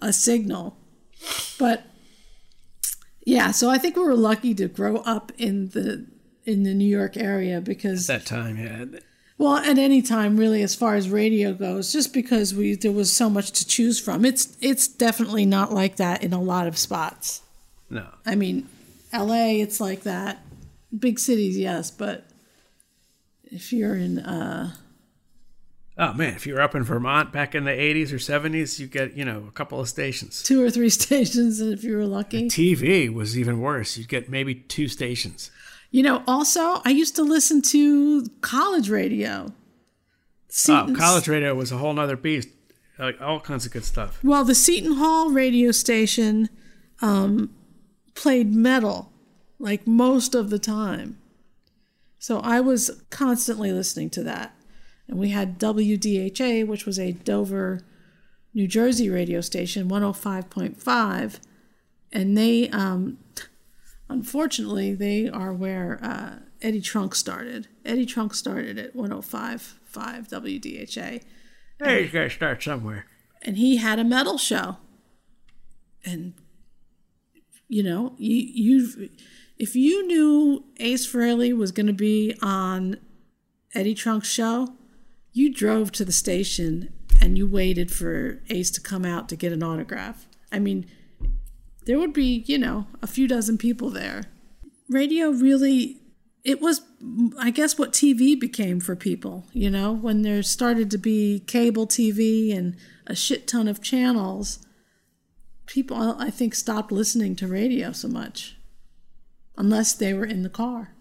a 0.00 0.12
signal. 0.12 0.76
But 1.58 1.84
yeah, 3.24 3.50
so 3.50 3.70
I 3.70 3.78
think 3.78 3.96
we 3.96 4.02
were 4.02 4.16
lucky 4.16 4.54
to 4.54 4.68
grow 4.68 4.96
up 4.98 5.32
in 5.38 5.68
the 5.68 6.06
in 6.44 6.64
the 6.64 6.74
New 6.74 6.88
York 6.88 7.16
area 7.16 7.60
because 7.60 8.08
At 8.10 8.24
that 8.24 8.26
time, 8.26 8.56
yeah. 8.56 8.98
well, 9.38 9.56
at 9.56 9.78
any 9.78 10.02
time 10.02 10.36
really 10.36 10.62
as 10.62 10.74
far 10.74 10.96
as 10.96 11.08
radio 11.08 11.52
goes, 11.52 11.92
just 11.92 12.12
because 12.12 12.52
we 12.54 12.74
there 12.74 12.92
was 12.92 13.12
so 13.12 13.30
much 13.30 13.52
to 13.52 13.66
choose 13.66 14.00
from. 14.00 14.24
It's 14.24 14.56
it's 14.60 14.88
definitely 14.88 15.46
not 15.46 15.72
like 15.72 15.96
that 15.96 16.22
in 16.24 16.32
a 16.32 16.40
lot 16.40 16.66
of 16.66 16.76
spots. 16.76 17.42
No. 17.88 18.06
I 18.26 18.34
mean, 18.34 18.68
LA 19.12 19.60
it's 19.60 19.80
like 19.80 20.02
that. 20.02 20.44
Big 20.96 21.18
cities, 21.18 21.56
yes, 21.56 21.90
but 21.90 22.26
if 23.44 23.72
you're 23.72 23.94
in 23.94 24.18
uh 24.18 24.74
Oh 26.02 26.12
man, 26.14 26.34
if 26.34 26.48
you 26.48 26.54
were 26.54 26.60
up 26.60 26.74
in 26.74 26.82
Vermont 26.82 27.30
back 27.30 27.54
in 27.54 27.62
the 27.62 27.70
80s 27.70 28.12
or 28.12 28.16
70s, 28.16 28.80
you 28.80 28.88
get, 28.88 29.16
you 29.16 29.24
know, 29.24 29.44
a 29.46 29.52
couple 29.52 29.78
of 29.78 29.88
stations. 29.88 30.42
two 30.42 30.60
or 30.60 30.68
three 30.68 30.90
stations 31.02 31.60
and 31.60 31.72
if 31.72 31.84
you 31.84 31.96
were 31.96 32.06
lucky. 32.06 32.48
TV 32.48 33.08
was 33.08 33.38
even 33.38 33.60
worse. 33.60 33.96
You'd 33.96 34.08
get 34.08 34.28
maybe 34.28 34.56
two 34.56 34.88
stations. 34.88 35.52
You 35.92 36.02
know, 36.02 36.24
also 36.26 36.82
I 36.84 36.90
used 36.90 37.14
to 37.16 37.22
listen 37.22 37.62
to 37.62 38.26
college 38.40 38.90
radio. 38.90 39.52
oh, 40.68 40.92
college 40.98 41.28
radio 41.28 41.54
was 41.54 41.70
a 41.70 41.78
whole 41.78 41.92
nother 41.92 42.16
beast. 42.16 42.48
Like 42.98 43.22
all 43.22 43.38
kinds 43.38 43.64
of 43.64 43.70
good 43.70 43.84
stuff. 43.84 44.18
Well, 44.24 44.44
the 44.44 44.56
Seton 44.56 44.96
Hall 44.96 45.30
radio 45.30 45.70
station 45.70 46.48
um, 47.00 47.54
played 48.16 48.52
metal 48.52 49.12
like 49.60 49.86
most 49.86 50.34
of 50.34 50.50
the 50.50 50.58
time. 50.58 51.18
So 52.18 52.40
I 52.40 52.58
was 52.58 53.02
constantly 53.10 53.70
listening 53.70 54.10
to 54.10 54.24
that. 54.24 54.56
And 55.08 55.18
we 55.18 55.30
had 55.30 55.58
WDHA, 55.58 56.66
which 56.66 56.86
was 56.86 56.98
a 56.98 57.12
Dover, 57.12 57.80
New 58.54 58.66
Jersey 58.66 59.08
radio 59.10 59.40
station, 59.40 59.88
105.5. 59.88 61.40
And 62.12 62.36
they, 62.36 62.68
um, 62.70 63.18
unfortunately, 64.08 64.94
they 64.94 65.28
are 65.28 65.52
where 65.52 65.98
uh, 66.02 66.36
Eddie 66.60 66.80
Trunk 66.80 67.14
started. 67.14 67.68
Eddie 67.84 68.06
Trunk 68.06 68.34
started 68.34 68.78
at 68.78 68.94
105.5 68.94 70.28
WDHA. 70.28 71.22
Hey, 71.82 72.02
you 72.04 72.08
got 72.10 72.22
to 72.24 72.30
start 72.30 72.62
somewhere. 72.62 73.06
and 73.42 73.56
he 73.56 73.76
had 73.78 73.98
a 73.98 74.04
metal 74.04 74.38
show 74.38 74.76
and 76.04 76.34
you 77.68 77.82
know 77.82 78.14
you 78.18 78.36
you 78.36 79.08
if 79.58 79.74
you 79.74 80.06
knew 80.06 80.64
ace 80.78 81.06
frehley 81.12 81.56
was 81.56 81.72
going 81.72 81.86
to 81.86 81.92
be 81.92 82.36
on 82.40 82.96
eddie 83.74 83.94
trunk's 83.94 84.28
show 84.28 84.68
you 85.32 85.52
drove 85.52 85.92
to 85.92 86.04
the 86.04 86.12
station 86.12 86.92
and 87.20 87.38
you 87.38 87.46
waited 87.46 87.90
for 87.90 88.42
ace 88.50 88.70
to 88.70 88.80
come 88.80 89.04
out 89.04 89.28
to 89.28 89.36
get 89.36 89.52
an 89.52 89.62
autograph. 89.62 90.26
I 90.50 90.58
mean 90.58 90.86
there 91.84 91.98
would 91.98 92.12
be 92.12 92.44
you 92.46 92.58
know 92.58 92.86
a 93.00 93.06
few 93.06 93.26
dozen 93.26 93.58
people 93.58 93.90
there. 93.90 94.24
Radio 94.88 95.30
really 95.30 95.98
it 96.44 96.60
was 96.60 96.82
i 97.38 97.50
guess 97.50 97.78
what 97.78 97.92
tv 97.92 98.38
became 98.38 98.80
for 98.80 98.96
people 98.96 99.46
you 99.52 99.70
know? 99.70 99.92
When 99.92 100.22
there 100.22 100.42
started 100.42 100.90
to 100.90 100.98
be 100.98 101.40
cable 101.46 101.86
tv 101.86 102.56
and 102.56 102.76
a 103.06 103.14
shit 103.14 103.46
ton 103.46 103.68
of 103.68 103.80
channels 103.80 104.58
people 105.66 106.16
i 106.18 106.30
think 106.30 106.54
stopped 106.54 106.90
listening 106.90 107.36
to 107.36 107.46
radio 107.46 107.92
so 107.92 108.08
much 108.08 108.56
unless 109.56 109.92
they 109.92 110.14
were 110.14 110.24
in 110.24 110.42
the 110.42 110.48
car. 110.48 110.92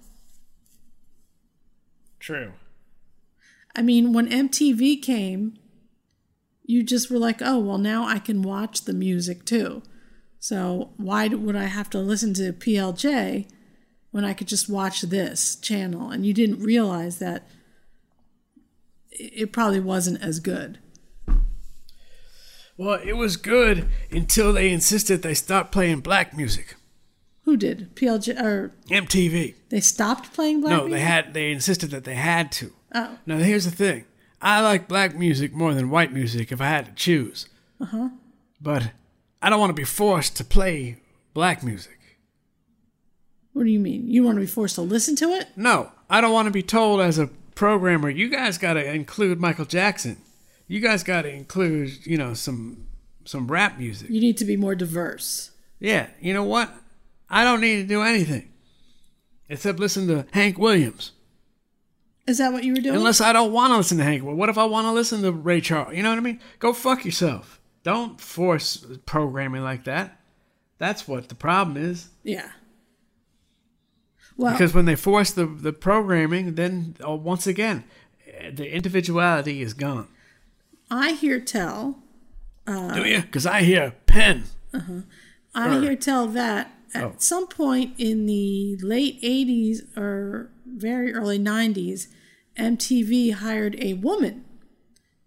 True. 2.20 2.54
I 3.76 3.82
mean 3.82 4.14
when 4.14 4.30
mtv 4.30 5.02
came 5.02 5.58
you 6.64 6.84
just 6.84 7.10
were 7.12 7.20
like 7.20 7.42
oh 7.42 7.60
well 7.60 7.78
now 7.78 8.06
i 8.06 8.20
can 8.20 8.42
watch 8.42 8.86
the 8.86 8.94
music 8.94 9.46
too 9.46 9.82
so 10.40 10.92
why 10.98 11.28
would 11.28 11.56
i 11.56 11.66
have 11.66 11.90
to 11.90 12.00
listen 12.00 12.34
to 12.34 12.54
plj 12.54 13.46
when 14.12 14.26
I 14.26 14.34
could 14.34 14.48
just 14.48 14.70
watch 14.70 15.02
this 15.02 15.56
channel 15.56 16.12
and 16.12 16.26
you 16.26 16.34
didn't 16.34 16.60
realize 16.60 17.20
that 17.20 17.48
it 19.10 19.52
probably 19.52 19.80
wasn't 19.80 20.22
as 20.22 20.40
good. 20.40 20.80
Well, 22.78 23.00
it 23.04 23.14
was 23.14 23.38
good 23.38 23.88
until 24.12 24.54
they 24.54 24.70
insisted 24.70 25.22
they 25.22 25.34
stopped 25.34 25.72
playing 25.72 26.00
black 26.02 26.36
music. 26.36 26.76
Who 27.44 27.58
did? 27.58 27.96
PLJ 27.96 28.42
or 28.42 28.74
MTV. 28.88 29.56
they 29.70 29.80
stopped 29.80 30.34
playing 30.34 30.62
black 30.62 30.72
no, 30.72 30.84
they 30.84 30.90
music? 30.90 31.08
had 31.08 31.34
they 31.34 31.52
insisted 31.52 31.92
that 31.92 32.04
they 32.04 32.16
had 32.16 32.52
to. 32.54 32.74
Oh. 32.94 33.18
Now 33.26 33.38
here's 33.38 33.66
the 33.66 33.72
thing. 33.72 34.06
I 34.42 34.62
like 34.62 34.88
black 34.88 35.16
music 35.16 35.54
more 35.54 35.74
than 35.74 35.90
white 35.90 36.12
music 36.12 36.52
if 36.52 36.60
I 36.60 36.68
had 36.68 36.86
to 36.88 36.94
choose. 36.94 37.48
Uh-huh. 37.80 38.10
But 38.60 38.92
I 39.42 39.50
don't 39.50 39.60
want 39.60 39.70
to 39.70 39.80
be 39.80 39.84
forced 39.84 40.38
to 40.38 40.44
play 40.44 40.98
black 41.34 41.64
music. 41.64 41.98
What 43.54 43.64
do 43.64 43.70
you 43.70 43.80
mean? 43.80 44.10
You 44.10 44.24
want 44.24 44.38
to 44.38 44.42
be 44.42 44.48
forced 44.48 44.76
to 44.76 44.82
listen 44.82 45.16
to 45.18 45.30
it? 45.30 45.50
No, 45.56 45.92
I 46.10 46.22
don't 46.22 46.34
want 46.34 46.48
to 46.48 46.52
be 46.52 46.64
told 46.64 47.02
as 47.02 47.20
a 47.20 47.28
programmer, 47.56 48.10
you 48.10 48.30
guys 48.30 48.58
got 48.58 48.74
to 48.74 48.94
include 48.94 49.40
Michael 49.40 49.66
Jackson. 49.66 50.18
You 50.68 50.80
guys 50.80 51.04
got 51.04 51.24
to 51.24 51.30
include, 51.30 52.06
you 52.06 52.18
know, 52.18 52.34
some 52.34 52.88
some 53.26 53.52
rap 53.52 53.78
music. 53.78 54.10
You 54.10 54.22
need 54.22 54.38
to 54.38 54.46
be 54.46 54.58
more 54.58 54.74
diverse. 54.74 55.52
Yeah, 55.80 56.08
you 56.20 56.34
know 56.34 56.44
what? 56.44 56.74
I 57.30 57.44
don't 57.44 57.62
need 57.62 57.78
to 57.78 57.84
do 57.84 58.02
anything 58.02 58.52
except 59.50 59.80
listen 59.80 60.08
to 60.08 60.26
Hank 60.32 60.58
Williams. 60.58 61.12
Is 62.32 62.38
that 62.38 62.54
what 62.54 62.64
you 62.64 62.74
were 62.74 62.80
doing? 62.82 62.96
Unless 62.96 63.20
I 63.22 63.34
don't 63.34 63.52
want 63.52 63.72
to 63.74 63.78
listen 63.78 63.98
to 63.98 64.04
Hank. 64.04 64.24
Well, 64.24 64.36
what 64.36 64.50
if 64.50 64.58
I 64.58 64.64
want 64.66 64.86
to 64.88 64.92
listen 64.92 65.22
to 65.24 65.32
Ray 65.32 65.60
Charles? 65.62 65.94
You 65.96 66.02
know 66.02 66.10
what 66.10 66.18
I 66.18 66.22
mean? 66.22 66.40
Go 66.60 66.72
fuck 66.74 67.04
yourself. 67.06 67.60
Don't 67.84 68.20
force 68.22 68.86
programming 69.06 69.64
like 69.64 69.84
that. 69.84 70.20
That's 70.78 71.08
what 71.08 71.30
the 71.30 71.36
problem 71.36 71.78
is. 71.78 72.10
yeah. 72.24 72.50
Well, 74.38 74.54
because 74.54 74.74
when 74.74 74.86
they 74.86 74.96
force 74.96 75.32
the, 75.32 75.46
the 75.46 75.74
programming, 75.74 76.56
then 76.56 76.96
oh, 77.02 77.16
once 77.16 77.46
again, 77.46 77.84
the 78.52 78.74
individuality 78.74 79.62
is 79.62 79.74
gone. 79.74 80.08
I 80.90 81.12
hear 81.14 81.40
tell. 81.40 82.00
Uh, 82.66 82.94
Do 82.94 83.04
you? 83.08 83.22
Because 83.22 83.46
I 83.46 83.62
hear 83.64 83.94
pen. 84.06 84.46
Uh-huh. 84.74 85.02
I 85.54 85.76
Or- 85.78 85.82
hear 85.82 85.96
tell 85.96 86.28
that 86.28 86.72
at 86.94 87.04
Oh. 87.04 87.14
some 87.18 87.48
point 87.48 87.94
in 87.98 88.26
the 88.26 88.78
late 88.82 89.22
80s 89.22 89.96
or 89.98 90.50
very 90.66 91.14
early 91.14 91.38
90s, 91.40 92.08
MTV 92.62 93.34
hired 93.34 93.76
a 93.80 93.94
woman 93.96 94.46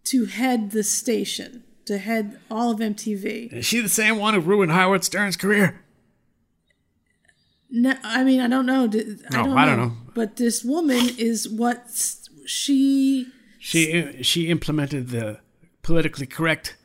to 0.04 0.26
head 0.26 0.70
the 0.70 0.82
station, 0.82 1.64
to 1.86 1.98
head 1.98 2.38
all 2.50 2.70
of 2.70 2.78
MTV. 2.78 3.52
Is 3.52 3.66
she 3.66 3.80
the 3.80 3.88
same 3.88 4.18
one 4.18 4.34
who 4.34 4.40
ruined 4.40 4.72
Howard 4.72 5.02
Stern's 5.04 5.36
career? 5.36 5.80
No, 7.70 7.94
I 8.04 8.22
mean, 8.22 8.40
I 8.40 8.46
don't 8.46 8.66
know. 8.66 8.84
I 8.84 8.86
No, 8.86 9.44
don't 9.44 9.58
I 9.58 9.64
know. 9.64 9.76
don't 9.76 9.78
know. 9.88 9.92
But 10.14 10.36
this 10.36 10.62
woman 10.62 11.08
is 11.18 11.48
what 11.48 11.86
she 12.46 13.26
She 13.58 14.00
uh, 14.02 14.12
she 14.22 14.48
implemented 14.48 15.08
the 15.08 15.40
politically 15.82 16.26
correct 16.26 16.76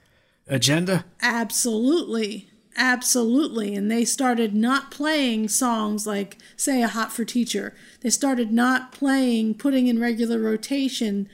agenda. 0.48 1.06
Absolutely. 1.22 2.50
Absolutely. 2.82 3.76
And 3.76 3.92
they 3.92 4.06
started 4.06 4.56
not 4.56 4.90
playing 4.90 5.50
songs 5.50 6.08
like, 6.08 6.38
say, 6.56 6.82
A 6.82 6.88
Hot 6.88 7.12
for 7.12 7.26
Teacher. 7.26 7.76
They 8.00 8.10
started 8.10 8.54
not 8.54 8.94
playing, 8.94 9.56
putting 9.56 9.88
in 9.88 10.00
regular 10.00 10.40
rotation 10.40 11.28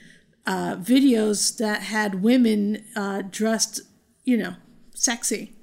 uh, 0.48 0.76
videos 0.78 1.56
that 1.58 1.84
had 1.84 2.24
women 2.24 2.84
uh, 2.96 3.22
dressed, 3.30 3.82
you 4.24 4.38
know, 4.38 4.56
sexy. 4.96 5.56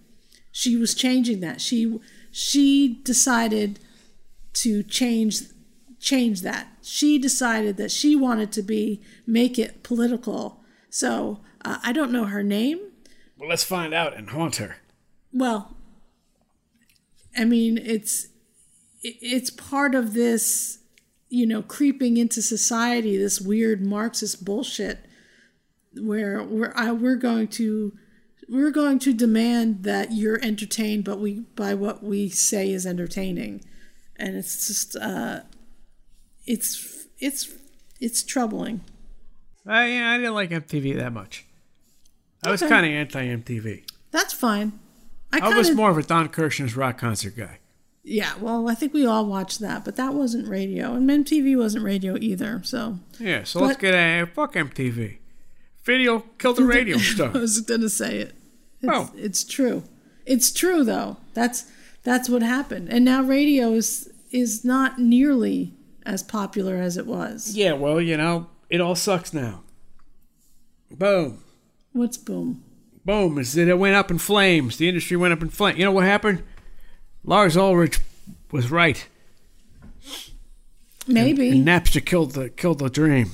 She 0.52 0.76
was 0.76 0.94
changing 0.94 1.40
that. 1.40 1.60
She 1.60 1.98
she 2.30 3.00
decided 3.02 3.80
to 4.54 4.82
change 4.84 5.42
change 5.98 6.42
that. 6.42 6.68
She 6.82 7.18
decided 7.18 7.76
that 7.78 7.90
she 7.90 8.14
wanted 8.14 8.52
to 8.52 8.62
be 8.62 9.02
make 9.26 9.58
it 9.58 9.82
political. 9.82 10.62
So 10.90 11.40
uh, 11.64 11.78
I 11.82 11.92
don't 11.92 12.12
know 12.12 12.26
her 12.26 12.42
name. 12.42 12.80
Well, 13.36 13.48
let's 13.48 13.64
find 13.64 13.94
out 13.94 14.16
and 14.16 14.30
haunt 14.30 14.56
her. 14.56 14.76
Well, 15.32 15.76
I 17.36 17.44
mean, 17.44 17.78
it's 17.78 18.28
it's 19.02 19.50
part 19.50 19.94
of 19.94 20.14
this, 20.14 20.78
you 21.28 21.46
know, 21.46 21.62
creeping 21.62 22.16
into 22.16 22.42
society. 22.42 23.16
This 23.16 23.40
weird 23.40 23.84
Marxist 23.84 24.44
bullshit, 24.44 24.98
where 25.94 26.42
we're 26.42 26.72
I, 26.76 26.92
we're 26.92 27.16
going 27.16 27.48
to 27.48 27.92
we're 28.48 28.70
going 28.70 28.98
to 29.00 29.12
demand 29.14 29.84
that 29.84 30.12
you're 30.12 30.40
entertained, 30.42 31.04
but 31.04 31.18
we 31.18 31.40
by 31.56 31.74
what 31.74 32.02
we 32.02 32.28
say 32.28 32.70
is 32.70 32.86
entertaining, 32.86 33.64
and 34.16 34.36
it's 34.36 34.66
just 34.66 34.96
uh, 34.96 35.40
it's 36.46 37.06
it's 37.18 37.54
it's 38.00 38.22
troubling. 38.22 38.82
I, 39.66 39.86
yeah, 39.86 40.10
I 40.10 40.16
didn't 40.18 40.34
like 40.34 40.50
MTV 40.50 40.96
that 40.96 41.12
much. 41.12 41.46
I 42.44 42.50
was 42.50 42.60
kind 42.60 42.84
of 42.84 42.92
anti 42.92 43.24
MTV. 43.24 43.84
That's 44.10 44.32
fine. 44.32 44.80
I, 45.32 45.38
I, 45.40 45.56
was 45.56 45.74
more 45.74 45.90
of 45.90 45.98
a 45.98 46.02
Don 46.02 46.28
Kirshner's 46.28 46.76
rock 46.76 46.98
concert 46.98 47.36
guy. 47.36 47.58
yeah. 48.04 48.32
Well, 48.40 48.68
I 48.68 48.74
think 48.74 48.92
we 48.92 49.06
all 49.06 49.26
watched 49.26 49.60
that, 49.60 49.84
but 49.84 49.96
that 49.96 50.14
wasn't 50.14 50.46
radio, 50.48 50.94
and 50.94 51.08
MTV 51.08 51.56
wasn't 51.56 51.84
radio 51.84 52.16
either. 52.18 52.60
So 52.64 52.98
Yeah, 53.18 53.44
so 53.44 53.60
let's 53.60 53.78
get 53.80 53.94
a 53.94 54.26
fuck 54.26 54.54
MTV. 54.54 55.18
Video 55.84 56.20
killed 56.38 56.56
the 56.58 56.64
radio 56.64 56.98
star. 56.98 57.30
I 57.34 57.38
was 57.38 57.60
gonna 57.60 57.88
say 57.88 58.18
it. 58.18 58.34
It's, 58.80 58.92
Oh. 58.92 59.10
it's 59.16 59.44
true. 59.44 59.84
It's 60.26 60.52
true 60.52 60.84
though. 60.84 61.16
That's 61.34 61.64
that's 62.02 62.28
what 62.28 62.42
happened. 62.42 62.88
And 62.90 63.04
now 63.04 63.22
radio 63.22 63.72
is 63.72 64.10
is 64.30 64.64
not 64.64 64.98
nearly 64.98 65.72
as 66.04 66.22
popular 66.22 66.76
as 66.76 66.96
it 66.96 67.06
was. 67.06 67.54
Yeah, 67.56 67.72
well, 67.72 68.00
you 68.00 68.16
know, 68.16 68.48
it 68.68 68.80
all 68.80 68.94
sucks 68.94 69.32
now. 69.32 69.62
Boom. 70.90 71.42
What's 71.92 72.16
boom? 72.16 72.62
Boom. 73.04 73.38
Is 73.38 73.52
that 73.54 73.68
it 73.68 73.78
went 73.78 73.96
up 73.96 74.10
in 74.10 74.18
flames. 74.18 74.76
The 74.76 74.88
industry 74.88 75.16
went 75.16 75.32
up 75.32 75.42
in 75.42 75.48
flames. 75.50 75.78
You 75.78 75.84
know 75.84 75.92
what 75.92 76.04
happened? 76.04 76.42
Lars 77.24 77.56
Ulrich 77.56 77.98
was 78.50 78.70
right. 78.70 79.08
Maybe. 81.06 81.50
And 81.50 81.66
Napster 81.66 82.04
killed 82.04 82.32
the 82.32 82.48
killed 82.48 82.78
the 82.78 82.88
dream. 82.88 83.32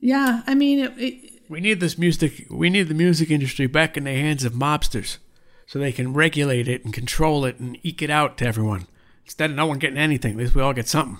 yeah. 0.00 0.42
I 0.46 0.54
mean, 0.54 0.80
it, 0.80 0.92
it, 0.98 1.32
We 1.48 1.60
need 1.60 1.80
this 1.80 1.96
music. 1.96 2.46
We 2.50 2.68
need 2.70 2.88
the 2.88 2.94
music 2.94 3.30
industry 3.30 3.66
back 3.66 3.96
in 3.96 4.04
the 4.04 4.12
hands 4.14 4.44
of 4.44 4.52
mobsters, 4.54 5.18
so 5.66 5.78
they 5.78 5.92
can 5.92 6.14
regulate 6.14 6.66
it 6.68 6.84
and 6.84 6.92
control 6.92 7.44
it 7.44 7.60
and 7.60 7.78
eke 7.82 8.02
it 8.02 8.10
out 8.10 8.38
to 8.38 8.46
everyone. 8.46 8.86
Instead 9.24 9.50
of 9.50 9.56
no 9.56 9.66
one 9.66 9.78
getting 9.78 9.98
anything, 9.98 10.32
at 10.32 10.38
least 10.38 10.54
we 10.54 10.62
all 10.62 10.72
get 10.72 10.88
something. 10.88 11.18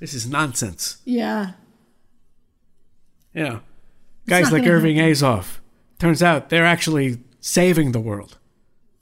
This 0.00 0.14
is 0.14 0.26
nonsense. 0.26 0.98
yeah. 1.04 1.52
Know, 3.34 3.60
guys 4.26 4.50
like 4.52 4.66
Irving 4.66 4.96
Azoff. 4.96 5.58
Turns 5.98 6.22
out 6.22 6.48
they're 6.48 6.66
actually 6.66 7.18
saving 7.40 7.92
the 7.92 8.00
world. 8.00 8.38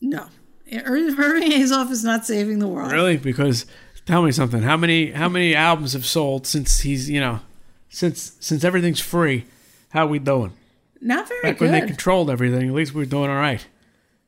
No. 0.00 0.26
Irving 0.72 1.50
Azoff 1.52 1.90
is 1.90 2.04
not 2.04 2.24
saving 2.26 2.58
the 2.58 2.68
world. 2.68 2.92
Really? 2.92 3.16
Because 3.16 3.66
tell 4.06 4.22
me 4.22 4.32
something. 4.32 4.62
How 4.62 4.76
many 4.76 5.10
how 5.12 5.28
many 5.28 5.54
albums 5.54 5.92
have 5.94 6.06
sold 6.06 6.46
since 6.46 6.80
he's 6.80 7.08
you 7.10 7.20
know 7.20 7.40
since 7.88 8.36
since 8.40 8.64
everything's 8.64 9.00
free? 9.00 9.46
How 9.90 10.06
we 10.06 10.18
doing? 10.20 10.52
Not 11.00 11.26
very 11.28 11.40
Back 11.42 11.58
good. 11.58 11.70
when 11.70 11.80
they 11.80 11.86
controlled 11.86 12.30
everything, 12.30 12.68
at 12.68 12.74
least 12.74 12.94
we're 12.94 13.06
doing 13.06 13.30
all 13.30 13.36
right. 13.36 13.66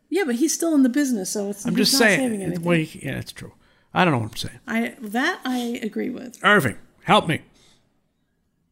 yeah, 0.08 0.24
but 0.24 0.36
he's 0.36 0.52
still 0.54 0.74
in 0.74 0.82
the 0.82 0.88
business, 0.88 1.30
so 1.30 1.50
it's. 1.50 1.64
I'm 1.66 1.76
just 1.76 1.92
not 1.92 1.98
saying. 1.98 2.18
saving 2.18 2.40
it's- 2.40 2.46
anything. 2.58 2.64
well, 2.64 2.78
yeah, 2.78 3.14
that's 3.16 3.30
true. 3.32 3.52
I 3.94 4.04
don't 4.04 4.12
know 4.12 4.18
what 4.20 4.30
I'm 4.30 4.36
saying. 4.36 4.58
I 4.66 4.94
that 5.00 5.40
I 5.44 5.78
agree 5.82 6.08
with. 6.10 6.38
Irving, 6.42 6.78
help 7.04 7.28
me. 7.28 7.42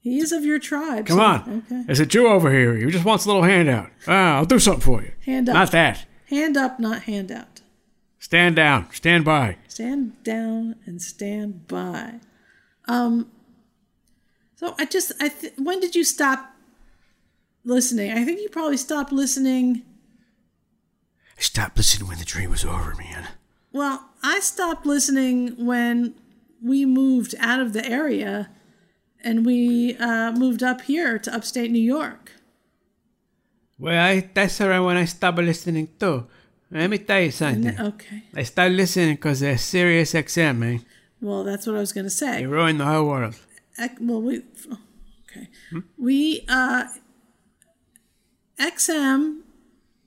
He 0.03 0.19
is 0.19 0.33
of 0.33 0.45
your 0.45 0.59
tribe. 0.59 1.07
Come 1.07 1.19
so- 1.19 1.23
on. 1.23 1.63
Okay. 1.67 1.83
There's 1.87 2.01
a 2.01 2.07
Jew 2.07 2.27
over 2.27 2.51
here. 2.51 2.75
He 2.77 2.91
just 2.91 3.05
wants 3.05 3.25
a 3.27 3.29
little 3.29 3.43
handout. 3.43 3.91
Ah, 4.09 4.37
I'll 4.37 4.45
do 4.47 4.59
something 4.59 4.81
for 4.83 5.03
you. 5.03 5.13
Hand 5.27 5.49
up. 5.49 5.55
Not 5.55 5.71
that. 5.73 6.07
Hand 6.29 6.57
up, 6.57 6.81
not 6.81 7.03
hand 7.03 7.31
out. 7.31 7.61
Stand 8.19 8.57
down. 8.57 8.89
Stand 8.93 9.25
by. 9.25 9.57
Stand 9.69 10.23
down 10.25 10.77
and 10.87 11.01
stand 11.03 11.67
by. 11.69 12.21
Um. 12.87 13.31
So 14.57 14.75
I 14.79 14.85
just 14.85 15.13
I 15.21 15.29
th- 15.29 15.55
when 15.57 15.81
did 15.81 15.95
you 15.95 16.05
stop 16.05 16.55
listening? 17.65 18.13
I 18.13 18.25
think 18.25 18.41
you 18.41 18.49
probably 18.49 18.77
stopped 18.77 19.11
listening. 19.13 19.83
I 21.37 21.41
stopped 21.41 21.77
listening 21.79 22.09
when 22.09 22.19
the 22.19 22.25
dream 22.25 22.51
was 22.51 22.65
over, 22.65 22.95
man. 22.95 23.29
Well, 23.73 24.11
I 24.23 24.41
stopped 24.41 24.85
listening 24.85 25.65
when 25.65 26.15
we 26.63 26.85
moved 26.85 27.35
out 27.39 27.61
of 27.61 27.73
the 27.73 27.87
area 27.87 28.51
and 29.23 29.45
we 29.47 29.97
uh, 29.97 30.33
moved 30.33 30.63
up 30.63 30.83
here 30.83 31.19
to 31.19 31.35
upstate 31.35 31.71
New 31.71 31.83
York. 31.83 32.33
Well, 33.79 33.99
I, 33.99 34.29
that's 34.35 34.61
around 34.61 34.85
when 34.85 34.97
I 34.97 35.07
stopped 35.07 35.39
listening 35.39 35.89
too. 35.99 36.27
Let 36.71 36.91
me 36.91 36.99
tell 36.99 37.21
you 37.21 37.31
something. 37.31 37.81
Okay. 37.81 38.23
I 38.35 38.43
stopped 38.45 38.73
listening 38.73 39.17
because 39.17 39.41
they're 39.41 39.59
Sirius 39.59 40.13
XM, 40.13 40.59
man. 40.59 40.85
Well, 41.21 41.45
that's 41.45 41.67
what 41.67 41.77
I 41.77 41.81
was 41.81 41.93
going 41.93 42.05
to 42.05 42.11
say. 42.11 42.41
They 42.41 42.47
ruined 42.47 42.81
the 42.81 42.85
whole 42.85 43.09
world. 43.09 43.37
Ec- 43.79 43.99
well, 44.01 44.23
we 44.23 44.43
okay. 45.31 45.49
We 45.99 46.45
uh, 46.49 46.85
XM. 48.59 49.41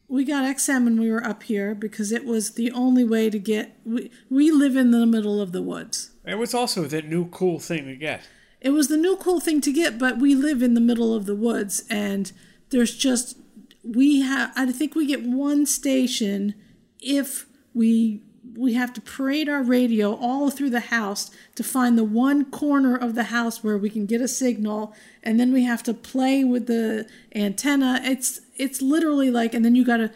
We 0.08 0.24
got 0.26 0.44
XM 0.56 0.86
when 0.86 1.00
we 1.00 1.12
were 1.12 1.26
up 1.26 1.44
here 1.44 1.74
because 1.74 2.12
it 2.12 2.26
was 2.26 2.52
the 2.52 2.72
only 2.72 3.04
way 3.04 3.30
to 3.30 3.40
get. 3.40 3.78
We 3.86 4.12
we 4.30 4.52
live 4.52 4.76
in 4.76 4.92
the 4.92 5.06
middle 5.06 5.42
of 5.42 5.52
the 5.52 5.62
woods. 5.62 6.12
It 6.26 6.36
was 6.36 6.54
also 6.54 6.84
that 6.84 7.08
new 7.08 7.28
cool 7.30 7.60
thing 7.60 7.86
to 7.86 7.96
get. 7.96 8.22
It 8.64 8.70
was 8.70 8.88
the 8.88 8.98
new 8.98 9.18
cool 9.18 9.42
thing 9.42 9.60
to 9.62 9.74
get, 9.74 10.00
but 10.00 10.18
we 10.18 10.34
live 10.34 10.64
in 10.64 10.74
the 10.74 10.82
middle 10.82 11.14
of 11.14 11.26
the 11.26 11.36
woods, 11.36 11.84
and 11.90 12.32
there's 12.70 12.96
just 12.96 13.38
we 13.84 14.22
have. 14.22 14.54
I 14.56 14.72
think 14.72 14.96
we 14.96 15.06
get 15.06 15.24
one 15.24 15.66
station 15.66 16.56
if 17.00 17.46
we 17.74 18.22
we 18.56 18.74
have 18.74 18.94
to 18.94 19.02
parade 19.02 19.50
our 19.50 19.64
radio 19.64 20.14
all 20.16 20.50
through 20.50 20.70
the 20.70 20.80
house 20.80 21.32
to 21.56 21.64
find 21.64 21.98
the 21.98 22.04
one 22.04 22.46
corner 22.46 22.96
of 22.96 23.16
the 23.16 23.26
house 23.26 23.64
where 23.64 23.78
we 23.78 23.90
can 23.90 24.06
get 24.06 24.22
a 24.22 24.28
signal, 24.28 24.96
and 25.22 25.38
then 25.40 25.52
we 25.52 25.66
have 25.66 25.84
to 25.84 25.94
play 25.94 26.46
with 26.46 26.68
the 26.68 27.06
antenna. 27.36 28.00
It's 28.04 28.42
it's 28.56 28.82
literally 28.82 29.30
like, 29.30 29.54
and 29.54 29.66
then 29.66 29.76
you 29.76 29.84
got 29.84 29.98
to 29.98 30.12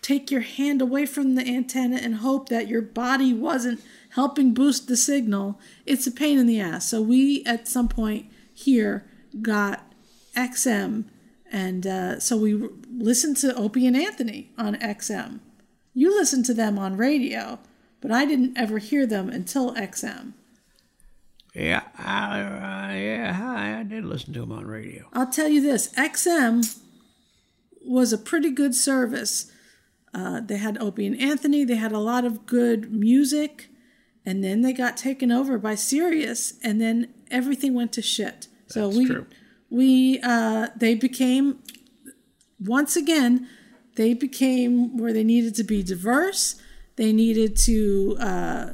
take 0.00 0.30
your 0.30 0.40
hand 0.40 0.80
away 0.80 1.04
from 1.04 1.34
the 1.34 1.46
antenna 1.46 1.96
and 1.96 2.16
hope 2.16 2.48
that 2.48 2.68
your 2.68 2.80
body 2.80 3.34
wasn't 3.34 3.82
helping 4.10 4.54
boost 4.54 4.88
the 4.88 4.96
signal. 4.96 5.58
It's 5.86 6.06
a 6.06 6.12
pain 6.12 6.38
in 6.38 6.46
the 6.46 6.60
ass. 6.60 6.88
So 6.88 7.00
we 7.00 7.44
at 7.44 7.68
some 7.68 7.88
point 7.88 8.26
here 8.52 9.06
got 9.40 9.92
XM, 10.36 11.04
and 11.50 11.86
uh, 11.86 12.20
so 12.20 12.36
we 12.36 12.68
listened 12.92 13.36
to 13.38 13.54
Opie 13.54 13.86
and 13.86 13.96
Anthony 13.96 14.52
on 14.56 14.76
XM. 14.76 15.40
You 15.94 16.16
listened 16.16 16.44
to 16.46 16.54
them 16.54 16.78
on 16.78 16.96
radio, 16.96 17.58
but 18.00 18.12
I 18.12 18.24
didn't 18.24 18.56
ever 18.56 18.78
hear 18.78 19.06
them 19.06 19.28
until 19.28 19.74
XM. 19.74 20.34
Yeah, 21.54 21.82
I, 21.98 22.40
uh, 22.40 22.94
yeah, 22.94 23.78
I, 23.80 23.82
did 23.82 24.04
listen 24.04 24.32
to 24.34 24.40
them 24.40 24.52
on 24.52 24.66
radio. 24.66 25.08
I'll 25.12 25.30
tell 25.30 25.48
you 25.48 25.60
this 25.60 25.92
XM 25.94 26.78
was 27.84 28.12
a 28.12 28.18
pretty 28.18 28.50
good 28.50 28.74
service. 28.74 29.50
Uh, 30.14 30.40
they 30.40 30.58
had 30.58 30.78
Opie 30.80 31.06
and 31.06 31.20
Anthony, 31.20 31.64
they 31.64 31.74
had 31.74 31.92
a 31.92 31.98
lot 31.98 32.24
of 32.24 32.46
good 32.46 32.92
music, 32.92 33.69
and 34.24 34.44
then 34.44 34.62
they 34.62 34.72
got 34.72 34.96
taken 34.96 35.32
over 35.32 35.58
by 35.58 35.74
Sirius, 35.74 36.54
and 36.62 36.80
then 36.80 37.12
everything 37.30 37.74
went 37.74 37.92
to 37.94 38.02
shit. 38.02 38.48
So 38.66 38.88
we, 38.88 39.06
true. 39.06 39.26
we, 39.68 40.20
uh, 40.22 40.68
they 40.76 40.94
became, 40.94 41.58
once 42.58 42.96
again, 42.96 43.48
they 43.96 44.14
became 44.14 44.96
where 44.96 45.12
they 45.12 45.24
needed 45.24 45.54
to 45.56 45.64
be 45.64 45.82
diverse. 45.82 46.60
They 46.96 47.12
needed 47.12 47.56
to 47.64 48.16
uh, 48.20 48.66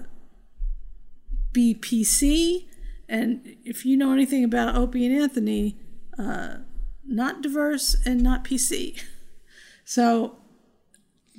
be 1.52 1.74
PC. 1.74 2.66
And 3.08 3.56
if 3.64 3.86
you 3.86 3.96
know 3.96 4.12
anything 4.12 4.44
about 4.44 4.74
Opie 4.74 5.06
and 5.06 5.16
Anthony, 5.16 5.78
uh, 6.18 6.58
not 7.06 7.40
diverse 7.40 7.96
and 8.04 8.22
not 8.22 8.44
PC. 8.44 9.02
So 9.88 10.38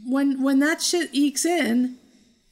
when 0.06 0.42
when 0.42 0.60
that 0.60 0.82
shit 0.82 1.10
ekes 1.12 1.44
in, 1.44 1.98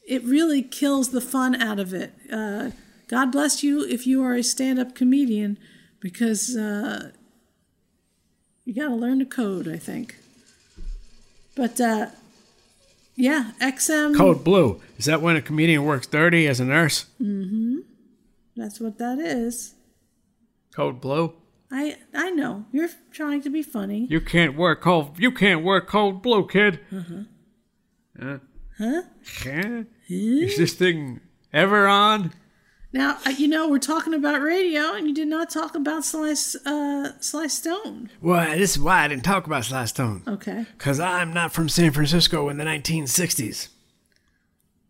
it 0.06 0.22
really 0.24 0.62
kills 0.62 1.10
the 1.10 1.20
fun 1.20 1.54
out 1.54 1.78
of 1.78 1.92
it. 1.92 2.12
Uh, 2.32 2.70
God 3.08 3.30
bless 3.32 3.62
you 3.62 3.84
if 3.84 4.06
you 4.06 4.22
are 4.24 4.34
a 4.34 4.42
stand-up 4.42 4.94
comedian, 4.94 5.58
because 6.00 6.56
uh, 6.56 7.10
you 8.64 8.74
got 8.74 8.88
to 8.88 8.94
learn 8.94 9.18
to 9.20 9.24
code. 9.26 9.68
I 9.68 9.76
think. 9.76 10.16
But 11.56 11.80
uh, 11.80 12.06
yeah, 13.14 13.52
XM. 13.60 14.16
Code 14.16 14.44
Blue. 14.44 14.80
Is 14.98 15.04
that 15.06 15.22
when 15.22 15.36
a 15.36 15.42
comedian 15.42 15.84
works 15.84 16.06
dirty 16.06 16.46
as 16.46 16.60
a 16.60 16.64
nurse? 16.64 17.06
Mm-hmm. 17.20 17.78
That's 18.56 18.80
what 18.80 18.98
that 18.98 19.18
is. 19.18 19.74
Code 20.74 21.00
Blue. 21.00 21.32
I 21.70 21.96
I 22.14 22.30
know 22.30 22.66
you're 22.72 22.90
trying 23.12 23.40
to 23.42 23.50
be 23.50 23.62
funny. 23.62 24.06
You 24.10 24.20
can't 24.20 24.56
work 24.56 24.82
cold. 24.82 25.16
You 25.18 25.30
can't 25.32 25.64
work 25.64 25.88
Code 25.88 26.22
Blue, 26.22 26.46
kid. 26.46 26.80
Uh-huh. 26.92 27.14
Uh, 28.20 28.38
Huh? 28.78 29.02
huh? 29.42 29.82
Is 30.08 30.56
this 30.56 30.74
thing 30.74 31.20
ever 31.52 31.86
on? 31.86 32.32
Now 32.92 33.18
uh, 33.26 33.30
you 33.30 33.48
know 33.48 33.68
we're 33.68 33.78
talking 33.78 34.14
about 34.14 34.40
radio, 34.40 34.92
and 34.94 35.06
you 35.08 35.14
did 35.14 35.28
not 35.28 35.50
talk 35.50 35.74
about 35.74 36.04
Sly 36.04 36.34
uh, 36.64 37.10
Sly 37.20 37.46
Stone. 37.48 38.10
Well, 38.22 38.56
this 38.56 38.76
is 38.76 38.78
why 38.78 39.04
I 39.04 39.08
didn't 39.08 39.24
talk 39.24 39.46
about 39.46 39.64
Sly 39.64 39.84
Stone. 39.86 40.22
Okay, 40.26 40.64
Because 40.78 41.00
I'm 41.00 41.34
not 41.34 41.52
from 41.52 41.68
San 41.68 41.90
Francisco 41.92 42.48
in 42.48 42.56
the 42.56 42.64
1960s. 42.64 43.68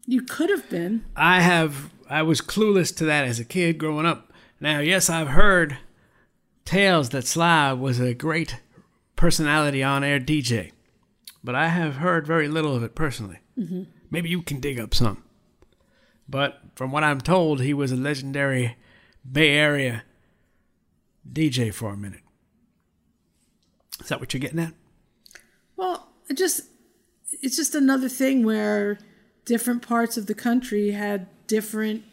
you 0.07 0.23
could 0.23 0.51
have 0.51 0.69
been. 0.71 1.05
I 1.17 1.41
have 1.41 1.91
I 2.09 2.23
was 2.23 2.41
clueless 2.41 2.95
to 2.99 3.05
that 3.07 3.27
as 3.27 3.41
a 3.41 3.45
kid 3.45 3.79
growing 3.79 4.07
up. 4.07 4.33
Now, 4.61 4.79
yes, 4.79 5.11
I've 5.11 5.29
heard 5.29 5.79
tales 6.65 7.09
that 7.11 7.27
Sly 7.27 7.73
was 7.73 7.99
a 8.01 8.15
great 8.15 8.61
personality 9.17 9.83
on 9.83 10.05
air 10.05 10.21
DJ, 10.21 10.73
but 11.43 11.55
I 11.55 11.69
have 11.69 11.97
heard 11.97 12.27
very 12.27 12.49
little 12.49 12.75
of 12.77 12.83
it 12.83 12.95
personally. 12.95 13.39
Mm-hmm. 13.59 13.83
Maybe 14.11 14.29
you 14.29 14.43
can 14.43 14.61
dig 14.61 14.79
up 14.79 14.95
some. 14.95 15.23
But 16.29 16.61
from 16.75 16.91
what 16.93 17.05
I'm 17.05 17.21
told, 17.21 17.61
he 17.61 17.73
was 17.75 17.93
a 17.93 17.97
legendary 17.97 18.77
Bay 19.31 19.51
Area 19.51 20.05
DJ 21.31 21.73
for 21.73 21.93
a 21.93 21.97
minute. 21.97 22.21
Is 24.01 24.09
that 24.09 24.21
what 24.21 24.33
you're 24.35 24.41
getting 24.41 24.59
at? 24.59 24.75
Well, 25.77 26.09
it 26.29 26.37
just 26.37 26.63
it's 27.43 27.57
just 27.57 27.75
another 27.75 28.09
thing 28.09 28.45
where 28.45 28.99
different 29.45 29.87
parts 29.87 30.17
of 30.17 30.27
the 30.27 30.35
country 30.35 30.91
had 30.93 31.29
different. 31.47 32.05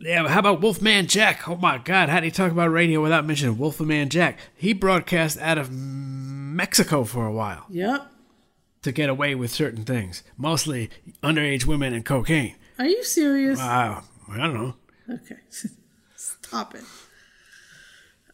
Yeah, 0.00 0.28
how 0.28 0.38
about 0.38 0.60
Wolfman 0.60 1.08
Jack? 1.08 1.48
Oh 1.48 1.56
my 1.56 1.78
God, 1.78 2.08
how 2.08 2.20
do 2.20 2.26
you 2.26 2.32
talk 2.32 2.52
about 2.52 2.70
radio 2.70 3.02
without 3.02 3.26
mentioning 3.26 3.58
Wolfman 3.58 4.10
Jack? 4.10 4.38
He 4.54 4.72
broadcast 4.72 5.38
out 5.38 5.58
of 5.58 5.72
Mexico 5.72 7.04
for 7.04 7.26
a 7.26 7.32
while 7.32 7.66
Yep. 7.68 8.12
To 8.82 8.92
get 8.92 9.08
away 9.08 9.34
with 9.34 9.50
certain 9.50 9.84
things, 9.84 10.22
mostly 10.36 10.90
underage 11.22 11.66
women 11.66 11.92
and 11.92 12.04
cocaine. 12.04 12.54
Are 12.78 12.86
you 12.86 13.02
serious? 13.04 13.58
Wow, 13.58 14.04
I 14.30 14.36
don't 14.36 14.54
know. 14.54 14.74
Okay, 15.10 15.36
stop 16.16 16.74
it. 16.74 16.84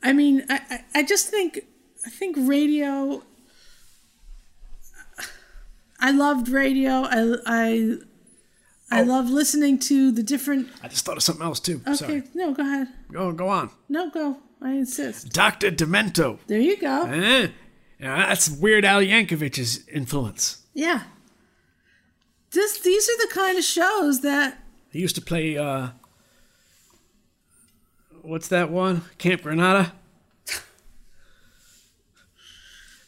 I 0.02 0.12
mean, 0.12 0.44
I, 0.50 0.60
I, 0.70 0.84
I 0.96 1.02
just 1.02 1.28
think 1.28 1.60
I 2.06 2.10
think 2.10 2.36
radio. 2.38 3.22
I 5.98 6.10
loved 6.10 6.48
radio. 6.48 7.04
I 7.08 7.36
I 7.46 7.96
I 8.90 9.02
love 9.02 9.30
listening 9.30 9.78
to 9.80 10.12
the 10.12 10.22
different. 10.22 10.68
I 10.82 10.88
just 10.88 11.04
thought 11.06 11.16
of 11.16 11.22
something 11.22 11.44
else 11.44 11.60
too. 11.60 11.80
Okay, 11.86 11.94
Sorry. 11.94 12.22
no, 12.34 12.52
go 12.52 12.62
ahead. 12.62 12.88
Go, 13.10 13.32
go 13.32 13.48
on. 13.48 13.70
No, 13.88 14.10
go. 14.10 14.38
I 14.60 14.72
insist. 14.72 15.32
Dr. 15.32 15.70
Demento. 15.70 16.38
There 16.46 16.60
you 16.60 16.76
go. 16.76 17.04
Eh? 17.06 17.48
Yeah, 18.04 18.26
that's 18.26 18.50
Weird 18.50 18.84
Al 18.84 19.00
Yankovic's 19.00 19.88
influence. 19.88 20.58
Yeah. 20.74 21.04
This 22.50 22.78
these 22.78 23.08
are 23.08 23.26
the 23.26 23.32
kind 23.32 23.56
of 23.56 23.64
shows 23.64 24.20
that 24.20 24.58
He 24.90 24.98
used 25.00 25.14
to 25.14 25.22
play, 25.22 25.56
uh, 25.56 25.88
what's 28.20 28.48
that 28.48 28.68
one? 28.70 29.04
Camp 29.16 29.42
Granada? 29.42 29.94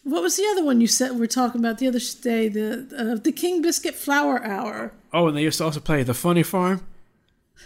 What 0.03 0.23
was 0.23 0.37
the 0.39 0.47
other 0.47 0.65
one 0.65 0.81
you 0.81 0.87
said 0.87 1.13
we 1.13 1.25
are 1.25 1.27
talking 1.27 1.61
about 1.61 1.77
the 1.77 1.89
other 1.89 2.01
day? 2.23 2.49
The 2.49 2.89
uh, 2.97 3.23
the 3.23 3.33
King 3.33 3.61
Biscuit 3.61 3.95
Flower 3.95 4.43
Hour. 4.43 4.95
Oh, 5.13 5.29
and 5.29 5.37
they 5.37 5.43
used 5.43 5.59
to 5.59 5.65
also 5.65 5.81
play 5.81 6.05
The 6.05 6.15
Funny 6.15 6.43
Farm. 6.43 6.87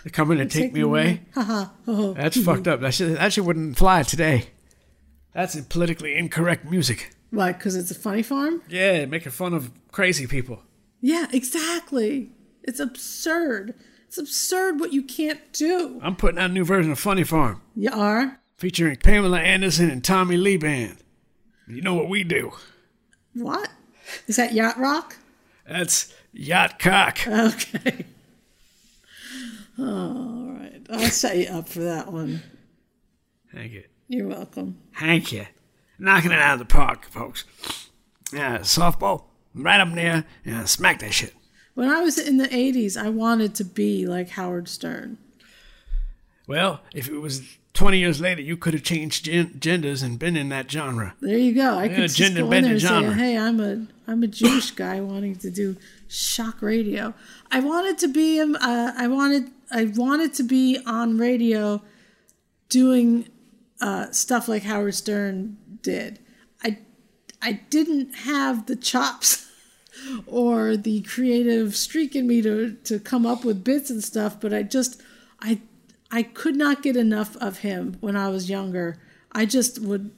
They 0.02 0.10
come 0.10 0.32
in 0.32 0.40
and 0.40 0.50
take, 0.50 0.72
me 0.72 0.80
away. 0.80 1.20
Haha. 1.34 1.66
oh. 1.86 2.14
That's 2.14 2.42
fucked 2.42 2.66
up. 2.66 2.80
That 2.80 2.94
shit, 2.94 3.16
that 3.16 3.32
shit 3.32 3.44
wouldn't 3.44 3.76
fly 3.76 4.02
today. 4.02 4.48
That's 5.32 5.60
politically 5.60 6.16
incorrect 6.16 6.64
music. 6.64 7.14
Why? 7.30 7.52
Because 7.52 7.76
it's 7.76 7.90
a 7.90 7.94
funny 7.94 8.22
farm. 8.22 8.62
Yeah, 8.68 9.06
making 9.06 9.32
fun 9.32 9.54
of 9.54 9.70
crazy 9.92 10.26
people. 10.26 10.62
Yeah, 11.00 11.26
exactly. 11.32 12.32
It's 12.62 12.80
absurd. 12.80 13.74
It's 14.08 14.18
absurd 14.18 14.80
what 14.80 14.92
you 14.92 15.02
can't 15.02 15.40
do. 15.52 16.00
I'm 16.02 16.16
putting 16.16 16.38
out 16.38 16.50
a 16.50 16.52
new 16.52 16.64
version 16.64 16.90
of 16.90 16.98
Funny 16.98 17.22
Farm 17.24 17.62
You 17.76 17.90
are. 17.92 18.40
featuring 18.56 18.96
Pamela 18.96 19.38
Anderson 19.38 19.88
and 19.90 20.02
Tommy 20.04 20.36
Lee 20.36 20.56
Band. 20.56 20.96
You 21.68 21.80
know 21.82 21.94
what 21.94 22.08
we 22.08 22.24
do? 22.24 22.52
What? 23.34 23.68
Is 24.26 24.34
that 24.36 24.52
yacht 24.52 24.76
rock? 24.78 25.16
That's 25.68 26.12
Yacht 26.32 26.78
Cock. 26.80 27.18
Okay. 27.28 28.04
all 29.78 30.56
right. 30.58 30.80
I'll 30.90 30.98
set 31.06 31.38
you 31.38 31.46
up 31.46 31.68
for 31.68 31.80
that 31.80 32.12
one. 32.12 32.42
Thank 33.54 33.72
you. 33.72 33.84
You're 34.08 34.26
welcome. 34.28 34.78
Thank 34.98 35.32
you. 35.32 35.46
Knocking 36.00 36.32
it 36.32 36.38
out 36.38 36.54
of 36.54 36.58
the 36.60 36.64
park, 36.64 37.04
folks. 37.04 37.44
Yeah, 38.32 38.58
softball, 38.60 39.24
right 39.54 39.80
up 39.80 39.92
there. 39.94 40.24
Yeah, 40.44 40.64
smack 40.64 40.98
that 41.00 41.12
shit. 41.12 41.34
When 41.74 41.88
I 41.88 42.00
was 42.00 42.18
in 42.18 42.38
the 42.38 42.48
80s, 42.48 42.96
I 42.96 43.10
wanted 43.10 43.54
to 43.56 43.64
be 43.64 44.06
like 44.06 44.30
Howard 44.30 44.68
Stern. 44.68 45.18
Well, 46.46 46.80
if 46.94 47.08
it 47.08 47.18
was 47.18 47.42
20 47.74 47.98
years 47.98 48.20
later, 48.20 48.40
you 48.42 48.56
could 48.56 48.74
have 48.74 48.82
changed 48.82 49.26
gen- 49.26 49.56
genders 49.60 50.02
and 50.02 50.18
been 50.18 50.36
in 50.36 50.48
that 50.48 50.70
genre. 50.70 51.14
There 51.20 51.38
you 51.38 51.54
go. 51.54 51.78
I 51.78 51.84
Yeah, 51.84 51.96
could 51.96 52.10
just 52.10 52.34
go 52.34 52.50
in 52.50 52.62
there 52.64 52.72
and 52.72 52.80
say, 52.82 53.12
"Hey, 53.12 53.38
I'm 53.38 53.60
a 53.60 53.86
I'm 54.08 54.22
a 54.22 54.26
Jewish 54.26 54.72
guy 54.72 55.00
wanting 55.00 55.36
to 55.36 55.50
do 55.50 55.76
shock 56.08 56.60
radio." 56.62 57.14
I 57.52 57.60
wanted 57.60 57.98
to 57.98 58.08
be 58.08 58.40
um, 58.40 58.56
uh, 58.60 58.92
I 58.96 59.06
wanted 59.06 59.50
I 59.70 59.84
wanted 59.94 60.34
to 60.34 60.42
be 60.42 60.78
on 60.86 61.18
radio, 61.18 61.80
doing 62.68 63.28
uh, 63.80 64.10
stuff 64.10 64.48
like 64.48 64.64
Howard 64.64 64.94
Stern 64.96 65.56
did. 65.82 66.18
I 66.62 66.78
I 67.42 67.52
didn't 67.70 68.14
have 68.14 68.66
the 68.66 68.76
chops 68.76 69.50
or 70.26 70.76
the 70.76 71.02
creative 71.02 71.76
streak 71.76 72.14
in 72.14 72.26
me 72.26 72.42
to 72.42 72.74
to 72.84 72.98
come 72.98 73.26
up 73.26 73.44
with 73.44 73.64
bits 73.64 73.90
and 73.90 74.02
stuff, 74.02 74.40
but 74.40 74.52
I 74.52 74.62
just 74.62 75.00
I 75.40 75.60
I 76.10 76.22
could 76.22 76.56
not 76.56 76.82
get 76.82 76.96
enough 76.96 77.36
of 77.36 77.58
him 77.58 77.96
when 78.00 78.16
I 78.16 78.28
was 78.28 78.50
younger. 78.50 78.98
I 79.32 79.46
just 79.46 79.80
would 79.80 80.10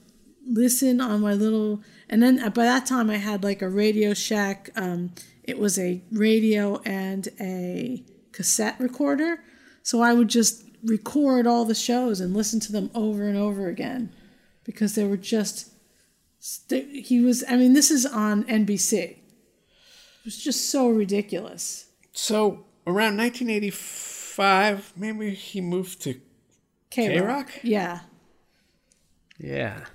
listen 0.47 1.01
on 1.01 1.21
my 1.21 1.35
little 1.35 1.83
and 2.09 2.23
then 2.23 2.43
uh, 2.43 2.51
by 2.51 2.65
that 2.65 2.87
time 2.87 3.11
I 3.11 3.19
had 3.19 3.45
like 3.45 3.63
a 3.63 3.69
Radio 3.69 4.15
Shack 4.15 4.71
um 4.77 5.13
it 5.45 5.59
was 5.59 5.79
a 5.79 6.03
radio 6.11 6.81
and 6.85 7.29
a 7.41 8.03
cassette 8.33 8.79
recorder. 8.79 9.43
So 9.83 10.01
I 10.01 10.13
would 10.13 10.29
just 10.29 10.65
record 10.85 11.47
all 11.47 11.65
the 11.65 11.75
shows 11.75 12.21
and 12.21 12.35
listen 12.35 12.61
to 12.61 12.73
them 12.73 12.91
over 12.95 13.29
and 13.29 13.37
over 13.37 13.69
again 13.69 14.13
because 14.65 14.95
they 14.95 15.05
were 15.05 15.17
just 15.17 15.71
he 16.69 17.21
was 17.21 17.45
I 17.49 17.57
mean 17.57 17.73
this 17.73 17.91
is 17.91 18.05
on 18.07 18.45
NBC. 18.45 18.95
It 18.95 19.19
was 20.25 20.39
just 20.39 20.71
so 20.71 20.89
ridiculous. 20.89 21.87
So, 22.13 22.65
around 22.87 23.17
1985, 23.17 24.93
maybe 24.97 25.31
he 25.35 25.61
moved 25.61 26.01
to 26.03 26.21
K-Rock? 26.91 27.51
Yeah. 27.63 28.01
Yeah. 29.39 29.87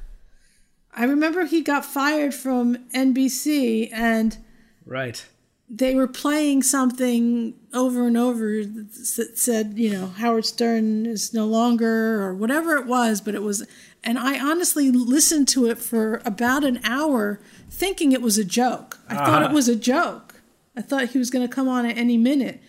I 0.92 1.06
remember 1.06 1.46
he 1.46 1.62
got 1.62 1.86
fired 1.86 2.34
from 2.34 2.90
NBC 2.90 3.90
and 3.94 4.38
Right. 4.86 5.26
They 5.70 5.96
were 5.96 6.08
playing 6.08 6.64
something 6.64 7.54
over 7.74 8.08
and 8.08 8.16
over 8.18 8.64
that 8.64 9.32
said, 9.38 9.74
you 9.78 9.90
know, 9.92 10.08
Howard 10.08 10.46
Stern 10.46 11.06
is 11.06 11.34
no 11.34 11.46
longer, 11.46 12.22
or 12.24 12.34
whatever 12.34 12.78
it 12.78 12.86
was, 12.86 13.20
but 13.20 13.36
it 13.36 13.42
was, 13.44 13.68
and 14.04 14.18
I 14.18 14.40
honestly 14.40 14.92
listened 14.92 15.48
to 15.50 15.66
it 15.66 15.78
for 15.78 16.22
about 16.24 16.64
an 16.64 16.80
hour 16.86 17.42
thinking 17.70 18.14
it 18.14 18.22
was 18.22 18.38
a 18.38 18.46
joke. 18.46 19.00
I 19.10 19.16
thought 19.16 19.42
Uh-huh. 19.44 19.52
it 19.52 19.54
was 19.54 19.68
a 19.68 19.76
joke. 19.76 20.42
I 20.76 20.82
thought 20.82 21.10
he 21.10 21.18
was 21.18 21.30
going 21.30 21.46
to 21.48 21.54
come 21.54 21.68
on 21.68 21.86
at 21.86 21.98
any 21.98 22.18
minute. 22.18 22.62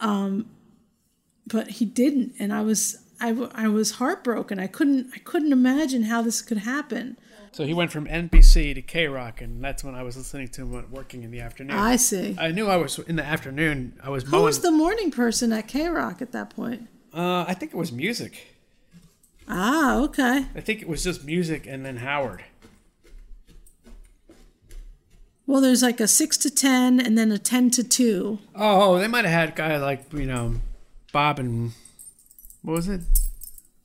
Um, 0.00 0.46
but 1.46 1.68
he 1.72 1.84
didn't, 1.84 2.34
and 2.38 2.52
I 2.52 2.62
was 2.62 2.98
I, 3.20 3.28
w- 3.28 3.50
I 3.54 3.68
was 3.68 3.92
heartbroken. 3.92 4.58
I 4.58 4.66
couldn't 4.66 5.10
I 5.14 5.18
couldn't 5.18 5.52
imagine 5.52 6.04
how 6.04 6.20
this 6.22 6.42
could 6.42 6.58
happen. 6.58 7.16
So 7.54 7.64
he 7.64 7.72
went 7.72 7.92
from 7.92 8.06
NBC 8.08 8.74
to 8.74 8.82
K 8.82 9.06
Rock, 9.06 9.40
and 9.40 9.62
that's 9.62 9.84
when 9.84 9.94
I 9.94 10.02
was 10.02 10.16
listening 10.16 10.48
to 10.48 10.62
him 10.62 10.90
working 10.90 11.22
in 11.22 11.30
the 11.30 11.38
afternoon. 11.38 11.76
I 11.76 11.94
see. 11.94 12.34
I 12.36 12.50
knew 12.50 12.66
I 12.66 12.76
was 12.76 12.98
in 12.98 13.14
the 13.14 13.24
afternoon. 13.24 13.92
I 14.02 14.10
was 14.10 14.24
Who 14.24 14.32
mowing. 14.32 14.44
was 14.46 14.58
the 14.60 14.72
morning 14.72 15.12
person 15.12 15.52
at 15.52 15.68
K 15.68 15.86
Rock 15.86 16.20
at 16.20 16.32
that 16.32 16.50
point? 16.50 16.88
uh, 17.12 17.44
I 17.46 17.54
think 17.54 17.72
it 17.72 17.76
was 17.76 17.92
music. 17.92 18.56
Ah, 19.48 19.98
okay. 20.00 20.46
I 20.56 20.60
think 20.60 20.82
it 20.82 20.88
was 20.88 21.04
just 21.04 21.22
music 21.24 21.64
and 21.64 21.86
then 21.86 21.98
Howard. 21.98 22.42
Well, 25.46 25.60
there's 25.60 25.82
like 25.82 26.00
a 26.00 26.08
six 26.08 26.36
to 26.38 26.50
ten, 26.50 26.98
and 26.98 27.16
then 27.16 27.30
a 27.30 27.38
ten 27.38 27.70
to 27.70 27.84
two. 27.84 28.40
Oh, 28.56 28.98
they 28.98 29.06
might 29.06 29.26
have 29.26 29.48
had 29.48 29.54
guys 29.54 29.80
like 29.80 30.12
you 30.12 30.26
know, 30.26 30.56
Bob 31.12 31.38
and 31.38 31.70
what 32.62 32.72
was 32.72 32.88
it? 32.88 33.02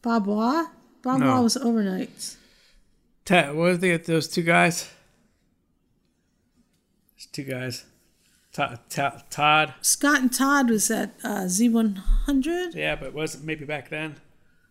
Bob 0.02 0.26
Wah? 0.26 0.66
Bob 1.04 1.20
No. 1.20 1.28
Wah 1.28 1.42
was 1.42 1.56
overnights. 1.56 2.38
Ta- 3.30 3.54
what 3.54 3.56
was 3.56 3.80
the 3.80 3.96
those 3.98 4.28
two 4.28 4.42
guys? 4.42 4.90
Those 7.16 7.28
two 7.28 7.44
guys. 7.44 7.86
Todd, 8.52 8.80
Todd, 8.90 9.24
Todd. 9.30 9.76
Scott 9.82 10.22
and 10.22 10.34
Todd 10.34 10.72
was 10.72 10.90
at 10.90 11.14
uh, 11.24 11.42
Z100. 11.42 12.74
Yeah, 12.74 12.96
but 12.96 13.14
was 13.14 13.36
it 13.36 13.44
maybe 13.44 13.66
back 13.66 13.90
then? 13.90 14.16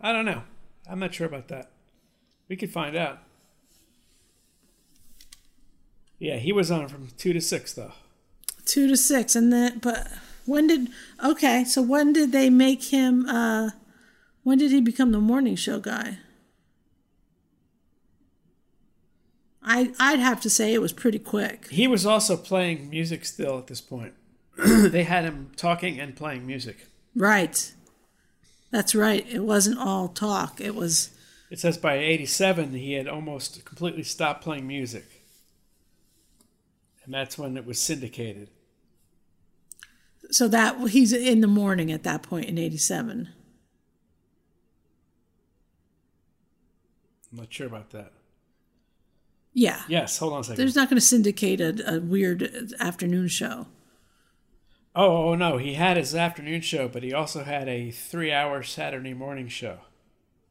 I 0.00 0.12
don't 0.12 0.24
know. 0.24 0.42
I'm 0.90 0.98
not 0.98 1.14
sure 1.14 1.28
about 1.28 1.46
that. 1.48 1.70
We 2.48 2.56
could 2.56 2.72
find 2.72 2.96
out. 2.96 3.20
Yeah, 6.18 6.38
he 6.38 6.52
was 6.52 6.68
on 6.68 6.88
from 6.88 7.10
two 7.16 7.32
to 7.32 7.40
six 7.40 7.72
though. 7.72 7.92
Two 8.64 8.88
to 8.88 8.96
six, 8.96 9.36
and 9.36 9.52
then 9.52 9.78
but 9.78 10.08
when 10.46 10.66
did 10.66 10.88
okay? 11.24 11.62
So 11.62 11.80
when 11.80 12.12
did 12.12 12.32
they 12.32 12.50
make 12.50 12.82
him? 12.86 13.24
uh 13.28 13.70
When 14.42 14.58
did 14.58 14.72
he 14.72 14.80
become 14.80 15.12
the 15.12 15.20
morning 15.20 15.54
show 15.54 15.78
guy? 15.78 16.18
I 19.68 19.92
I'd 20.00 20.18
have 20.18 20.40
to 20.40 20.50
say 20.50 20.72
it 20.72 20.80
was 20.80 20.92
pretty 20.92 21.18
quick. 21.18 21.68
He 21.68 21.86
was 21.86 22.06
also 22.06 22.36
playing 22.36 22.88
music 22.90 23.24
still 23.24 23.58
at 23.58 23.66
this 23.66 23.80
point. 23.82 24.14
they 24.56 25.04
had 25.04 25.24
him 25.24 25.52
talking 25.56 26.00
and 26.00 26.16
playing 26.16 26.46
music. 26.46 26.86
Right. 27.14 27.72
That's 28.70 28.94
right. 28.94 29.24
It 29.30 29.44
wasn't 29.44 29.78
all 29.78 30.08
talk. 30.08 30.60
It 30.60 30.74
was 30.74 31.10
It 31.50 31.58
says 31.60 31.76
by 31.78 31.96
87 31.96 32.72
he 32.72 32.94
had 32.94 33.06
almost 33.06 33.64
completely 33.64 34.02
stopped 34.02 34.42
playing 34.42 34.66
music. 34.66 35.04
And 37.04 37.12
that's 37.14 37.38
when 37.38 37.56
it 37.56 37.64
was 37.66 37.78
syndicated. 37.78 38.48
so 40.30 40.48
that 40.48 40.88
he's 40.90 41.12
in 41.12 41.40
the 41.40 41.46
morning 41.46 41.90
at 41.92 42.02
that 42.04 42.22
point 42.22 42.46
in 42.46 42.58
'87. 42.58 43.28
I'm 47.30 47.38
not 47.38 47.52
sure 47.52 47.66
about 47.66 47.90
that. 47.90 48.12
Yeah. 49.58 49.82
Yes, 49.88 50.18
hold 50.18 50.34
on 50.34 50.40
a 50.40 50.44
second. 50.44 50.56
There's 50.58 50.76
not 50.76 50.88
going 50.88 51.00
to 51.00 51.04
syndicate 51.04 51.60
a, 51.60 51.96
a 51.96 52.00
weird 52.00 52.72
afternoon 52.78 53.26
show. 53.26 53.66
Oh, 54.94 55.30
oh, 55.30 55.34
no, 55.34 55.58
he 55.58 55.74
had 55.74 55.96
his 55.96 56.14
afternoon 56.14 56.60
show, 56.60 56.86
but 56.86 57.02
he 57.02 57.12
also 57.12 57.42
had 57.42 57.68
a 57.68 57.90
three 57.90 58.32
hour 58.32 58.62
Saturday 58.62 59.14
morning 59.14 59.48
show 59.48 59.78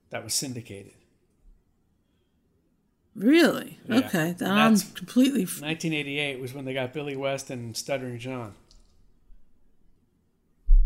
that 0.09 0.25
was 0.25 0.33
syndicated. 0.33 0.91
Really? 3.15 3.79
Yeah. 3.87 3.99
Okay. 3.99 4.35
And 4.39 4.43
I'm 4.43 4.73
that's- 4.75 4.91
completely. 4.91 5.41
1988 5.45 6.41
was 6.41 6.53
when 6.53 6.65
they 6.65 6.73
got 6.73 6.93
Billy 6.93 7.15
West 7.15 7.49
and 7.49 7.77
Stuttering 7.77 8.19
John. 8.19 8.55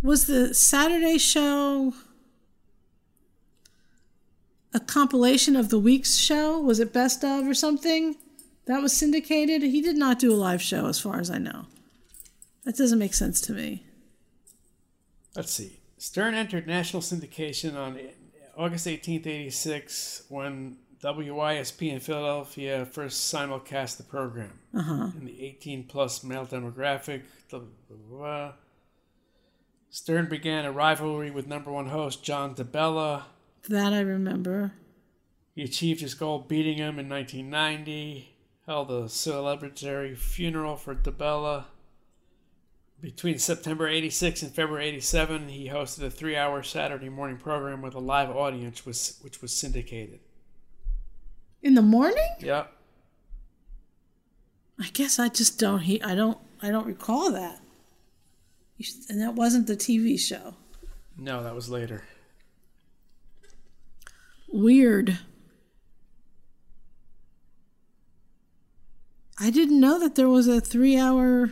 Was 0.04 0.28
the 0.28 0.54
Saturday 0.54 1.18
show 1.18 1.94
a 4.74 4.80
compilation 4.80 5.56
of 5.56 5.70
the 5.70 5.80
week's 5.80 6.18
show? 6.18 6.60
Was 6.60 6.80
it 6.80 6.94
best 6.94 7.24
of 7.24 7.48
or 7.48 7.54
something? 7.54 8.16
That 8.66 8.82
was 8.82 8.94
syndicated? 8.94 9.64
He 9.64 9.82
did 9.82 9.98
not 9.98 10.20
do 10.20 10.32
a 10.32 10.36
live 10.36 10.62
show, 10.62 10.88
as 10.88 11.00
far 11.00 11.20
as 11.20 11.30
I 11.30 11.38
know. 11.38 11.66
That 12.64 12.78
doesn't 12.78 13.00
make 13.00 13.14
sense 13.14 13.42
to 13.42 13.54
me. 13.54 13.84
Let's 15.36 15.52
see. 15.52 15.80
Stern 15.98 16.34
entered 16.34 16.68
national 16.68 17.02
syndication 17.02 17.76
on 17.76 18.00
August 18.58 18.86
18th, 18.86 19.28
86, 19.28 20.24
when 20.30 20.78
WYSP 21.02 21.92
in 21.92 22.00
Philadelphia 22.00 22.86
first 22.86 23.34
simulcast 23.34 23.98
the 23.98 24.04
program. 24.04 24.60
Uh-huh. 24.76 25.10
In 25.18 25.26
the 25.26 25.44
18 25.44 25.86
plus 25.86 26.24
male 26.24 26.46
demographic. 26.46 27.24
blah, 27.50 27.62
blah, 27.90 27.98
blah. 28.10 28.52
Stern 29.90 30.30
began 30.30 30.64
a 30.64 30.72
rivalry 30.72 31.32
with 31.32 31.48
number 31.48 31.72
one 31.72 31.88
host 31.88 32.24
John 32.24 32.56
DeBella. 32.56 33.24
That 33.72 33.94
I 33.94 34.02
remember. 34.02 34.74
He 35.56 35.64
achieved 35.64 36.02
his 36.02 36.14
goal 36.14 36.40
beating 36.40 36.78
him 36.78 37.00
in 37.00 37.08
1990, 37.08 38.36
held 38.66 38.92
a 38.92 39.04
celebratory 39.04 40.18
funeral 40.18 40.76
for 40.76 40.94
DeBella. 40.94 41.66
Between 43.00 43.40
September 43.40 43.88
86 43.88 44.44
and 44.44 44.52
February 44.52 44.88
87, 44.88 45.48
he 45.48 45.70
hosted 45.70 46.04
a 46.04 46.12
three 46.12 46.36
hour 46.36 46.62
Saturday 46.64 47.08
morning 47.08 47.38
program 47.38 47.82
with 47.82 47.96
a 47.96 48.00
live 48.00 48.30
audience, 48.30 48.86
was, 48.86 49.18
which 49.22 49.42
was 49.42 49.56
syndicated. 49.56 50.20
In 51.62 51.74
the 51.74 51.82
morning? 51.82 52.28
Yep. 52.42 52.74
I 54.82 54.90
guess 54.92 55.18
I 55.18 55.30
just 55.30 55.58
don't. 55.58 55.80
He, 55.80 56.02
I 56.04 56.14
don't. 56.14 56.38
I 56.62 56.72
don't 56.72 56.86
recall 56.86 57.32
that. 57.32 57.62
And 59.08 59.22
that 59.22 59.36
wasn't 59.36 59.68
the 59.68 59.78
TV 59.78 60.20
show. 60.20 60.56
No, 61.18 61.42
that 61.44 61.56
was 61.56 61.70
later. 61.70 62.04
Weird. 64.52 65.20
I 69.40 69.50
didn't 69.50 69.80
know 69.80 70.00
that 70.00 70.16
there 70.16 70.30
was 70.30 70.48
a 70.48 70.62
three 70.62 70.98
hour 70.98 71.52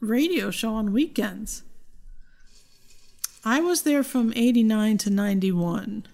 radio 0.00 0.50
show 0.50 0.74
on 0.74 0.92
weekends. 0.92 1.62
I 3.44 3.60
was 3.60 3.82
there 3.82 4.02
from 4.02 4.32
89 4.34 4.98
to 4.98 5.10
91. 5.10 6.06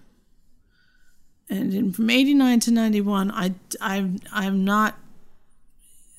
And 1.49 1.73
in, 1.73 1.91
from 1.91 2.09
89 2.09 2.59
to 2.61 2.71
91, 2.71 3.31
I, 3.31 3.53
I, 3.81 4.11
I'm 4.31 4.63
not 4.63 4.95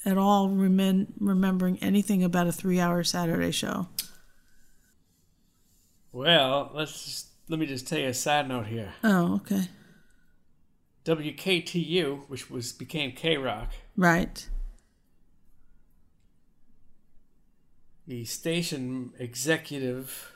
at 0.05 0.19
all 0.19 0.49
remem- 0.49 1.09
remembering 1.19 1.79
anything 1.81 2.25
about 2.25 2.47
a 2.47 2.53
three 2.53 2.81
hour 2.81 3.05
Saturday 3.05 3.51
show. 3.51 3.89
Well, 6.13 6.71
let's 6.75 7.05
just, 7.05 7.30
let 7.51 7.59
me 7.59 7.67
just 7.67 7.89
tell 7.89 7.99
you 7.99 8.07
a 8.07 8.15
side 8.15 8.49
note 8.49 8.67
here. 8.69 8.93
Oh, 9.03 9.35
okay. 9.35 9.69
WKTU, 11.05 12.29
which 12.29 12.49
was 12.49 12.73
became 12.73 13.11
K 13.13 13.37
Rock, 13.37 13.73
Right. 13.97 14.49
the 18.07 18.25
station 18.25 19.13
executive 19.19 20.33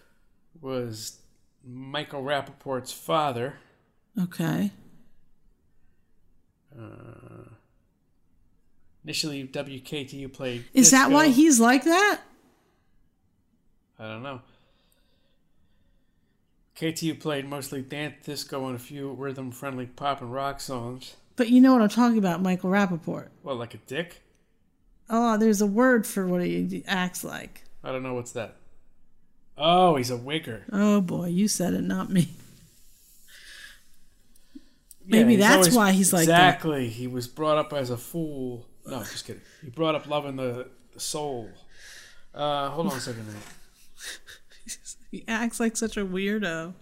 was 0.60 1.20
Michael 1.64 2.22
Rapaport's 2.22 2.92
father. 2.92 3.54
Okay. 4.20 4.70
Uh, 6.76 7.48
initially, 9.04 9.46
WKTU 9.46 10.32
played. 10.32 10.64
Is 10.74 10.90
that 10.90 11.10
why 11.12 11.28
he's 11.28 11.60
like 11.60 11.84
that? 11.84 12.20
I 13.98 14.08
don't 14.08 14.22
know. 14.24 14.40
KTU 16.76 17.18
played 17.20 17.48
mostly 17.48 17.82
dance, 17.82 18.14
disco, 18.24 18.66
and 18.66 18.74
a 18.76 18.78
few 18.78 19.12
rhythm-friendly 19.12 19.86
pop 19.86 20.20
and 20.20 20.32
rock 20.32 20.60
songs. 20.60 21.14
But 21.36 21.48
you 21.50 21.60
know 21.60 21.72
what 21.72 21.82
I'm 21.82 21.88
talking 21.88 22.18
about, 22.18 22.42
Michael 22.42 22.70
Rapaport. 22.70 23.28
Well, 23.42 23.56
like 23.56 23.74
a 23.74 23.78
dick. 23.78 24.22
Oh, 25.08 25.36
there's 25.36 25.60
a 25.60 25.66
word 25.66 26.06
for 26.06 26.26
what 26.26 26.42
he 26.42 26.82
acts 26.86 27.22
like. 27.24 27.64
I 27.82 27.92
don't 27.92 28.02
know 28.02 28.14
what's 28.14 28.32
that. 28.32 28.56
Oh, 29.56 29.96
he's 29.96 30.10
a 30.10 30.16
wigger. 30.18 30.62
Oh 30.72 31.00
boy, 31.00 31.26
you 31.26 31.46
said 31.46 31.74
it, 31.74 31.82
not 31.82 32.10
me. 32.10 32.28
Maybe 35.06 35.32
he's 35.32 35.40
that's 35.40 35.56
always- 35.56 35.74
why 35.76 35.92
he's 35.92 36.12
like 36.12 36.26
that. 36.26 36.54
exactly. 36.54 36.88
He 36.88 37.06
was 37.06 37.28
brought 37.28 37.58
up 37.58 37.72
as 37.72 37.90
a 37.90 37.96
fool. 37.96 38.66
No, 38.86 39.00
just 39.00 39.26
kidding. 39.26 39.42
He 39.62 39.70
brought 39.70 39.94
up 39.94 40.06
loving 40.08 40.36
the, 40.36 40.68
the 40.92 41.00
soul. 41.00 41.50
Uh, 42.34 42.70
hold 42.70 42.88
on 42.88 42.96
a 42.96 43.00
second. 43.00 43.26
He 45.14 45.22
acts 45.28 45.60
like 45.60 45.76
such 45.76 45.96
a 45.96 46.04
weirdo. 46.04 46.74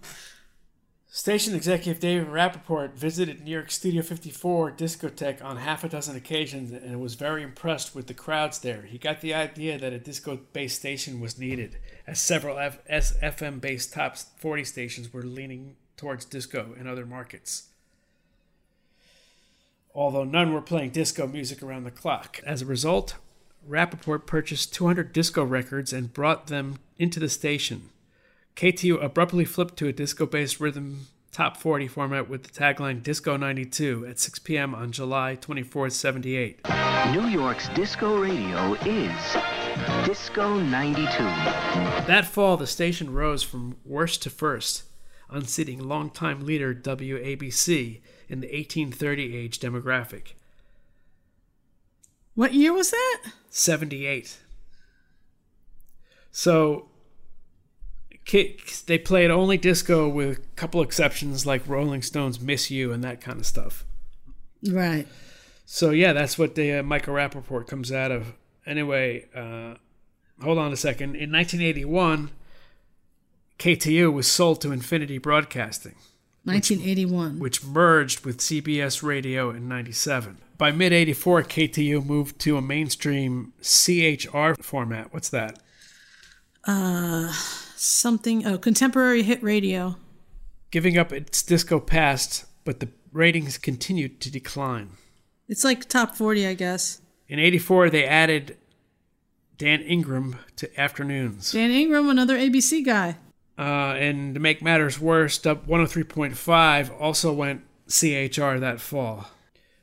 Station 1.05 1.53
executive 1.53 1.99
David 1.99 2.29
Rapaport 2.29 2.95
visited 2.95 3.41
New 3.43 3.51
York 3.51 3.69
Studio 3.69 4.01
54 4.01 4.71
discotheque 4.71 5.45
on 5.45 5.57
half 5.57 5.83
a 5.83 5.89
dozen 5.89 6.15
occasions 6.15 6.71
and 6.71 6.99
was 6.99 7.13
very 7.13 7.43
impressed 7.43 7.93
with 7.93 8.07
the 8.07 8.15
crowds 8.15 8.57
there. 8.57 8.81
He 8.81 8.97
got 8.97 9.21
the 9.21 9.35
idea 9.35 9.77
that 9.77 9.93
a 9.93 9.99
disco 9.99 10.39
based 10.51 10.79
station 10.79 11.19
was 11.19 11.37
needed, 11.37 11.77
as 12.07 12.19
several 12.19 12.57
F- 12.57 12.79
FM 12.89 13.61
based 13.61 13.93
top 13.93 14.17
40 14.17 14.63
stations 14.63 15.13
were 15.13 15.21
leaning 15.21 15.75
towards 15.95 16.25
disco 16.25 16.73
in 16.79 16.87
other 16.87 17.05
markets. 17.05 17.67
Although 19.93 20.23
none 20.23 20.53
were 20.53 20.61
playing 20.61 20.89
disco 20.89 21.27
music 21.27 21.61
around 21.61 21.83
the 21.83 21.91
clock. 21.91 22.39
As 22.43 22.63
a 22.63 22.65
result, 22.65 23.13
Rapaport 23.69 24.25
purchased 24.25 24.73
200 24.73 25.13
disco 25.13 25.43
records 25.43 25.93
and 25.93 26.11
brought 26.11 26.47
them 26.47 26.79
into 26.97 27.19
the 27.19 27.29
station. 27.29 27.91
KTU 28.55 29.03
abruptly 29.03 29.45
flipped 29.45 29.77
to 29.77 29.87
a 29.87 29.93
disco 29.93 30.25
based 30.25 30.59
rhythm 30.59 31.07
top 31.33 31.57
40 31.57 31.87
format 31.87 32.29
with 32.29 32.43
the 32.43 32.51
tagline 32.51 33.01
Disco 33.01 33.35
92 33.35 34.05
at 34.05 34.19
6 34.19 34.39
p.m. 34.39 34.75
on 34.75 34.91
July 34.91 35.33
24, 35.35 35.89
78. 35.89 36.59
New 37.11 37.25
York's 37.25 37.69
disco 37.69 38.21
radio 38.21 38.75
is 38.85 39.35
Disco 40.05 40.59
92. 40.59 41.07
That 42.05 42.25
fall, 42.25 42.55
the 42.55 42.67
station 42.67 43.11
rose 43.11 43.41
from 43.41 43.77
worst 43.83 44.21
to 44.23 44.29
first, 44.29 44.83
unseating 45.29 45.79
longtime 45.79 46.45
leader 46.45 46.73
WABC 46.75 47.99
in 48.29 48.41
the 48.41 48.47
1830 48.47 49.35
age 49.35 49.59
demographic. 49.59 50.33
What 52.35 52.53
year 52.53 52.73
was 52.73 52.91
that? 52.91 53.23
78. 53.49 54.37
So 56.31 56.89
they 58.31 58.97
played 58.97 59.31
only 59.31 59.57
disco 59.57 60.07
with 60.07 60.37
a 60.37 60.41
couple 60.55 60.81
exceptions 60.81 61.45
like 61.45 61.67
Rolling 61.67 62.01
Stones 62.01 62.39
Miss 62.39 62.71
You 62.71 62.91
and 62.91 63.03
that 63.03 63.21
kind 63.21 63.39
of 63.39 63.45
stuff. 63.45 63.85
Right. 64.67 65.07
So 65.65 65.89
yeah, 65.91 66.13
that's 66.13 66.37
what 66.37 66.55
the 66.55 66.79
uh, 66.79 66.83
Michael 66.83 67.15
Rapaport 67.15 67.67
comes 67.67 67.91
out 67.91 68.11
of. 68.11 68.33
Anyway, 68.65 69.25
uh, 69.35 69.75
hold 70.41 70.57
on 70.57 70.71
a 70.71 70.77
second. 70.77 71.15
In 71.15 71.31
1981, 71.31 72.31
KTU 73.59 74.11
was 74.11 74.27
sold 74.27 74.61
to 74.61 74.71
Infinity 74.71 75.17
Broadcasting. 75.17 75.95
1981. 76.45 77.39
Which, 77.39 77.61
which 77.61 77.65
merged 77.65 78.25
with 78.25 78.39
CBS 78.39 79.01
Radio 79.01 79.49
in 79.49 79.67
97. 79.67 80.37
By 80.57 80.71
mid 80.71 80.93
84, 80.93 81.43
KTU 81.43 82.05
moved 82.05 82.39
to 82.39 82.57
a 82.57 82.61
mainstream 82.61 83.53
CHR 83.61 84.53
format. 84.61 85.13
What's 85.13 85.29
that? 85.29 85.59
Uh 86.65 87.33
something 87.83 88.45
oh 88.45 88.57
contemporary 88.57 89.23
hit 89.23 89.43
radio. 89.43 89.97
Giving 90.71 90.97
up 90.97 91.11
its 91.11 91.43
disco 91.43 91.79
past 91.79 92.45
but 92.63 92.79
the 92.79 92.89
ratings 93.11 93.57
continued 93.57 94.21
to 94.21 94.31
decline. 94.31 94.91
It's 95.47 95.63
like 95.63 95.89
top 95.89 96.15
40 96.15 96.47
i 96.47 96.53
guess. 96.53 97.01
In 97.27 97.39
84 97.39 97.89
they 97.89 98.05
added 98.05 98.57
dan 99.57 99.81
ingram 99.81 100.37
to 100.55 100.79
afternoons. 100.79 101.51
Dan 101.51 101.71
ingram 101.71 102.09
another 102.09 102.37
abc 102.37 102.85
guy. 102.85 103.17
Uh, 103.57 103.95
and 103.99 104.33
to 104.33 104.39
make 104.39 104.63
matters 104.63 104.99
worse 104.99 105.45
up 105.45 105.67
103.5 105.67 107.01
also 107.01 107.33
went 107.33 107.61
chr 107.87 108.57
that 108.57 108.79
fall. 108.79 109.27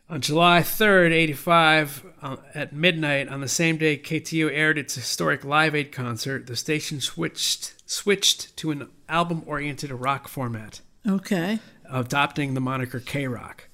On 0.09 0.21
July 0.21 0.61
3rd, 0.61 1.13
85, 1.13 2.05
uh, 2.21 2.37
at 2.53 2.73
midnight, 2.73 3.29
on 3.29 3.41
the 3.41 3.47
same 3.47 3.77
day 3.77 3.97
KTU 3.97 4.51
aired 4.53 4.77
its 4.77 4.97
historic 4.97 5.45
Live 5.45 5.77
Aid 5.77 5.93
concert, 5.93 6.49
the 6.49 6.57
station 6.57 7.01
switched 7.01 7.75
switched 7.91 8.57
to 8.57 8.71
an 8.71 8.89
album-oriented 9.09 9.91
rock 9.91 10.29
format. 10.29 10.81
Okay. 11.07 11.59
Adopting 11.91 12.55
the 12.55 12.61
moniker 12.61 13.01
K-Rock. 13.01 13.69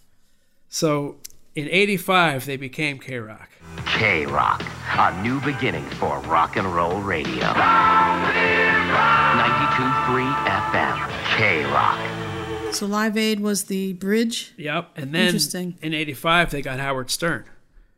So, 0.70 1.16
in 1.54 1.68
85, 1.68 2.46
they 2.46 2.56
became 2.56 2.98
K-Rock. 2.98 3.50
K-Rock, 3.84 4.64
a 4.96 5.22
new 5.22 5.38
beginning 5.42 5.84
for 5.90 6.18
rock 6.20 6.56
and 6.56 6.66
roll 6.74 6.98
radio. 7.00 7.44
92.3 7.44 7.52
FM, 10.46 11.36
K-Rock. 11.36 12.72
So 12.72 12.86
Live 12.86 13.18
Aid 13.18 13.40
was 13.40 13.64
the 13.64 13.92
bridge. 13.92 14.54
Yep, 14.56 14.92
and 14.96 15.14
then 15.14 15.26
Interesting. 15.26 15.78
in 15.82 15.92
'85 15.94 16.50
they 16.50 16.62
got 16.62 16.80
Howard 16.80 17.10
Stern. 17.10 17.44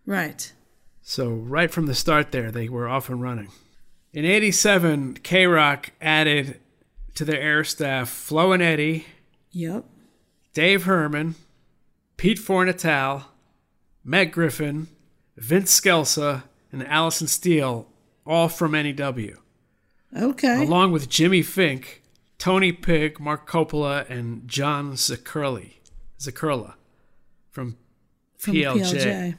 Right. 0.05 0.53
So 1.01 1.31
right 1.31 1.71
from 1.71 1.87
the 1.87 1.95
start 1.95 2.33
there, 2.33 2.51
they 2.51 2.69
were 2.69 2.89
off 2.89 3.09
and 3.09 3.23
running. 3.23 3.49
In 4.13 4.25
'87, 4.25 5.15
K 5.23 5.47
Rock 5.47 5.91
added 6.01 6.61
to 7.15 7.25
their 7.25 7.41
air 7.41 7.65
staff 7.65 8.09
Flo 8.09 8.53
and 8.53 8.63
Eddie. 8.63 9.07
Yep. 9.53 9.85
Dave 10.55 10.85
Herman, 10.85 11.35
Pete 12.17 12.39
Fornatale, 12.39 13.25
Matt 14.05 14.33
Griffin, 14.33 14.89
Vince 15.37 15.79
Scelsa, 15.81 16.45
and 16.73 16.87
Alison 16.87 17.27
Steele, 17.27 17.87
all 18.27 18.49
from 18.49 18.73
NEW. 18.73 19.37
Okay. 20.17 20.65
Along 20.65 20.91
with 20.91 21.09
Jimmy 21.09 21.43
Fink, 21.43 22.03
Tony 22.39 22.73
Pigg, 22.73 23.21
Mark 23.21 23.49
Coppola, 23.49 24.09
and 24.11 24.49
John 24.49 24.93
Zacherle, 24.95 25.75
Zakurla 26.19 26.75
from, 27.51 27.77
From 28.37 28.55
PLJ. 28.55 28.81
PLJ. 28.81 29.37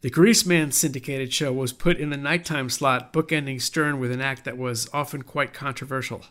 The 0.00 0.10
Greaseman 0.10 0.72
syndicated 0.72 1.32
show 1.32 1.52
was 1.52 1.72
put 1.72 1.98
in 1.98 2.10
the 2.10 2.16
nighttime 2.16 2.70
slot, 2.70 3.12
bookending 3.12 3.60
Stern 3.60 3.98
with 3.98 4.12
an 4.12 4.20
act 4.20 4.44
that 4.44 4.56
was 4.56 4.88
often 4.92 5.22
quite 5.22 5.52
controversial. 5.52 6.24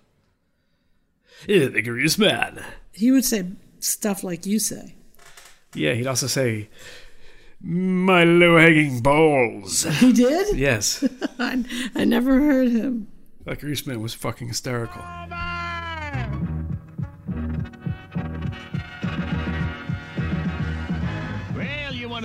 Yeah, 1.46 1.66
the 1.68 1.84
Greaseman. 1.84 2.64
He 2.94 3.12
would 3.12 3.26
say 3.26 3.52
stuff 3.80 4.24
like 4.24 4.46
you 4.46 4.60
say. 4.60 4.96
Yeah, 5.74 5.94
he'd 5.94 6.08
also 6.08 6.28
say, 6.28 6.70
My 7.62 8.24
low 8.24 8.58
hanging 8.58 9.02
balls. 9.02 9.84
He 9.84 10.14
did? 10.14 10.58
Yes. 10.58 11.04
I, 11.40 11.66
I 11.94 12.06
never 12.06 12.40
heard 12.40 12.72
him. 12.72 13.08
That 13.44 13.60
Greaseman 13.60 14.02
was 14.02 14.14
fucking 14.14 14.48
hysterical. 14.48 15.02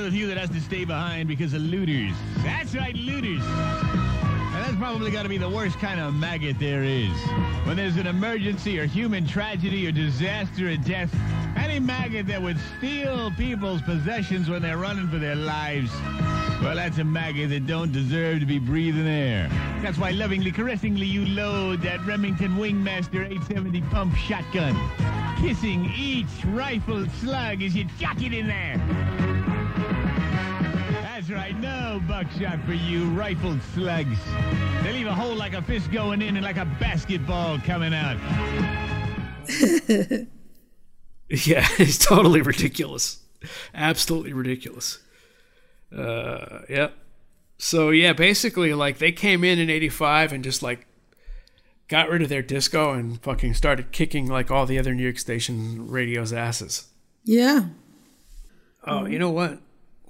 Of 0.05 0.11
the 0.13 0.19
few 0.19 0.27
that 0.27 0.37
has 0.37 0.51
to 0.51 0.61
stay 0.61 0.85
behind 0.85 1.29
because 1.29 1.55
of 1.55 1.63
looters. 1.63 2.13
That's 2.39 2.75
right, 2.75 2.95
looters. 2.95 3.43
And 3.43 4.65
that's 4.65 4.77
probably 4.77 5.11
got 5.11 5.23
to 5.23 5.29
be 5.29 5.39
the 5.39 5.49
worst 5.49 5.79
kind 5.79 6.01
of 6.01 6.13
maggot 6.15 6.59
there 6.59 6.83
is. 6.83 7.13
When 7.65 7.77
there's 7.77 7.97
an 7.97 8.07
emergency 8.07 8.79
or 8.81 8.87
human 8.87 9.27
tragedy 9.27 9.87
or 9.87 9.93
disaster 9.93 10.71
or 10.71 10.77
death, 10.77 11.15
any 11.57 11.79
maggot 11.79 12.27
that 12.27 12.43
would 12.43 12.59
steal 12.79 13.31
people's 13.33 13.81
possessions 13.83 14.51
when 14.51 14.63
they're 14.63 14.79
running 14.79 15.09
for 15.09 15.19
their 15.19 15.37
lives, 15.37 15.91
well, 16.63 16.75
that's 16.75 16.99
a 16.99 17.05
maggot 17.05 17.51
that 17.51 17.67
don't 17.67 17.93
deserve 17.93 18.41
to 18.41 18.47
be 18.47 18.59
breathing 18.59 19.07
air. 19.07 19.49
That's 19.83 19.99
why 19.99 20.11
lovingly, 20.11 20.51
caressingly, 20.51 21.07
you 21.07 21.27
load 21.27 21.81
that 21.83 22.05
Remington 22.05 22.57
Wingmaster 22.57 23.25
870 23.25 23.83
pump 23.83 24.17
shotgun, 24.17 24.77
kissing 25.41 25.93
each 25.97 26.45
rifled 26.47 27.11
slug 27.21 27.63
as 27.63 27.77
you 27.77 27.87
chuck 28.01 28.21
it 28.21 28.33
in 28.33 28.49
there. 28.49 29.32
That's 31.33 31.53
right, 31.53 31.61
no 31.61 32.03
buckshot 32.07 32.63
for 32.65 32.75
you, 32.75 33.09
rifled 33.11 33.61
slugs. 33.75 34.19
They 34.83 34.93
leave 34.93 35.07
a 35.07 35.15
hole 35.15 35.35
like 35.35 35.55
a 35.55 35.63
fist 35.63 35.91
going 35.91 36.21
in 36.21 36.37
and 36.37 36.45
like 36.45 36.59
a 36.59 36.67
basketball 36.79 37.59
coming 37.61 37.95
out. 37.95 38.19
Yeah, 41.33 41.67
it's 41.79 41.97
totally 41.97 42.43
ridiculous. 42.43 43.23
Absolutely 43.75 44.35
ridiculous. 44.35 44.99
Uh, 45.91 46.61
yeah. 46.69 46.91
So 47.57 47.89
yeah, 47.89 48.13
basically, 48.13 48.75
like 48.75 48.99
they 48.99 49.13
came 49.13 49.43
in 49.43 49.59
in 49.59 49.71
'85 49.71 50.35
and 50.35 50.45
just 50.45 50.63
like 50.63 50.87
got 51.89 52.11
rid 52.11 52.21
of 52.21 52.29
their 52.29 52.43
disco 52.43 52.93
and 52.93 53.19
fucking 53.23 53.55
started 53.55 53.93
kicking 53.93 54.27
like 54.27 54.51
all 54.51 54.67
the 54.67 54.79
other 54.79 54.95
New 54.95 55.05
York 55.05 55.19
station 55.19 55.89
radios' 55.89 56.35
asses. 56.35 56.89
Yeah. 57.25 57.69
Oh, 58.85 59.07
you 59.07 59.19
know 59.19 59.31
what? 59.31 59.59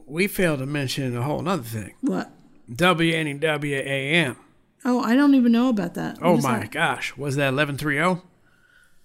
We 0.07 0.27
failed 0.27 0.59
to 0.61 0.67
mention 0.67 1.17
a 1.17 1.23
whole 1.23 1.41
nother 1.43 1.63
thing. 1.63 1.95
What? 2.01 2.31
WNWAM. 2.71 4.37
Oh, 4.85 5.01
I 5.01 5.15
don't 5.15 5.35
even 5.35 5.53
know 5.53 5.69
about 5.69 5.95
that. 5.95 6.21
What 6.21 6.27
Oh 6.27 6.37
my 6.39 6.61
that? 6.61 6.71
gosh, 6.73 7.17
was 7.17 7.37
that 7.37 7.53
1130? 7.55 8.21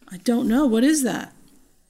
I 0.10 0.18
don't 0.18 0.48
know. 0.48 0.66
What 0.66 0.84
is 0.84 1.04
that? 1.04 1.34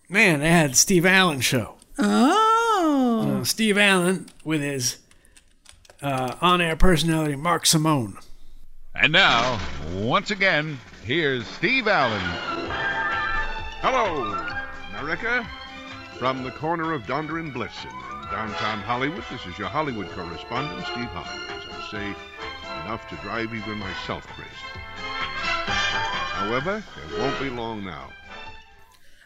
Man, 0.09 0.39
they 0.39 0.49
had 0.49 0.75
Steve 0.75 1.05
Allen 1.05 1.41
show. 1.41 1.75
Oh. 1.99 3.39
Uh, 3.39 3.43
Steve 3.43 3.77
Allen 3.77 4.27
with 4.43 4.61
his 4.61 4.99
uh, 6.01 6.35
on-air 6.41 6.75
personality 6.75 7.35
Mark 7.35 7.65
Simone. 7.65 8.17
And 8.95 9.11
now, 9.13 9.59
once 9.93 10.31
again, 10.31 10.79
here's 11.05 11.45
Steve 11.47 11.87
Allen. 11.87 12.21
Hello, 13.81 14.33
America. 14.89 15.47
From 16.17 16.43
the 16.43 16.51
corner 16.51 16.93
of 16.93 17.05
Donder 17.05 17.37
and 17.37 17.53
Bliss 17.53 17.83
in 17.83 17.91
downtown 18.37 18.79
Hollywood, 18.81 19.23
this 19.31 19.47
is 19.47 19.57
your 19.57 19.67
Hollywood 19.67 20.07
correspondent, 20.11 20.85
Steve 20.85 21.05
Holland. 21.05 21.41
As 21.49 21.63
I 21.71 21.89
say, 21.89 22.15
enough 22.85 23.09
to 23.09 23.15
drive 23.23 23.51
even 23.51 23.79
myself 23.79 24.27
crazy. 24.27 24.51
However, 26.35 26.83
it 27.09 27.19
won't 27.19 27.39
be 27.39 27.49
long 27.49 27.83
now. 27.83 28.09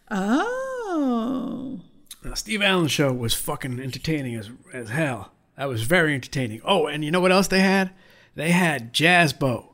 Oh. 0.09 1.81
Now, 2.23 2.33
Steve 2.35 2.61
Allen's 2.61 2.93
show 2.93 3.11
was 3.11 3.33
fucking 3.33 3.81
entertaining 3.81 4.35
as, 4.35 4.49
as 4.73 4.91
hell. 4.91 5.33
That 5.57 5.67
was 5.67 5.83
very 5.83 6.15
entertaining. 6.15 6.61
Oh, 6.63 6.87
and 6.87 7.03
you 7.03 7.11
know 7.11 7.19
what 7.19 7.33
else 7.33 7.49
they 7.49 7.59
had? 7.59 7.91
They 8.35 8.51
had 8.51 8.93
Jazzbo. 8.93 9.73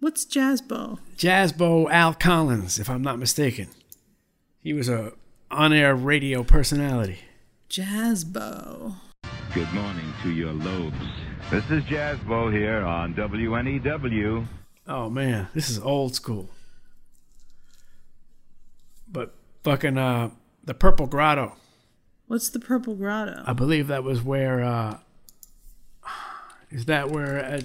What's 0.00 0.24
Jazzbo? 0.24 0.98
Jazzbo 1.16 1.88
Al 1.92 2.14
Collins, 2.14 2.80
if 2.80 2.90
I'm 2.90 3.02
not 3.02 3.20
mistaken. 3.20 3.68
He 4.58 4.72
was 4.72 4.88
a 4.88 5.12
on-air 5.52 5.94
radio 5.94 6.42
personality. 6.42 7.20
Jazzbo. 7.72 8.96
Good 9.54 9.72
morning 9.72 10.12
to 10.22 10.30
your 10.30 10.52
lobes. 10.52 10.94
This 11.50 11.64
is 11.70 11.82
Jazzbo 11.84 12.52
here 12.52 12.82
on 12.82 13.14
WNEW. 13.14 14.46
Oh 14.86 15.08
man, 15.08 15.48
this 15.54 15.70
is 15.70 15.78
old 15.78 16.14
school. 16.14 16.50
But 19.10 19.34
fucking 19.64 19.96
uh 19.96 20.32
the 20.62 20.74
Purple 20.74 21.06
Grotto. 21.06 21.56
What's 22.26 22.50
the 22.50 22.60
Purple 22.60 22.94
Grotto? 22.94 23.42
I 23.46 23.54
believe 23.54 23.86
that 23.86 24.04
was 24.04 24.22
where 24.22 24.62
uh 24.62 24.98
is 26.70 26.84
that 26.84 27.10
where 27.10 27.42
uh, 27.42 27.60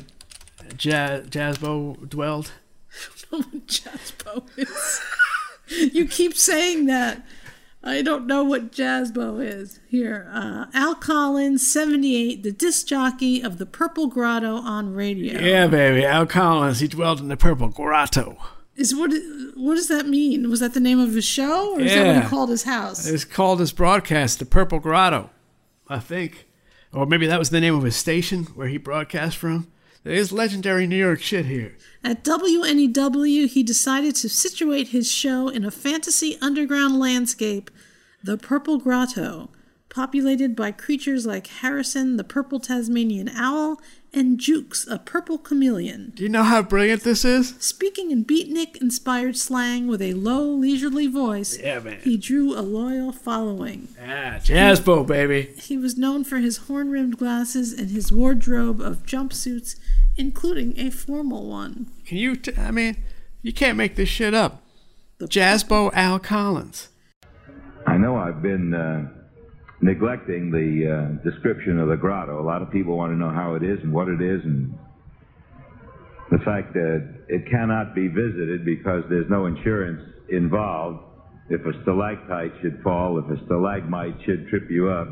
Jazz 0.78 1.28
Jazzbo 1.28 2.08
dwelled? 2.08 2.54
I 2.94 3.26
don't 3.30 3.42
know 3.54 3.60
what 3.60 3.68
Jazzbo 3.68 4.48
is. 4.56 5.02
you 5.94 6.08
keep 6.08 6.34
saying 6.38 6.86
that. 6.86 7.26
I 7.84 8.02
don't 8.02 8.28
know 8.28 8.44
what 8.44 8.72
Jazzbo 8.72 9.44
is. 9.44 9.80
Here, 9.88 10.30
uh, 10.34 10.66
Al 10.74 10.96
Collins, 10.96 11.66
78, 11.72 12.44
the 12.44 12.52
disc 12.52 12.88
jockey 12.88 13.42
of 13.42 13.60
the 13.60 13.66
Purple 13.66 14.08
Grotto 14.08 14.58
on 14.58 14.94
radio. 14.94 15.40
Yeah, 15.40 15.68
baby. 15.68 16.04
Al 16.04 16.26
Collins, 16.26 16.80
he 16.80 16.88
dwelled 16.88 17.20
in 17.20 17.28
the 17.28 17.38
Purple 17.38 17.70
Grotto. 17.70 18.38
Is 18.76 18.94
what 18.94 19.12
what 19.56 19.74
does 19.76 19.88
that 19.88 20.08
mean? 20.08 20.50
Was 20.50 20.60
that 20.60 20.76
the 20.76 20.80
name 20.80 21.00
of 21.00 21.14
his 21.14 21.26
show, 21.26 21.74
or 21.76 21.82
is 21.82 21.92
that 21.94 22.06
what 22.06 22.24
he 22.24 22.30
called 22.30 22.50
his 22.50 22.64
house? 22.64 23.08
It's 23.08 23.26
called 23.26 23.60
his 23.60 23.72
broadcast, 23.72 24.38
the 24.38 24.46
Purple 24.46 24.80
Grotto, 24.80 25.32
I 25.88 25.98
think. 25.98 26.48
Or 26.94 27.08
maybe 27.08 27.26
that 27.26 27.40
was 27.40 27.50
the 27.50 27.60
name 27.60 27.76
of 27.76 27.84
his 27.84 27.96
station 27.96 28.44
where 28.54 28.68
he 28.68 28.78
broadcast 28.78 29.38
from. 29.38 29.72
There 30.08 30.16
is 30.16 30.32
legendary 30.32 30.88
New 30.88 30.96
York 30.96 31.20
shit 31.20 31.48
here. 31.48 31.76
At 32.02 32.24
WNEW, 32.24 33.50
he 33.50 33.62
decided 33.62 34.16
to 34.16 34.30
situate 34.30 34.88
his 34.88 35.12
show 35.12 35.50
in 35.50 35.66
a 35.66 35.70
fantasy 35.70 36.38
underground 36.40 36.98
landscape, 36.98 37.70
the 38.24 38.38
Purple 38.38 38.78
Grotto, 38.78 39.50
populated 39.98 40.56
by 40.56 40.72
creatures 40.72 41.26
like 41.26 41.48
Harrison, 41.48 42.18
the 42.18 42.24
purple 42.24 42.60
Tasmanian 42.60 43.30
owl, 43.30 43.82
and 44.14 44.40
Jukes, 44.40 44.86
a 44.88 45.00
purple 45.00 45.40
chameleon. 45.40 46.12
Do 46.16 46.22
you 46.22 46.30
know 46.30 46.44
how 46.44 46.62
brilliant 46.62 47.04
this 47.04 47.26
is? 47.26 47.56
Speaking 47.60 48.12
in 48.12 48.24
beatnik 48.24 48.78
inspired 48.80 49.36
slang 49.38 49.88
with 49.88 50.00
a 50.04 50.14
low, 50.14 50.44
leisurely 50.44 51.08
voice, 51.08 51.58
Yeah, 51.60 51.80
man. 51.80 51.98
he 52.04 52.16
drew 52.16 52.54
a 52.58 52.62
loyal 52.62 53.12
following. 53.12 53.88
Ah, 54.00 54.38
Jazzbo, 54.40 55.06
baby. 55.06 55.50
He 55.58 55.78
was 55.78 55.98
known 55.98 56.24
for 56.24 56.38
his 56.38 56.58
horn 56.58 56.92
rimmed 56.92 57.18
glasses 57.18 57.74
and 57.74 57.90
his 57.90 58.12
wardrobe 58.12 58.80
of 58.80 59.04
jumpsuits, 59.04 59.78
including 60.16 60.78
a 60.80 60.92
formal 60.92 61.50
one. 61.50 61.88
Can 62.06 62.18
you, 62.20 62.36
t- 62.36 62.54
I 62.56 62.70
mean, 62.70 62.98
you 63.42 63.52
can't 63.52 63.78
make 63.78 63.96
this 63.96 64.10
shit 64.10 64.36
up. 64.36 64.62
Jazzbo 65.20 65.90
Al 65.96 66.20
Collins. 66.20 66.90
I 67.88 67.98
know 67.98 68.16
I've 68.18 68.42
been 68.44 68.74
uh, 68.76 69.08
neglecting 69.82 70.52
the 70.52 70.90
uh, 70.90 71.30
description 71.30 71.80
of 71.80 71.90
the 71.90 71.98
grotto. 71.98 72.42
A 72.42 72.46
lot 72.46 72.62
of 72.62 72.72
people 72.72 72.98
want 72.98 73.12
to 73.12 73.18
know 73.18 73.30
how 73.30 73.56
it 73.56 73.64
is 73.64 73.80
and 73.84 73.94
what 73.94 74.08
it 74.08 74.22
is, 74.22 74.42
and 74.44 74.78
the 76.32 76.40
fact 76.40 76.74
that 76.74 77.26
it 77.28 77.50
cannot 77.50 77.94
be 77.94 78.08
visited 78.08 78.66
because 78.66 79.04
there's 79.10 79.30
no 79.30 79.46
insurance 79.46 80.02
involved. 80.30 81.04
If 81.50 81.62
a 81.62 81.82
stalactite 81.84 82.52
should 82.62 82.82
fall, 82.84 83.20
if 83.20 83.26
a 83.30 83.46
stalagmite 83.46 84.16
should 84.26 84.50
trip 84.50 84.70
you 84.70 84.90
up, 84.90 85.08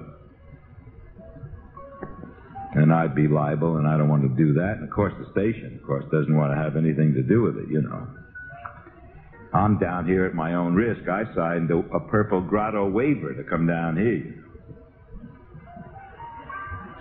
and 2.73 2.91
I'd 2.91 3.15
be 3.15 3.29
liable, 3.29 3.77
and 3.77 3.87
I 3.87 3.97
don't 3.97 4.09
want 4.09 4.23
to 4.23 4.35
do 4.35 4.53
that. 4.53 4.73
And 4.79 4.83
of 4.83 4.89
course, 4.89 5.13
the 5.17 5.31
station, 5.31 5.79
of 5.79 5.87
course, 5.87 6.03
doesn't 6.11 6.35
want 6.35 6.51
to 6.51 6.61
have 6.61 6.75
anything 6.75 7.13
to 7.13 7.23
do 7.23 7.41
with 7.43 7.57
it, 7.57 7.69
you 7.69 7.81
know. 7.81 8.05
I'm 9.53 9.79
down 9.79 10.05
here 10.05 10.25
at 10.25 10.33
my 10.33 10.55
own 10.55 10.75
risk. 10.75 11.07
I 11.07 11.23
signed 11.33 11.71
a, 11.71 11.77
a 11.77 12.01
purple 12.01 12.41
grotto 12.41 12.89
waiver 12.89 13.33
to 13.33 13.43
come 13.45 13.65
down 13.65 13.95
here. 13.95 14.44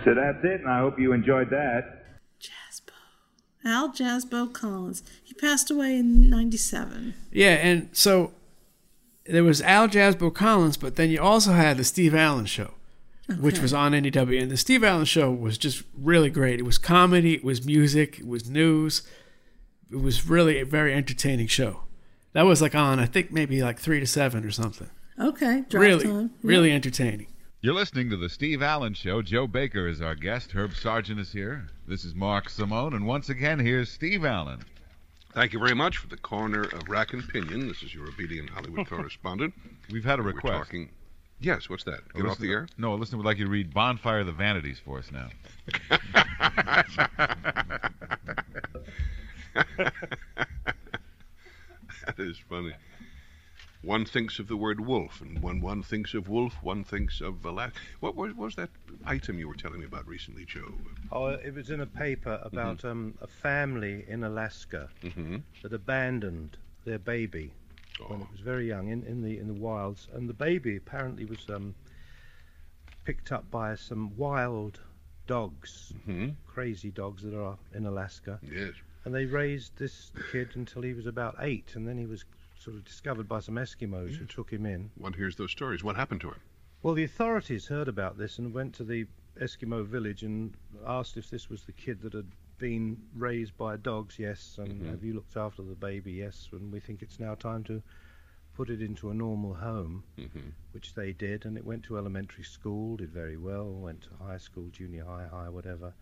So 0.05 0.15
that's 0.15 0.45
it, 0.45 0.61
and 0.61 0.69
I 0.69 0.81
hope 0.81 0.99
you 0.99 1.13
enjoyed 1.13 1.51
that. 1.51 2.05
Jazzbo. 2.41 2.93
Al 3.65 3.91
Jazzbo 3.91 4.53
Collins. 4.53 5.03
He 5.23 5.33
passed 5.35 5.71
away 5.71 5.97
in 5.99 6.29
97. 6.29 7.15
Yeah, 7.33 7.55
and 7.55 7.89
so 7.93 8.33
there 9.27 9.45
was 9.45 9.63
Al 9.63 9.89
Jazzbo 9.89 10.35
Collins, 10.35 10.77
but 10.77 10.97
then 10.97 11.11
you 11.11 11.21
also 11.21 11.53
had 11.53 11.79
the 11.79 11.85
Steve 11.85 12.15
Allen 12.15 12.45
show, 12.45 12.75
which 13.41 13.61
was 13.61 13.73
on 13.73 13.93
NEW. 13.93 14.39
And 14.39 14.51
the 14.51 14.59
Steve 14.59 14.85
Allen 14.85 15.07
show 15.07 15.31
was 15.31 15.57
just 15.57 15.83
really 15.99 16.29
great. 16.29 16.61
It 16.61 16.65
was 16.65 16.77
comedy, 16.77 17.35
it 17.35 17.45
was 17.45 17.65
music, 17.65 18.19
it 18.19 18.27
was 18.27 18.49
news. 18.49 19.03
It 19.91 20.01
was 20.01 20.29
really 20.29 20.59
a 20.59 20.65
very 20.65 20.93
entertaining 20.93 21.47
show. 21.47 21.81
That 22.33 22.43
was 22.43 22.61
like 22.61 22.75
on, 22.75 22.99
I 22.99 23.07
think 23.07 23.33
maybe 23.33 23.63
like 23.63 23.79
three 23.79 24.01
to 24.01 24.07
seven 24.07 24.45
or 24.45 24.51
something. 24.51 24.91
Okay, 25.19 25.65
drive 25.69 25.81
really, 25.81 26.05
time. 26.05 26.31
really 26.43 26.73
entertaining. 26.73 27.29
You're 27.65 27.73
listening 27.73 28.11
to 28.11 28.19
the 28.19 28.29
Steve 28.29 28.61
Allen 28.61 28.93
Show. 28.93 29.23
Joe 29.23 29.47
Baker 29.47 29.89
is 29.89 30.03
our 30.03 30.15
guest. 30.15 30.53
Herb 30.53 30.75
Sargent 30.75 31.19
is 31.19 31.33
here. 31.33 31.67
This 31.89 32.05
is 32.05 32.15
Mark 32.15 32.51
Simone, 32.51 32.93
and 32.93 33.07
once 33.07 33.31
again, 33.31 33.59
here's 33.59 33.89
Steve 33.89 34.23
Allen. 34.23 34.63
Thank 35.33 35.55
you 35.55 35.59
very 35.59 35.75
much 35.75 35.97
for 35.97 36.09
the 36.09 36.19
corner 36.19 36.65
of 36.65 36.87
Rack 36.91 37.15
and 37.15 37.27
Pinion. 37.27 37.67
This 37.67 37.83
is 37.83 37.95
your 37.95 38.07
obedient 38.07 38.51
Hollywood 38.51 38.87
correspondent. 38.91 39.55
We've 39.91 40.05
had 40.05 40.19
a 40.19 40.23
We're 40.23 40.33
request. 40.33 40.59
talking. 40.59 40.91
Yes, 41.41 41.71
what's 41.71 41.85
that? 41.85 42.01
Oh, 42.15 42.21
Get 42.21 42.31
off 42.33 42.39
the 42.39 42.51
air? 42.51 42.69
No, 42.77 42.93
a 42.93 42.97
listener 42.97 43.17
would 43.17 43.25
like 43.25 43.39
you 43.39 43.47
to 43.47 43.51
read 43.51 43.73
Bonfire 43.73 44.21
of 44.21 44.27
the 44.27 44.33
Vanities 44.33 44.79
for 44.79 44.99
us 44.99 45.11
now. 45.11 45.31
that 49.55 49.65
is 52.19 52.37
funny. 52.47 52.75
One 53.85 54.05
thinks 54.07 54.39
of 54.39 54.49
the 54.49 54.57
word 54.57 54.81
wolf, 54.81 55.21
and 55.21 55.43
when 55.43 55.61
one 55.61 55.83
thinks 55.83 56.15
of 56.15 56.29
wolf, 56.29 56.63
one 56.63 56.85
thinks 56.85 57.21
of 57.21 57.45
Alaska. 57.45 57.79
What 58.01 58.17
was, 58.17 58.35
was 58.35 58.55
that 58.57 58.71
item 59.05 59.39
you 59.39 59.47
were 59.47 59.55
telling 59.55 59.81
me 59.81 59.87
about 59.87 60.07
recently, 60.07 60.47
Joe? 60.47 60.73
Oh, 61.13 61.27
it 61.29 61.53
was 61.55 61.71
in 61.71 61.81
a 61.81 61.87
paper 61.87 62.39
about 62.43 62.85
um, 62.85 63.15
a 63.21 63.27
family 63.27 64.05
in 64.09 64.25
Alaska 64.25 64.89
Mhm. 65.03 65.43
that 65.63 65.73
abandoned 65.75 66.57
their 66.85 66.99
baby 66.99 67.53
when 68.09 68.23
it 68.23 68.31
was 68.33 68.41
very 68.41 68.67
young 68.67 68.89
in, 68.89 69.03
in 69.05 69.23
the 69.23 69.39
in 69.39 69.47
the 69.49 69.55
wilds, 69.55 70.09
and 70.15 70.29
the 70.29 70.35
baby 70.35 70.77
apparently 70.77 71.25
was 71.27 71.49
um, 71.51 71.75
picked 73.05 73.33
up 73.33 73.51
by 73.51 73.75
some 73.75 74.17
wild 74.17 74.81
dogs, 75.27 75.93
crazy 76.47 76.91
dogs 76.91 77.23
that 77.23 77.35
are 77.39 77.57
in 77.75 77.87
Alaska. 77.87 78.39
Yes. 78.43 78.73
And 79.05 79.15
they 79.15 79.27
raised 79.27 79.77
this 79.77 80.11
kid 80.33 80.49
until 80.55 80.81
he 80.83 80.95
was 80.95 81.07
about 81.07 81.37
eight, 81.41 81.73
and 81.77 81.87
then 81.87 81.99
he 81.99 82.07
was 82.07 82.25
sort 82.65 82.77
of 82.77 82.85
discovered 82.85 83.29
by 83.29 83.41
some 83.41 83.57
Eskimos 83.57 84.17
who 84.17 84.25
took 84.25 84.51
him 84.51 84.65
in. 84.65 84.91
One 84.97 85.13
hears 85.13 85.37
those 85.37 85.51
stories. 85.51 85.85
What 85.85 85.97
happened 85.97 86.23
to 86.23 86.29
him? 86.31 86.41
Well, 86.83 86.95
the 86.95 87.05
authorities 87.05 87.67
heard 87.67 87.89
about 87.89 88.17
this 88.17 88.39
and 88.39 88.55
went 88.55 88.75
to 88.77 88.85
the 88.85 89.07
Eskimo 89.41 89.85
village 89.85 90.23
and 90.23 90.55
asked 90.87 91.17
if 91.17 91.29
this 91.31 91.51
was 91.51 91.63
the 91.65 91.73
kid 91.73 92.01
that 92.03 92.13
had 92.15 92.27
been 92.59 92.97
raised 93.15 93.57
by 93.59 93.77
dogs. 93.77 94.19
Yes. 94.19 94.57
And 94.59 94.81
Mhm. 94.83 94.87
have 94.91 95.05
you 95.05 95.13
looked 95.15 95.37
after 95.37 95.63
the 95.63 95.75
baby? 95.75 96.13
Yes. 96.13 96.49
And 96.53 96.73
we 96.73 96.81
think 96.81 97.03
it's 97.03 97.21
now 97.21 97.35
time 97.35 97.65
to 97.65 97.83
put 98.55 98.71
it 98.71 98.81
into 98.81 99.11
a 99.11 99.15
normal 99.15 99.55
home, 99.55 100.05
Mm-hmm. 100.17 100.51
which 100.73 100.95
they 100.95 101.13
did. 101.13 101.45
And 101.45 101.57
it 101.59 101.65
went 101.65 101.83
to 101.85 101.99
elementary 101.99 102.45
school, 102.45 102.97
did 102.97 103.11
very 103.11 103.37
well, 103.37 103.73
went 103.73 104.03
to 104.03 104.15
high 104.25 104.39
school, 104.39 104.69
junior 104.71 105.05
high, 105.05 105.27
high, 105.27 105.49
whatever. 105.49 105.93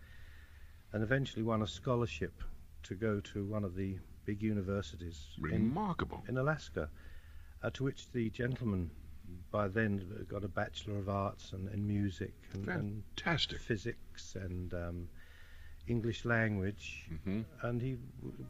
And 0.93 1.01
eventually 1.03 1.43
won 1.43 1.61
a 1.63 1.67
scholarship 1.67 2.43
to 2.83 2.95
go 2.95 3.19
to 3.21 3.43
one 3.45 3.63
of 3.63 3.75
the 3.75 3.97
big 4.25 4.41
universities 4.41 5.27
in- 5.37 5.43
Remarkable. 5.43 6.23
in 6.27 6.37
Alaska, 6.37 6.89
uh, 7.63 7.69
to 7.71 7.83
which 7.83 8.09
the 8.11 8.29
gentleman 8.29 8.89
by 9.51 9.67
then 9.67 10.25
got 10.29 10.43
a 10.43 10.47
Bachelor 10.47 10.97
of 10.97 11.09
Arts 11.09 11.53
and, 11.53 11.69
in 11.73 11.87
music 11.87 12.33
and, 12.53 12.67
and 12.67 13.03
Fantastic. 13.15 13.59
physics 13.59 14.35
and 14.35 14.73
um, 14.73 15.07
English 15.87 16.25
language, 16.25 17.05
Mm-hmm. 17.11 17.41
and 17.67 17.81
he 17.81 17.97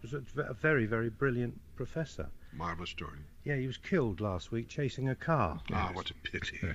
was 0.02 0.14
a 0.14 0.24
a 0.42 0.54
very, 0.54 0.86
very 0.86 1.10
brilliant 1.10 1.60
professor. 1.76 2.28
Marvelous 2.54 2.90
story. 2.92 3.18
Yeah, 3.44 3.56
he 3.56 3.66
was 3.68 3.78
killed 3.78 4.20
last 4.22 4.52
week 4.52 4.68
chasing 4.70 5.10
a 5.10 5.16
car. 5.16 5.60
Ah, 5.72 5.90
what 5.94 6.10
a 6.12 6.14
pity. 6.16 6.60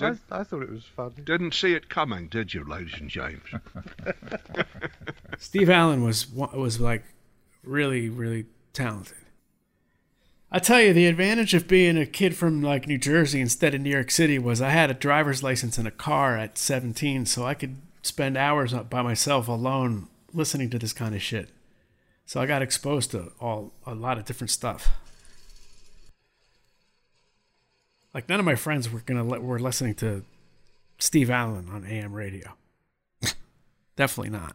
I, 0.00 0.16
I 0.32 0.42
thought 0.42 0.62
it 0.62 0.70
was 0.70 0.84
fun. 0.84 1.12
Didn't 1.24 1.54
see 1.54 1.74
it 1.74 1.88
coming, 1.88 2.26
did 2.28 2.52
you, 2.54 2.64
ladies 2.64 2.94
and 2.98 3.08
James? 3.08 3.42
Steve 5.42 5.68
Allen 5.68 6.04
was 6.04 6.30
was 6.30 6.78
like 6.78 7.02
really 7.64 8.08
really 8.08 8.46
talented. 8.72 9.16
I 10.52 10.60
tell 10.60 10.80
you, 10.80 10.92
the 10.92 11.06
advantage 11.06 11.52
of 11.52 11.66
being 11.66 11.98
a 11.98 12.06
kid 12.06 12.36
from 12.36 12.62
like 12.62 12.86
New 12.86 12.96
Jersey 12.96 13.40
instead 13.40 13.74
of 13.74 13.80
New 13.80 13.90
York 13.90 14.12
City 14.12 14.38
was 14.38 14.62
I 14.62 14.70
had 14.70 14.88
a 14.88 14.94
driver's 14.94 15.42
license 15.42 15.78
and 15.78 15.88
a 15.88 15.90
car 15.90 16.36
at 16.38 16.58
17, 16.58 17.26
so 17.26 17.44
I 17.44 17.54
could 17.54 17.76
spend 18.02 18.36
hours 18.36 18.72
by 18.72 19.02
myself 19.02 19.48
alone 19.48 20.08
listening 20.32 20.70
to 20.70 20.78
this 20.78 20.92
kind 20.92 21.12
of 21.14 21.20
shit. 21.22 21.50
So 22.24 22.40
I 22.40 22.46
got 22.46 22.62
exposed 22.62 23.10
to 23.10 23.32
all 23.40 23.72
a 23.84 23.96
lot 23.96 24.18
of 24.18 24.24
different 24.24 24.52
stuff. 24.52 24.90
Like 28.14 28.28
none 28.28 28.38
of 28.38 28.46
my 28.46 28.54
friends 28.54 28.92
were 28.92 29.00
gonna 29.00 29.24
were 29.24 29.58
listening 29.58 29.96
to 29.96 30.24
Steve 30.98 31.30
Allen 31.30 31.68
on 31.68 31.84
AM 31.84 32.12
radio. 32.12 32.52
definitely 33.96 34.30
not. 34.30 34.54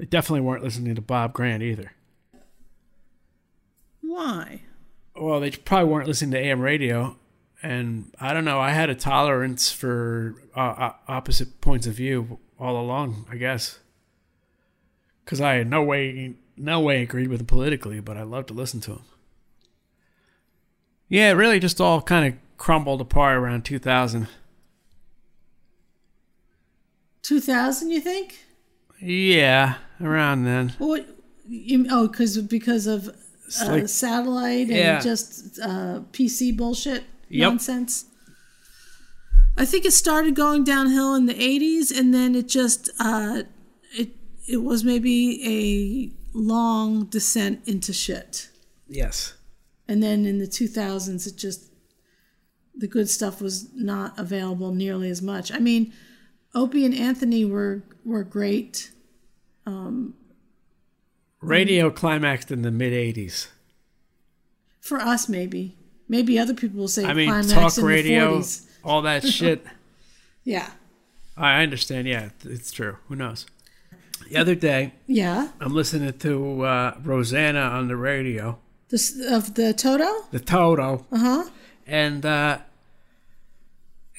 They 0.00 0.06
definitely 0.06 0.40
weren't 0.40 0.64
listening 0.64 0.94
to 0.94 1.02
Bob 1.02 1.34
Grant 1.34 1.62
either. 1.62 1.92
Why? 4.00 4.62
Well, 5.14 5.40
they 5.40 5.50
probably 5.50 5.92
weren't 5.92 6.08
listening 6.08 6.30
to 6.30 6.38
AM 6.38 6.62
radio, 6.62 7.18
and 7.62 8.10
I 8.18 8.32
don't 8.32 8.46
know. 8.46 8.58
I 8.58 8.70
had 8.70 8.88
a 8.88 8.94
tolerance 8.94 9.70
for 9.70 10.36
uh, 10.56 10.60
uh, 10.60 10.92
opposite 11.06 11.60
points 11.60 11.86
of 11.86 11.92
view 11.92 12.38
all 12.58 12.80
along, 12.80 13.26
I 13.30 13.36
guess, 13.36 13.78
because 15.22 15.38
I 15.42 15.56
had 15.56 15.68
no 15.68 15.82
way, 15.82 16.32
no 16.56 16.80
way 16.80 17.02
agreed 17.02 17.28
with 17.28 17.40
them 17.40 17.46
politically, 17.46 18.00
but 18.00 18.16
I 18.16 18.22
loved 18.22 18.48
to 18.48 18.54
listen 18.54 18.80
to 18.80 18.92
them. 18.92 19.04
Yeah, 21.10 21.28
it 21.28 21.34
really 21.34 21.60
just 21.60 21.78
all 21.78 22.00
kind 22.00 22.26
of 22.26 22.40
crumbled 22.56 23.02
apart 23.02 23.36
around 23.36 23.66
2000. 23.66 24.28
2000, 27.20 27.90
you 27.90 28.00
think? 28.00 28.46
Yeah, 29.02 29.76
around 30.00 30.44
then. 30.44 30.74
What? 30.78 31.06
You, 31.48 31.86
oh, 31.90 32.06
because 32.08 32.38
because 32.38 32.86
of 32.86 33.08
uh, 33.08 33.66
like- 33.66 33.88
satellite 33.88 34.68
and 34.68 34.76
Yeah. 34.76 35.00
just 35.00 35.58
uh, 35.60 36.00
PC 36.12 36.56
bullshit 36.56 37.04
Yep. 37.28 37.48
nonsense. 37.48 38.04
I 39.56 39.64
think 39.64 39.84
it 39.84 39.92
started 39.92 40.34
going 40.34 40.64
downhill 40.64 41.14
in 41.14 41.26
the 41.26 41.34
'80s, 41.34 41.90
and 41.96 42.14
then 42.14 42.34
it 42.34 42.48
just 42.48 42.88
uh, 43.00 43.42
it 43.92 44.10
it 44.46 44.58
was 44.58 44.84
maybe 44.84 45.42
a 45.46 46.36
long 46.38 47.06
descent 47.06 47.60
into 47.66 47.92
shit. 47.92 48.48
Yes. 48.88 49.34
And 49.88 50.00
then 50.02 50.24
in 50.24 50.38
the 50.38 50.46
2000s, 50.46 51.26
it 51.26 51.36
just 51.36 51.64
the 52.76 52.86
good 52.86 53.08
stuff 53.10 53.40
was 53.42 53.68
not 53.74 54.16
available 54.18 54.72
nearly 54.72 55.10
as 55.10 55.20
much. 55.20 55.52
I 55.52 55.58
mean, 55.58 55.92
Opie 56.54 56.84
and 56.84 56.94
Anthony 56.94 57.44
were 57.44 57.82
were 58.04 58.24
great. 58.24 58.90
Um, 59.66 60.14
Radio 61.40 61.90
climaxed 61.90 62.50
in 62.50 62.62
the 62.62 62.70
mid 62.70 62.92
80s. 62.92 63.48
for 64.80 64.98
us, 65.00 65.28
maybe. 65.28 65.76
Maybe 66.08 66.38
other 66.38 66.54
people 66.54 66.80
will 66.80 66.88
say 66.88 67.04
I 67.04 67.14
mean, 67.14 67.28
climax 67.28 67.76
talk 67.76 67.84
radio, 67.84 68.42
all 68.84 69.02
that 69.02 69.24
shit. 69.26 69.64
Yeah. 70.42 70.70
I 71.36 71.62
understand. 71.62 72.08
Yeah, 72.08 72.30
it's 72.44 72.72
true. 72.72 72.96
Who 73.08 73.14
knows? 73.14 73.44
The 74.30 74.38
other 74.38 74.54
day, 74.54 74.94
Yeah. 75.06 75.48
I'm 75.60 75.74
listening 75.74 76.12
to 76.18 76.62
uh, 76.62 76.96
Rosanna 77.04 77.60
on 77.60 77.88
the 77.88 77.96
radio, 77.96 78.58
This 78.88 79.14
of 79.28 79.54
the 79.54 79.74
Toto. 79.74 80.08
the 80.30 80.40
Toto, 80.40 81.06
Uh 81.12 81.18
huh. 81.18 81.44
and 81.86 82.24
uh, 82.24 82.58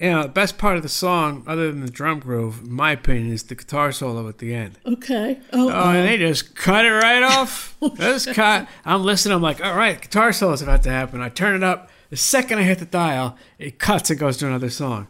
you 0.02 0.10
know, 0.10 0.24
the 0.24 0.30
best 0.30 0.58
part 0.58 0.78
of 0.78 0.84
the 0.84 0.90
song, 0.90 1.44
other 1.46 1.72
than 1.72 1.82
the 1.82 1.92
drum 1.92 2.20
groove, 2.20 2.62
in 2.64 2.72
my 2.72 2.92
opinion, 2.92 3.32
is 3.32 3.44
the 3.44 3.54
guitar 3.54 3.92
solo 3.92 4.28
at 4.28 4.40
the 4.40 4.52
end. 4.52 4.80
Okay. 4.84 5.40
Oh. 5.54 5.70
Oh, 5.70 5.70
uh, 5.70 5.94
and 5.94 6.08
they 6.08 6.18
just 6.18 6.56
cut 6.56 6.86
it 6.86 6.90
right 6.92 7.24
off. 7.24 7.78
Oh, 7.84 7.96
just 7.96 8.34
cut. 8.36 8.68
I'm 8.86 9.04
listening. 9.04 9.34
I'm 9.36 9.42
like, 9.42 9.64
all 9.64 9.76
right, 9.76 10.00
guitar 10.00 10.32
solo's 10.32 10.62
about 10.62 10.84
to 10.84 10.92
happen. 10.92 11.20
I 11.20 11.30
turn 11.30 11.56
it 11.56 11.64
up. 11.64 11.90
The 12.12 12.16
second 12.16 12.60
I 12.60 12.64
hit 12.64 12.78
the 12.78 12.86
dial, 12.86 13.38
it 13.58 13.80
cuts 13.80 14.12
and 14.12 14.20
goes 14.20 14.38
to 14.38 14.48
another 14.48 14.70
song. 14.70 15.08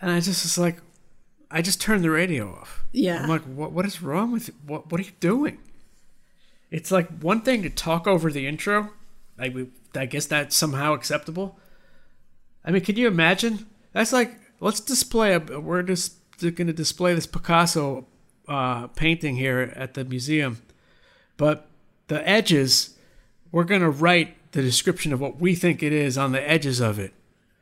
And 0.00 0.10
I 0.10 0.20
just 0.20 0.42
was 0.44 0.56
like, 0.56 0.78
I 1.50 1.60
just 1.60 1.78
turned 1.78 2.02
the 2.02 2.10
radio 2.10 2.54
off. 2.54 2.82
Yeah. 2.92 3.22
I'm 3.22 3.28
like, 3.28 3.42
what? 3.42 3.72
What 3.72 3.84
is 3.84 4.00
wrong 4.00 4.32
with 4.32 4.48
what? 4.66 4.90
What 4.90 4.98
are 4.98 5.04
you 5.04 5.10
doing? 5.20 5.58
It's 6.70 6.90
like 6.90 7.08
one 7.20 7.42
thing 7.42 7.62
to 7.64 7.70
talk 7.70 8.06
over 8.06 8.30
the 8.32 8.46
intro. 8.46 8.90
I 9.38 10.06
guess 10.06 10.24
that's 10.24 10.56
somehow 10.56 10.94
acceptable. 10.94 11.58
I 12.64 12.70
mean, 12.70 12.82
can 12.82 12.96
you 12.96 13.08
imagine? 13.08 13.66
That's 13.92 14.12
like 14.12 14.38
let's 14.60 14.80
display 14.80 15.34
a. 15.34 15.40
We're 15.40 15.82
just 15.82 16.14
going 16.40 16.66
to 16.66 16.72
display 16.72 17.14
this 17.14 17.26
Picasso 17.26 18.06
uh, 18.48 18.86
painting 18.88 19.36
here 19.36 19.72
at 19.76 19.94
the 19.94 20.04
museum, 20.04 20.62
but 21.36 21.68
the 22.08 22.26
edges, 22.28 22.96
we're 23.52 23.64
going 23.64 23.82
to 23.82 23.90
write 23.90 24.36
the 24.52 24.62
description 24.62 25.12
of 25.12 25.20
what 25.20 25.40
we 25.40 25.54
think 25.54 25.82
it 25.82 25.92
is 25.92 26.16
on 26.18 26.32
the 26.32 26.48
edges 26.48 26.80
of 26.80 26.98
it, 26.98 27.12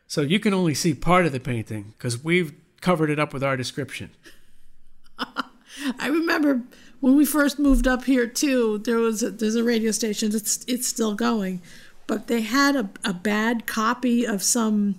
so 0.07 0.21
you 0.21 0.41
can 0.41 0.55
only 0.55 0.75
see 0.75 0.95
part 0.95 1.27
of 1.27 1.33
the 1.33 1.41
painting 1.41 1.95
because 1.97 2.23
we've 2.23 2.53
covered 2.81 3.11
it 3.11 3.19
up 3.19 3.33
with 3.33 3.43
our 3.43 3.57
description. 3.57 4.11
I 5.99 6.09
remember 6.09 6.63
when 7.01 7.17
we 7.17 7.25
first 7.25 7.59
moved 7.59 7.87
up 7.87 8.05
here 8.05 8.27
too. 8.27 8.79
There 8.79 8.99
was 8.99 9.23
a, 9.23 9.31
there's 9.31 9.55
a 9.55 9.65
radio 9.65 9.91
station. 9.91 10.35
It's 10.35 10.65
it's 10.67 10.87
still 10.87 11.15
going, 11.15 11.63
but 12.07 12.27
they 12.27 12.43
had 12.43 12.77
a, 12.77 12.91
a 13.05 13.13
bad 13.13 13.67
copy 13.67 14.27
of 14.27 14.43
some 14.43 14.97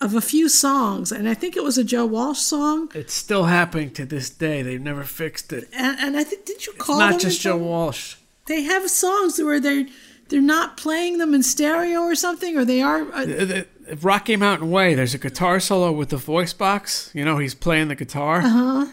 of 0.00 0.14
a 0.14 0.20
few 0.20 0.48
songs, 0.48 1.10
and 1.12 1.28
I 1.28 1.34
think 1.34 1.56
it 1.56 1.64
was 1.64 1.78
a 1.78 1.84
Joe 1.84 2.04
Walsh 2.06 2.38
song. 2.40 2.90
It's 2.94 3.14
still 3.14 3.44
happening 3.44 3.90
to 3.92 4.04
this 4.04 4.28
day. 4.30 4.62
They've 4.62 4.80
never 4.80 5.04
fixed 5.04 5.52
it. 5.52 5.68
And, 5.72 5.98
and 5.98 6.16
I 6.16 6.24
think 6.24 6.44
did 6.44 6.66
you 6.66 6.72
It's 6.74 6.84
call 6.84 6.98
not 6.98 7.12
them 7.12 7.20
just 7.20 7.40
Joe 7.40 7.56
Walsh. 7.56 8.16
They 8.46 8.62
have 8.62 8.88
songs 8.90 9.38
where 9.38 9.58
they're 9.60 9.86
they're 10.28 10.40
not 10.40 10.76
playing 10.76 11.18
them 11.18 11.34
in 11.34 11.42
stereo 11.42 12.00
or 12.00 12.14
something, 12.14 12.56
or 12.58 12.64
they 12.64 12.82
are. 12.82 13.02
Uh, 13.12 13.24
The- 13.26 13.44
the- 13.44 13.66
Rocky 14.02 14.34
Mountain 14.34 14.70
Way, 14.72 14.94
there's 14.96 15.14
a 15.14 15.18
guitar 15.18 15.60
solo 15.60 15.92
with 15.92 16.08
the 16.08 16.16
voice 16.16 16.52
box. 16.52 17.10
You 17.14 17.24
know, 17.24 17.38
he's 17.38 17.54
playing 17.54 17.86
the 17.86 17.94
guitar. 17.94 18.40
uh-huh. 18.40 18.86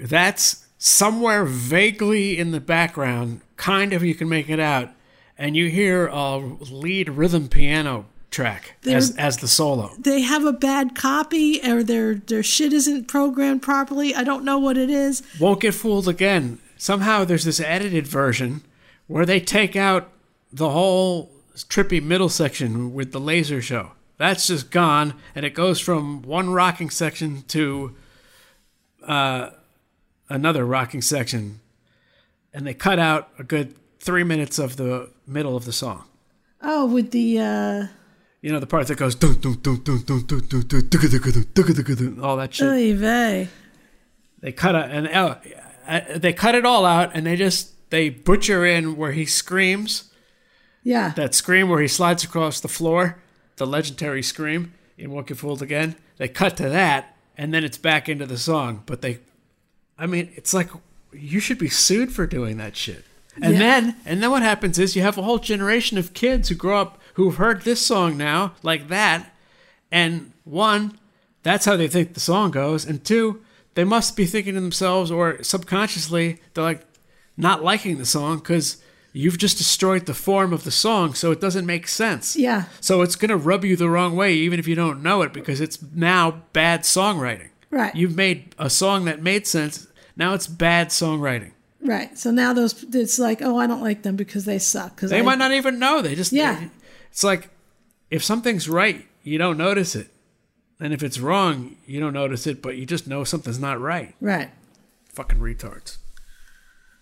That's 0.00 0.64
somewhere 0.78 1.44
vaguely 1.44 2.38
in 2.38 2.52
the 2.52 2.60
background, 2.60 3.42
kind 3.58 3.92
of 3.92 4.02
you 4.02 4.14
can 4.14 4.28
make 4.28 4.48
it 4.48 4.58
out, 4.58 4.88
and 5.36 5.54
you 5.56 5.68
hear 5.68 6.06
a 6.06 6.38
lead 6.38 7.10
rhythm 7.10 7.48
piano 7.48 8.06
track 8.30 8.74
as, 8.86 9.12
They're- 9.14 9.24
as 9.24 9.36
the 9.38 9.48
solo. 9.48 9.92
They 9.98 10.20
have 10.22 10.44
a 10.44 10.52
bad 10.52 10.94
copy, 10.94 11.60
or 11.66 11.82
their 11.82 12.14
their 12.14 12.42
shit 12.42 12.72
isn't 12.72 13.08
programmed 13.08 13.62
properly. 13.62 14.14
I 14.14 14.24
don't 14.24 14.44
know 14.44 14.58
what 14.58 14.76
it 14.76 14.90
is. 14.90 15.22
Won't 15.40 15.60
get 15.60 15.74
fooled 15.74 16.08
again. 16.08 16.58
Somehow 16.76 17.24
there's 17.24 17.44
this 17.44 17.60
edited 17.60 18.06
version 18.06 18.62
where 19.06 19.26
they 19.26 19.40
take 19.40 19.74
out 19.76 20.10
the 20.52 20.70
whole 20.70 21.30
trippy 21.56 22.02
middle 22.02 22.28
section 22.28 22.94
with 22.94 23.12
the 23.12 23.18
laser 23.20 23.60
show. 23.60 23.92
That's 24.16 24.46
just 24.48 24.70
gone, 24.70 25.14
and 25.34 25.44
it 25.46 25.54
goes 25.54 25.80
from 25.80 26.22
one 26.22 26.50
rocking 26.50 26.90
section 26.90 27.42
to 27.48 27.94
uh, 29.06 29.50
another 30.28 30.64
rocking 30.64 31.02
section, 31.02 31.60
and 32.52 32.66
they 32.66 32.74
cut 32.74 32.98
out 32.98 33.28
a 33.38 33.44
good 33.44 33.74
three 34.00 34.24
minutes 34.24 34.58
of 34.58 34.76
the 34.76 35.10
middle 35.26 35.56
of 35.56 35.64
the 35.64 35.72
song. 35.72 36.04
Oh, 36.60 36.86
with 36.86 37.10
the 37.12 37.38
uh, 37.38 37.86
you 38.40 38.52
know 38.52 38.60
the 38.60 38.66
part 38.66 38.86
that 38.86 38.96
goes 38.96 39.14
all 42.22 42.36
that 42.36 42.54
shit. 42.54 42.68
Oy 42.68 42.94
vey. 42.94 43.48
They 44.40 44.52
cut 44.52 44.74
it 44.74 44.90
and 44.90 45.08
uh, 45.08 45.36
they 46.16 46.32
cut 46.32 46.54
it 46.54 46.64
all 46.64 46.84
out, 46.84 47.10
and 47.14 47.26
they 47.26 47.36
just 47.36 47.72
they 47.90 48.10
butcher 48.10 48.64
in 48.64 48.96
where 48.96 49.12
he 49.12 49.24
screams. 49.24 50.12
Yeah. 50.82 51.12
That 51.16 51.34
scream 51.34 51.68
where 51.68 51.80
he 51.80 51.88
slides 51.88 52.24
across 52.24 52.60
the 52.60 52.68
floor, 52.68 53.20
the 53.56 53.66
legendary 53.66 54.22
scream 54.22 54.74
in 54.96 55.10
Won't 55.10 55.26
Get 55.26 55.38
Fooled 55.38 55.62
Again. 55.62 55.96
They 56.16 56.28
cut 56.28 56.56
to 56.58 56.68
that, 56.68 57.16
and 57.36 57.52
then 57.52 57.64
it's 57.64 57.78
back 57.78 58.08
into 58.08 58.26
the 58.26 58.38
song. 58.38 58.82
But 58.86 59.02
they, 59.02 59.18
I 59.98 60.06
mean, 60.06 60.30
it's 60.34 60.54
like 60.54 60.70
you 61.12 61.40
should 61.40 61.58
be 61.58 61.68
sued 61.68 62.12
for 62.12 62.26
doing 62.26 62.58
that 62.58 62.76
shit. 62.76 63.04
And 63.40 63.54
yeah. 63.54 63.58
then, 63.58 63.96
and 64.04 64.22
then 64.22 64.30
what 64.30 64.42
happens 64.42 64.78
is 64.78 64.96
you 64.96 65.02
have 65.02 65.16
a 65.18 65.22
whole 65.22 65.38
generation 65.38 65.96
of 65.96 66.12
kids 66.12 66.48
who 66.48 66.54
grow 66.54 66.80
up 66.80 66.97
who've 67.18 67.34
heard 67.34 67.62
this 67.62 67.84
song 67.84 68.16
now 68.16 68.52
like 68.62 68.86
that, 68.88 69.34
and 69.90 70.32
one, 70.44 70.96
that's 71.42 71.64
how 71.64 71.76
they 71.76 71.88
think 71.88 72.14
the 72.14 72.20
song 72.20 72.52
goes, 72.52 72.84
and 72.84 73.04
two, 73.04 73.42
they 73.74 73.82
must 73.82 74.16
be 74.16 74.24
thinking 74.24 74.54
to 74.54 74.60
themselves 74.60 75.10
or 75.10 75.42
subconsciously 75.42 76.40
they're 76.54 76.64
like 76.64 76.82
not 77.36 77.62
liking 77.64 77.98
the 77.98 78.06
song 78.06 78.38
because 78.38 78.80
you've 79.12 79.36
just 79.38 79.58
destroyed 79.58 80.06
the 80.06 80.14
form 80.14 80.52
of 80.52 80.62
the 80.62 80.70
song, 80.70 81.12
so 81.12 81.32
it 81.32 81.40
doesn't 81.40 81.66
make 81.66 81.88
sense. 81.88 82.36
Yeah. 82.36 82.64
So 82.80 83.02
it's 83.02 83.16
gonna 83.16 83.36
rub 83.36 83.64
you 83.64 83.74
the 83.74 83.90
wrong 83.90 84.14
way 84.14 84.34
even 84.34 84.60
if 84.60 84.68
you 84.68 84.76
don't 84.76 85.02
know 85.02 85.22
it 85.22 85.32
because 85.32 85.60
it's 85.60 85.82
now 85.92 86.42
bad 86.52 86.82
songwriting. 86.82 87.48
Right. 87.70 87.94
You've 87.96 88.14
made 88.16 88.54
a 88.58 88.70
song 88.70 89.06
that 89.06 89.22
made 89.22 89.44
sense. 89.46 89.88
Now 90.16 90.34
it's 90.34 90.46
bad 90.46 90.90
songwriting. 90.90 91.50
Right. 91.80 92.16
So 92.16 92.30
now 92.30 92.52
those 92.52 92.84
it's 92.94 93.18
like, 93.18 93.42
oh, 93.42 93.58
I 93.58 93.66
don't 93.66 93.82
like 93.82 94.02
them 94.02 94.14
because 94.14 94.44
they 94.44 94.58
suck. 94.58 94.94
Because 94.94 95.10
They 95.10 95.22
might 95.22 95.38
not 95.38 95.52
even 95.52 95.78
know. 95.80 96.00
They 96.00 96.14
just 96.14 96.32
Yeah. 96.32 96.68
It's 97.18 97.24
like 97.24 97.50
if 98.12 98.22
something's 98.22 98.68
right, 98.68 99.04
you 99.24 99.38
don't 99.38 99.58
notice 99.58 99.96
it, 99.96 100.06
and 100.78 100.92
if 100.92 101.02
it's 101.02 101.18
wrong, 101.18 101.74
you 101.84 101.98
don't 101.98 102.12
notice 102.12 102.46
it, 102.46 102.62
but 102.62 102.76
you 102.76 102.86
just 102.86 103.08
know 103.08 103.24
something's 103.24 103.58
not 103.58 103.80
right. 103.80 104.14
Right. 104.20 104.50
Fucking 105.08 105.40
retards. 105.40 105.96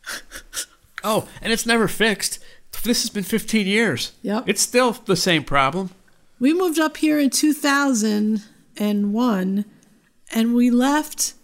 oh, 1.04 1.28
and 1.42 1.52
it's 1.52 1.66
never 1.66 1.86
fixed. 1.86 2.38
This 2.82 3.02
has 3.02 3.10
been 3.10 3.24
15 3.24 3.66
years. 3.66 4.12
Yep. 4.22 4.48
It's 4.48 4.62
still 4.62 4.92
the 4.92 5.16
same 5.16 5.44
problem. 5.44 5.90
We 6.40 6.54
moved 6.54 6.78
up 6.78 6.96
here 6.96 7.18
in 7.18 7.28
2001 7.28 9.64
and 10.32 10.54
we 10.54 10.70
left 10.70 11.34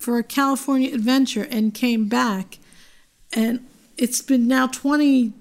for 0.00 0.18
a 0.18 0.24
California 0.24 0.92
adventure 0.92 1.46
and 1.48 1.72
came 1.72 2.08
back. 2.08 2.58
And 3.32 3.64
it's 3.96 4.20
been 4.20 4.48
now 4.48 4.66
20, 4.66 5.32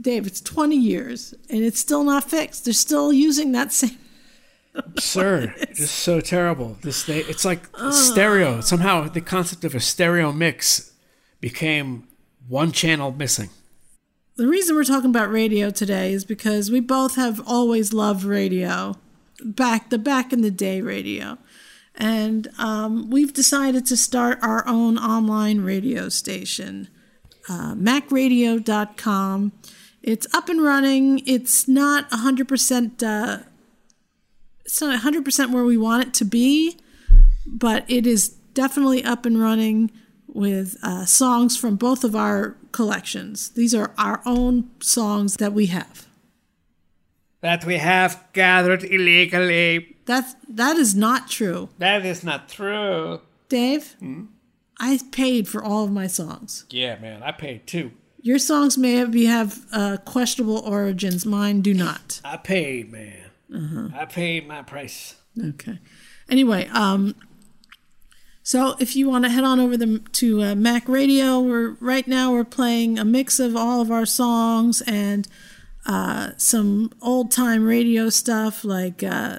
Dave, 0.00 0.26
it's 0.26 0.40
20 0.40 0.76
years 0.76 1.34
and 1.48 1.62
it's 1.62 1.80
still 1.80 2.04
not 2.04 2.24
fixed. 2.24 2.64
They're 2.64 2.74
still 2.74 3.12
using 3.12 3.52
that 3.52 3.72
same. 3.72 3.98
Absurd. 4.74 5.54
Just 5.74 5.96
so 5.96 6.20
terrible. 6.20 6.76
This 6.82 7.04
they, 7.04 7.18
it's 7.20 7.44
like 7.44 7.68
stereo. 7.90 8.60
Somehow 8.60 9.08
the 9.08 9.20
concept 9.20 9.64
of 9.64 9.74
a 9.74 9.80
stereo 9.80 10.32
mix 10.32 10.92
became 11.40 12.08
one 12.48 12.72
channel 12.72 13.12
missing. 13.12 13.50
The 14.36 14.48
reason 14.48 14.74
we're 14.74 14.84
talking 14.84 15.10
about 15.10 15.30
radio 15.30 15.70
today 15.70 16.12
is 16.12 16.24
because 16.24 16.70
we 16.70 16.80
both 16.80 17.16
have 17.16 17.40
always 17.46 17.92
loved 17.92 18.24
radio, 18.24 18.96
back 19.44 19.90
the 19.90 19.98
back 19.98 20.32
in 20.32 20.40
the 20.40 20.50
day 20.50 20.80
radio, 20.80 21.36
and 21.94 22.48
um, 22.58 23.10
we've 23.10 23.34
decided 23.34 23.84
to 23.86 23.96
start 23.96 24.38
our 24.40 24.66
own 24.66 24.96
online 24.96 25.60
radio 25.60 26.08
station, 26.08 26.88
uh, 27.48 27.74
MacRadio.com. 27.74 29.52
It's 30.02 30.26
up 30.34 30.48
and 30.48 30.62
running. 30.62 31.22
It's 31.26 31.68
not 31.68 32.10
hundred 32.12 32.48
percent. 32.48 33.02
Uh, 33.02 33.38
it's 34.64 34.80
not 34.80 35.00
hundred 35.00 35.24
percent 35.24 35.52
where 35.52 35.64
we 35.64 35.76
want 35.76 36.06
it 36.08 36.14
to 36.14 36.24
be, 36.24 36.76
but 37.46 37.84
it 37.88 38.06
is 38.06 38.28
definitely 38.54 39.04
up 39.04 39.24
and 39.26 39.40
running 39.40 39.90
with 40.26 40.76
uh, 40.82 41.04
songs 41.04 41.56
from 41.56 41.76
both 41.76 42.04
of 42.04 42.16
our 42.16 42.56
collections. 42.72 43.50
These 43.50 43.74
are 43.74 43.92
our 43.98 44.22
own 44.24 44.70
songs 44.80 45.36
that 45.36 45.52
we 45.52 45.66
have. 45.66 46.06
That 47.42 47.64
we 47.64 47.76
have 47.78 48.22
gathered 48.32 48.84
illegally. 48.84 49.96
That's 50.06 50.34
that 50.48 50.76
is 50.76 50.94
not 50.94 51.28
true, 51.28 51.68
That 51.78 52.04
is 52.04 52.24
not 52.24 52.48
true. 52.48 53.20
Dave. 53.48 53.96
I 54.80 54.98
paid 55.12 55.46
for 55.46 55.62
all 55.62 55.84
of 55.84 55.92
my 55.92 56.08
songs. 56.08 56.64
Yeah, 56.70 56.98
man, 56.98 57.22
I 57.22 57.30
paid 57.30 57.66
too. 57.68 57.92
Your 58.22 58.38
songs 58.38 58.78
may 58.78 58.94
have, 58.94 59.10
be, 59.10 59.26
have 59.26 59.66
uh, 59.72 59.96
questionable 60.04 60.58
origins. 60.58 61.26
Mine 61.26 61.60
do 61.60 61.74
not. 61.74 62.20
I 62.24 62.36
paid, 62.36 62.90
man. 62.92 63.30
Uh-huh. 63.52 63.88
I 63.94 64.04
paid 64.06 64.46
my 64.46 64.62
price. 64.62 65.16
Okay. 65.38 65.78
Anyway, 66.28 66.68
um, 66.68 67.16
so 68.44 68.76
if 68.78 68.96
you 68.96 69.08
want 69.08 69.24
to 69.24 69.30
head 69.30 69.44
on 69.44 69.60
over 69.60 69.76
the, 69.76 69.98
to 70.12 70.42
uh, 70.42 70.54
Mac 70.54 70.88
Radio, 70.88 71.40
we're 71.40 71.72
right 71.80 72.06
now 72.06 72.32
we're 72.32 72.44
playing 72.44 72.98
a 72.98 73.04
mix 73.04 73.38
of 73.38 73.56
all 73.56 73.80
of 73.80 73.90
our 73.90 74.06
songs 74.06 74.82
and 74.82 75.28
uh, 75.86 76.30
some 76.36 76.92
old 77.00 77.32
time 77.32 77.64
radio 77.64 78.08
stuff 78.08 78.64
like 78.64 79.02
uh, 79.02 79.38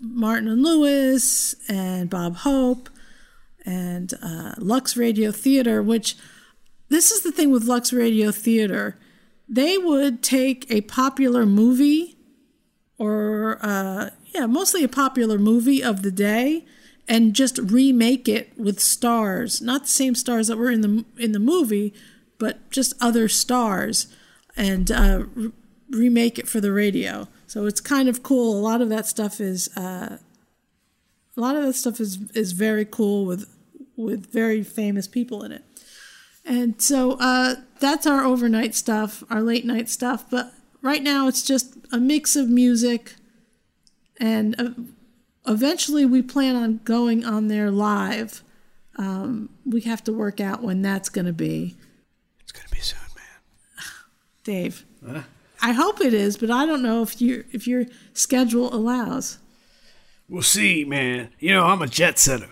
Martin 0.00 0.48
and 0.48 0.62
Lewis 0.62 1.54
and 1.68 2.10
Bob 2.10 2.36
Hope 2.38 2.88
and 3.64 4.12
uh, 4.22 4.54
Lux 4.58 4.96
Radio 4.96 5.30
Theater. 5.30 5.82
Which 5.82 6.16
this 6.88 7.10
is 7.10 7.22
the 7.22 7.32
thing 7.32 7.50
with 7.50 7.64
Lux 7.64 7.92
Radio 7.92 8.30
Theater, 8.30 8.98
they 9.48 9.78
would 9.78 10.22
take 10.22 10.70
a 10.70 10.82
popular 10.82 11.44
movie 11.46 12.16
or 12.98 13.58
uh, 13.60 14.10
yeah, 14.34 14.46
mostly 14.46 14.84
a 14.84 14.88
popular 14.88 15.38
movie 15.38 15.82
of 15.82 16.02
the 16.02 16.10
day, 16.10 16.64
and 17.08 17.34
just 17.34 17.58
remake 17.58 18.28
it 18.28 18.52
with 18.58 18.80
stars, 18.80 19.60
not 19.60 19.82
the 19.82 19.88
same 19.88 20.14
stars 20.14 20.48
that 20.48 20.56
were 20.56 20.70
in 20.70 20.80
the 20.80 21.04
in 21.18 21.32
the 21.32 21.38
movie, 21.38 21.94
but 22.38 22.70
just 22.70 22.94
other 23.00 23.28
stars, 23.28 24.08
and 24.56 24.90
uh, 24.90 25.24
re- 25.34 25.52
remake 25.90 26.38
it 26.38 26.48
for 26.48 26.60
the 26.60 26.72
radio. 26.72 27.28
So 27.46 27.66
it's 27.66 27.80
kind 27.80 28.08
of 28.08 28.22
cool. 28.22 28.58
A 28.58 28.60
lot 28.60 28.80
of 28.80 28.88
that 28.88 29.06
stuff 29.06 29.40
is 29.40 29.68
uh, 29.76 30.18
a 31.36 31.40
lot 31.40 31.56
of 31.56 31.64
that 31.64 31.74
stuff 31.74 32.00
is 32.00 32.30
is 32.32 32.52
very 32.52 32.84
cool 32.84 33.26
with 33.26 33.48
with 33.96 34.30
very 34.32 34.62
famous 34.62 35.06
people 35.06 35.44
in 35.44 35.52
it. 35.52 35.64
And 36.44 36.80
so 36.80 37.12
uh, 37.12 37.56
that's 37.80 38.06
our 38.06 38.24
overnight 38.24 38.74
stuff, 38.74 39.24
our 39.30 39.40
late 39.40 39.64
night 39.64 39.88
stuff. 39.88 40.28
But 40.30 40.52
right 40.82 41.02
now 41.02 41.26
it's 41.28 41.42
just 41.42 41.76
a 41.92 41.98
mix 41.98 42.36
of 42.36 42.48
music. 42.48 43.14
And 44.20 44.54
uh, 44.60 44.70
eventually 45.50 46.04
we 46.04 46.22
plan 46.22 46.56
on 46.56 46.80
going 46.84 47.24
on 47.24 47.48
there 47.48 47.70
live. 47.70 48.42
Um, 48.96 49.48
we 49.64 49.80
have 49.82 50.04
to 50.04 50.12
work 50.12 50.40
out 50.40 50.62
when 50.62 50.82
that's 50.82 51.08
going 51.08 51.26
to 51.26 51.32
be. 51.32 51.76
It's 52.40 52.52
going 52.52 52.66
to 52.66 52.74
be 52.74 52.80
soon, 52.80 52.98
man. 53.16 53.84
Dave, 54.44 54.84
Huh? 55.06 55.22
I 55.60 55.72
hope 55.72 56.00
it 56.00 56.12
is, 56.12 56.36
but 56.36 56.50
I 56.50 56.66
don't 56.66 56.82
know 56.82 57.02
if 57.02 57.22
you 57.22 57.44
if 57.50 57.66
your 57.66 57.86
schedule 58.12 58.74
allows. 58.74 59.38
We'll 60.28 60.42
see, 60.42 60.84
man. 60.84 61.30
You 61.38 61.54
know, 61.54 61.64
I'm 61.64 61.80
a 61.80 61.86
jet 61.86 62.18
setter. 62.18 62.48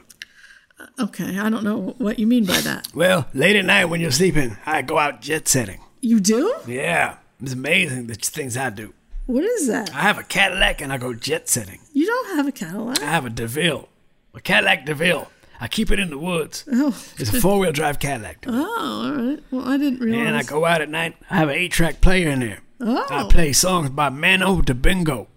Okay, 0.99 1.39
I 1.39 1.49
don't 1.51 1.65
know 1.65 1.95
what 1.99 2.19
you 2.19 2.27
mean 2.27 2.45
by 2.45 2.61
that. 2.61 2.89
Well, 2.95 3.27
late 3.35 3.57
at 3.57 3.65
night 3.65 3.87
when 3.87 4.01
you're 4.01 4.11
sleeping, 4.11 4.57
I 4.67 4.83
go 4.83 4.99
out 4.99 5.21
jet 5.23 5.49
setting. 5.49 5.81
You 6.01 6.21
do? 6.21 6.55
Yeah, 6.67 7.17
it's 7.41 7.53
amazing 7.53 8.07
the 8.09 8.15
things 8.15 8.57
I 8.57 8.71
do. 8.71 8.93
What 9.27 9.45
is 9.45 9.67
that? 9.69 9.95
I 9.95 10.01
have 10.01 10.19
a 10.19 10.23
Cadillac 10.25 10.81
and 10.81 10.93
I 10.93 10.99
go 10.99 11.15
jet 11.15 11.49
setting. 11.49 11.79
You 11.93 12.07
don't 12.07 12.37
have 12.37 12.47
a 12.49 12.53
Cadillac. 12.53 13.01
I 13.03 13.07
have 13.07 13.25
a 13.25 13.31
DeVille, 13.31 13.89
a 14.35 14.41
Cadillac 14.41 14.85
DeVille. 14.85 15.29
I 15.61 15.69
keep 15.69 15.93
it 15.93 16.01
in 16.01 16.11
the 16.11 16.19
woods. 16.19 16.65
Oh. 16.73 16.89
It's 17.19 17.33
a 17.33 17.41
four 17.41 17.61
wheel 17.61 17.71
drive 17.73 17.99
Cadillac. 18.01 18.45
Oh, 18.49 19.05
all 19.07 19.13
right. 19.13 19.39
Well, 19.53 19.67
I 19.69 19.79
didn't 19.79 20.01
realize. 20.01 20.27
And 20.27 20.37
I 20.37 20.43
go 20.43 20.65
out 20.65 20.81
at 20.83 20.89
night. 20.91 21.15
I 21.31 21.37
have 21.37 21.49
an 21.49 21.55
eight 21.55 21.71
track 21.73 22.01
player 22.01 22.29
in 22.31 22.41
there. 22.41 22.61
Oh. 22.81 23.07
I 23.09 23.29
play 23.31 23.53
songs 23.53 23.91
by 23.91 24.09
Mano 24.09 24.61
de 24.61 24.75
Bingo. 24.75 25.29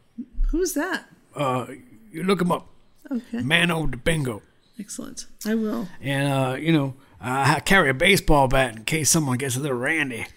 Who's 0.49 0.73
that? 0.73 1.05
Uh, 1.35 1.67
you 2.11 2.23
look 2.23 2.41
him 2.41 2.51
up. 2.51 2.67
Okay. 3.11 3.41
Mano 3.41 3.85
de 3.85 3.97
Bingo. 3.97 4.41
Excellent. 4.79 5.25
I 5.45 5.55
will. 5.55 5.87
And, 6.01 6.27
uh, 6.31 6.55
you 6.59 6.71
know, 6.73 6.95
I 7.21 7.59
carry 7.61 7.89
a 7.89 7.93
baseball 7.93 8.47
bat 8.47 8.75
in 8.75 8.83
case 8.85 9.09
someone 9.09 9.37
gets 9.37 9.55
a 9.55 9.59
little 9.59 9.77
randy. 9.77 10.27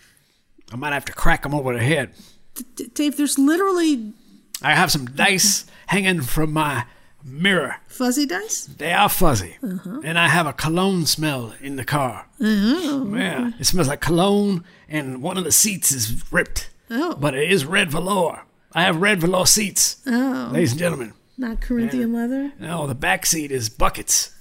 I 0.73 0.77
might 0.77 0.93
have 0.93 1.05
to 1.06 1.12
crack 1.12 1.43
them 1.43 1.55
over 1.55 1.73
the 1.74 1.82
head. 1.82 2.12
D- 2.77 2.89
Dave, 2.94 3.16
there's 3.16 3.39
literally 3.39 4.12
I 4.62 4.74
have 4.74 4.90
some 4.90 5.06
dice 5.06 5.65
hanging 5.86 6.20
from 6.23 6.52
my 6.52 6.85
mirror. 7.24 7.77
fuzzy 7.89 8.27
dice. 8.27 8.65
They 8.66 8.93
are 8.93 9.09
fuzzy. 9.09 9.56
Uh-huh. 9.62 10.01
And 10.05 10.19
I 10.19 10.28
have 10.28 10.47
a 10.47 10.52
cologne 10.52 11.06
smell 11.06 11.55
in 11.60 11.77
the 11.77 11.85
car. 11.85 12.27
Oh. 12.40 13.12
Yeah, 13.15 13.51
it 13.59 13.65
smells 13.66 13.89
like 13.89 14.01
cologne, 14.01 14.65
and 14.89 15.23
one 15.23 15.36
of 15.36 15.44
the 15.44 15.52
seats 15.52 15.90
is 15.93 16.24
ripped. 16.32 16.70
Oh. 16.90 17.15
But 17.16 17.35
it 17.35 17.51
is 17.51 17.65
red 17.65 17.90
velour. 17.90 18.43
I 18.73 18.82
have 18.82 19.01
red 19.01 19.20
velour 19.20 19.47
seats, 19.47 19.97
Oh. 20.06 20.51
ladies 20.52 20.73
and 20.73 20.78
gentlemen. 20.78 21.12
Not 21.39 21.60
Corinthian 21.60 22.12
leather. 22.12 22.52
No, 22.59 22.86
the 22.89 22.97
back 22.97 23.24
seat 23.24 23.52
is 23.52 23.69
buckets. 23.69 24.35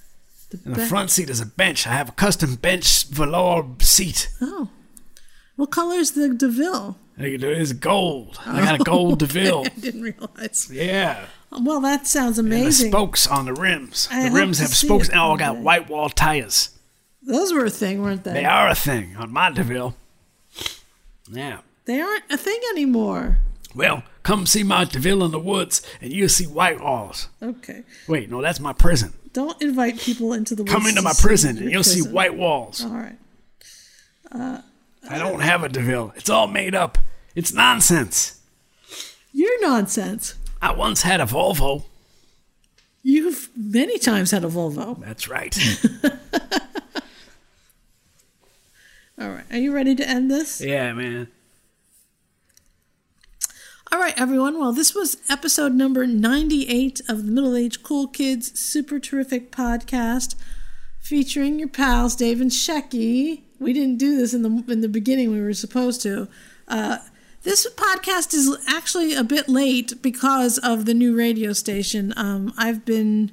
and 0.51 0.73
the 0.73 0.79
back- 0.79 0.89
front 0.89 1.11
seat 1.11 1.29
is 1.29 1.39
a 1.39 1.45
bench. 1.45 1.85
I 1.85 1.91
have 1.91 2.09
a 2.09 2.13
custom 2.13 2.55
bench 2.55 3.05
velour 3.07 3.65
seat. 3.79 4.29
Oh. 4.41 4.69
What 5.55 5.69
color 5.71 5.95
is 5.95 6.11
the 6.11 6.29
DeVille? 6.29 6.97
It 7.17 7.43
is 7.43 7.73
gold. 7.73 8.39
I 8.45 8.61
got 8.61 8.79
a 8.79 8.81
oh. 8.81 8.83
gold 8.83 9.19
DeVille. 9.23 9.65
I 9.65 9.79
didn't 9.79 10.01
realize. 10.01 10.69
Yeah. 10.71 11.25
Well, 11.51 11.81
that 11.81 12.07
sounds 12.07 12.37
And 12.39 12.47
amazing. 12.47 12.91
spokes 12.91 13.25
on 13.27 13.45
the 13.45 13.53
rims. 13.53 14.07
I 14.11 14.29
the 14.29 14.35
rims 14.35 14.59
have 14.59 14.69
spokes 14.75 15.09
and 15.09 15.19
all 15.19 15.37
got 15.37 15.57
white 15.57 15.89
wall 15.89 16.09
tires. 16.09 16.69
Those 17.21 17.53
were 17.53 17.65
a 17.65 17.69
thing, 17.69 18.01
weren't 18.01 18.23
they? 18.23 18.33
They 18.33 18.45
are 18.45 18.69
a 18.69 18.75
thing 18.75 19.15
on 19.17 19.31
my 19.31 19.49
DeVille. 19.51 19.95
Yeah. 21.29 21.59
They 21.85 21.99
aren't 22.01 22.23
a 22.29 22.37
thing 22.37 22.59
anymore. 22.71 23.39
Well, 23.77 24.03
come 24.23 24.47
see 24.47 24.63
my 24.63 24.85
DeVille 24.85 25.23
in 25.23 25.31
the 25.31 25.39
woods 25.39 25.83
and 26.01 26.11
you'll 26.11 26.29
see 26.29 26.45
white 26.47 26.81
walls. 26.81 27.29
Okay. 27.41 27.83
Wait, 28.07 28.29
no, 28.29 28.41
that's 28.41 28.59
my 28.59 28.73
prison. 28.73 29.13
Don't 29.33 29.61
invite 29.61 29.99
people 29.99 30.33
into 30.33 30.55
the 30.55 30.63
woods. 30.63 30.73
Come 30.73 30.87
into 30.87 30.95
to 30.95 31.01
my 31.03 31.13
prison 31.19 31.57
and 31.59 31.69
you'll 31.71 31.83
see 31.83 32.01
white 32.01 32.35
walls. 32.35 32.83
All 32.83 32.89
right. 32.89 33.17
Uh, 34.31 34.61
I 35.07 35.19
don't 35.19 35.41
have 35.41 35.63
a 35.63 35.69
DeVille. 35.69 36.11
It's 36.15 36.29
all 36.29 36.47
made 36.47 36.73
up. 36.73 36.97
It's 37.35 37.53
nonsense. 37.53 38.41
you're 39.31 39.61
nonsense. 39.61 40.33
I 40.59 40.73
once 40.73 41.03
had 41.03 41.21
a 41.21 41.25
Volvo. 41.25 41.83
You've 43.03 43.49
many 43.55 43.99
times 43.99 44.31
had 44.31 44.43
a 44.43 44.47
Volvo. 44.49 44.99
That's 44.99 45.27
right. 45.29 45.55
All 49.19 49.29
right. 49.29 49.45
Are 49.51 49.57
you 49.57 49.73
ready 49.73 49.95
to 49.95 50.07
end 50.07 50.29
this? 50.29 50.61
yeah, 50.61 50.93
man. 50.93 51.27
All 53.89 53.99
right, 53.99 54.19
everyone. 54.19 54.59
Well, 54.59 54.73
this 54.73 54.93
was 54.93 55.15
episode 55.29 55.73
number 55.73 56.05
98 56.05 57.01
of 57.07 57.25
the 57.25 57.31
Middle 57.31 57.55
Age 57.55 57.83
Cool 57.83 58.07
Kids 58.07 58.59
Super 58.59 58.99
Terrific 58.99 59.49
Podcast 59.49 60.35
featuring 60.99 61.57
your 61.57 61.69
pals 61.69 62.13
Dave 62.13 62.41
and 62.41 62.51
Shecky. 62.51 63.43
We 63.59 63.71
didn't 63.71 63.97
do 63.97 64.17
this 64.17 64.33
in 64.33 64.41
the 64.41 64.71
in 64.71 64.81
the 64.81 64.89
beginning 64.89 65.31
we 65.31 65.39
were 65.39 65.53
supposed 65.53 66.01
to. 66.01 66.27
Uh, 66.67 66.97
this 67.43 67.65
podcast 67.75 68.33
is 68.33 68.57
actually 68.67 69.13
a 69.13 69.23
bit 69.23 69.47
late 69.47 70.01
because 70.01 70.57
of 70.57 70.83
the 70.83 70.93
new 70.93 71.15
radio 71.15 71.53
station. 71.53 72.13
Um, 72.17 72.53
I've 72.57 72.83
been 72.83 73.31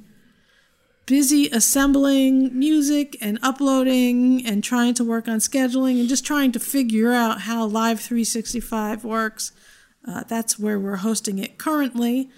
busy 1.06 1.48
assembling 1.48 2.56
music 2.56 3.16
and 3.20 3.40
uploading 3.42 4.46
and 4.46 4.62
trying 4.62 4.94
to 4.94 5.04
work 5.04 5.26
on 5.26 5.38
scheduling 5.38 5.98
and 5.98 6.08
just 6.08 6.24
trying 6.24 6.52
to 6.52 6.60
figure 6.60 7.12
out 7.12 7.40
how 7.40 7.66
Live 7.66 7.98
365 7.98 9.04
works. 9.04 9.50
Uh, 10.06 10.24
that's 10.26 10.58
where 10.58 10.78
we're 10.78 10.96
hosting 10.96 11.38
it 11.38 11.58
currently. 11.58 12.30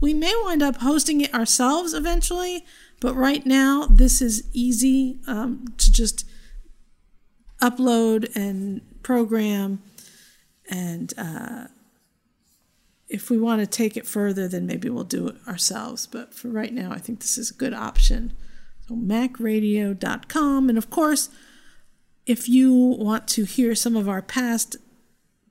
We 0.00 0.14
may 0.14 0.34
wind 0.44 0.62
up 0.62 0.76
hosting 0.76 1.20
it 1.20 1.32
ourselves 1.34 1.94
eventually, 1.94 2.64
But 3.00 3.14
right 3.14 3.44
now, 3.44 3.86
this 3.86 4.22
is 4.22 4.44
easy 4.52 5.18
um, 5.26 5.66
to 5.76 5.92
just 5.92 6.26
upload 7.60 8.34
and 8.34 8.80
program. 9.02 9.82
And 10.70 11.12
uh, 11.18 11.66
if 13.08 13.30
we 13.30 13.38
want 13.38 13.60
to 13.60 13.66
take 13.66 13.96
it 13.96 14.06
further, 14.06 14.48
then 14.48 14.66
maybe 14.66 14.88
we'll 14.88 15.04
do 15.04 15.28
it 15.28 15.36
ourselves. 15.46 16.06
But 16.06 16.34
for 16.34 16.48
right 16.48 16.72
now, 16.72 16.92
I 16.92 16.98
think 16.98 17.20
this 17.20 17.36
is 17.36 17.50
a 17.50 17.54
good 17.54 17.74
option. 17.74 18.32
So, 18.88 18.94
macradio.com. 18.94 20.68
And 20.68 20.78
of 20.78 20.90
course, 20.90 21.28
if 22.26 22.48
you 22.48 22.72
want 22.74 23.28
to 23.28 23.44
hear 23.44 23.74
some 23.74 23.96
of 23.96 24.08
our 24.08 24.22
past 24.22 24.76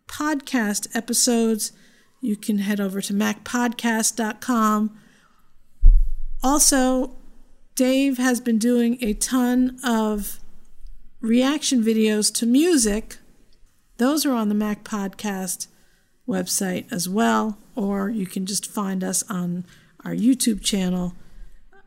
podcast 0.07 0.95
episodes, 0.95 1.71
you 2.21 2.35
can 2.35 2.59
head 2.59 2.79
over 2.79 3.01
to 3.01 3.13
macpodcast.com. 3.13 4.99
Also, 6.43 7.15
Dave 7.75 8.17
has 8.17 8.39
been 8.39 8.57
doing 8.57 8.97
a 9.01 9.13
ton 9.13 9.79
of 9.83 10.39
reaction 11.21 11.81
videos 11.81 12.33
to 12.35 12.45
music. 12.45 13.17
Those 13.97 14.25
are 14.25 14.33
on 14.33 14.49
the 14.49 14.55
Mac 14.55 14.83
Podcast 14.83 15.67
website 16.27 16.91
as 16.91 17.09
well, 17.09 17.57
or 17.75 18.09
you 18.09 18.25
can 18.25 18.45
just 18.45 18.69
find 18.69 19.03
us 19.03 19.23
on 19.29 19.65
our 20.05 20.13
YouTube 20.13 20.61
channel 20.63 21.13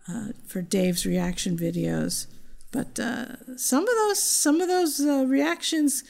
uh, 0.09 0.29
for 0.47 0.63
Dave's 0.63 1.07
reaction 1.07 1.57
videos. 1.57 2.27
But 2.73 2.99
uh, 2.99 3.57
some 3.57 3.83
of 3.83 3.95
those 3.95 4.23
some 4.23 4.61
of 4.61 4.69
those 4.69 5.01
uh, 5.01 5.25
reactions, 5.27 6.03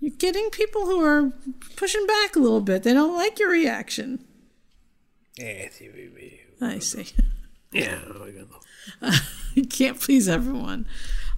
you're 0.00 0.14
getting 0.16 0.50
people 0.50 0.86
who 0.86 1.04
are 1.04 1.32
pushing 1.76 2.06
back 2.06 2.36
a 2.36 2.38
little 2.38 2.60
bit. 2.60 2.82
They 2.82 2.94
don't 2.94 3.16
like 3.16 3.38
your 3.38 3.50
reaction. 3.50 4.24
Yeah, 5.36 5.68
I 6.60 6.78
see. 6.78 7.06
Yeah, 7.72 7.98
you 9.54 9.64
can't 9.64 10.00
please 10.00 10.28
everyone. 10.28 10.86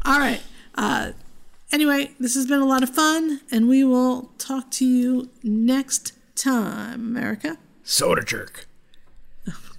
All 0.05 0.19
right. 0.19 0.41
Uh, 0.75 1.13
anyway, 1.73 2.13
this 2.19 2.35
has 2.35 2.47
been 2.47 2.61
a 2.61 2.67
lot 2.67 2.83
of 2.83 2.91
fun, 2.91 3.41
and 3.51 3.69
we 3.69 3.85
will 3.85 4.33
talk 4.39 4.71
to 4.73 4.87
you 4.87 5.31
next 5.43 6.13
time, 6.37 7.01
America. 7.01 7.59
Soda 7.83 8.23
jerk. 8.23 8.67
Oh, 9.49 9.71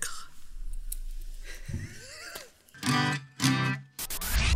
God. 2.84 3.20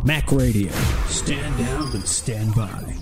Mac 0.04 0.30
Radio. 0.30 0.70
Stand 1.06 1.58
down 1.58 1.92
and 1.92 2.04
stand 2.04 2.54
by. 2.54 2.96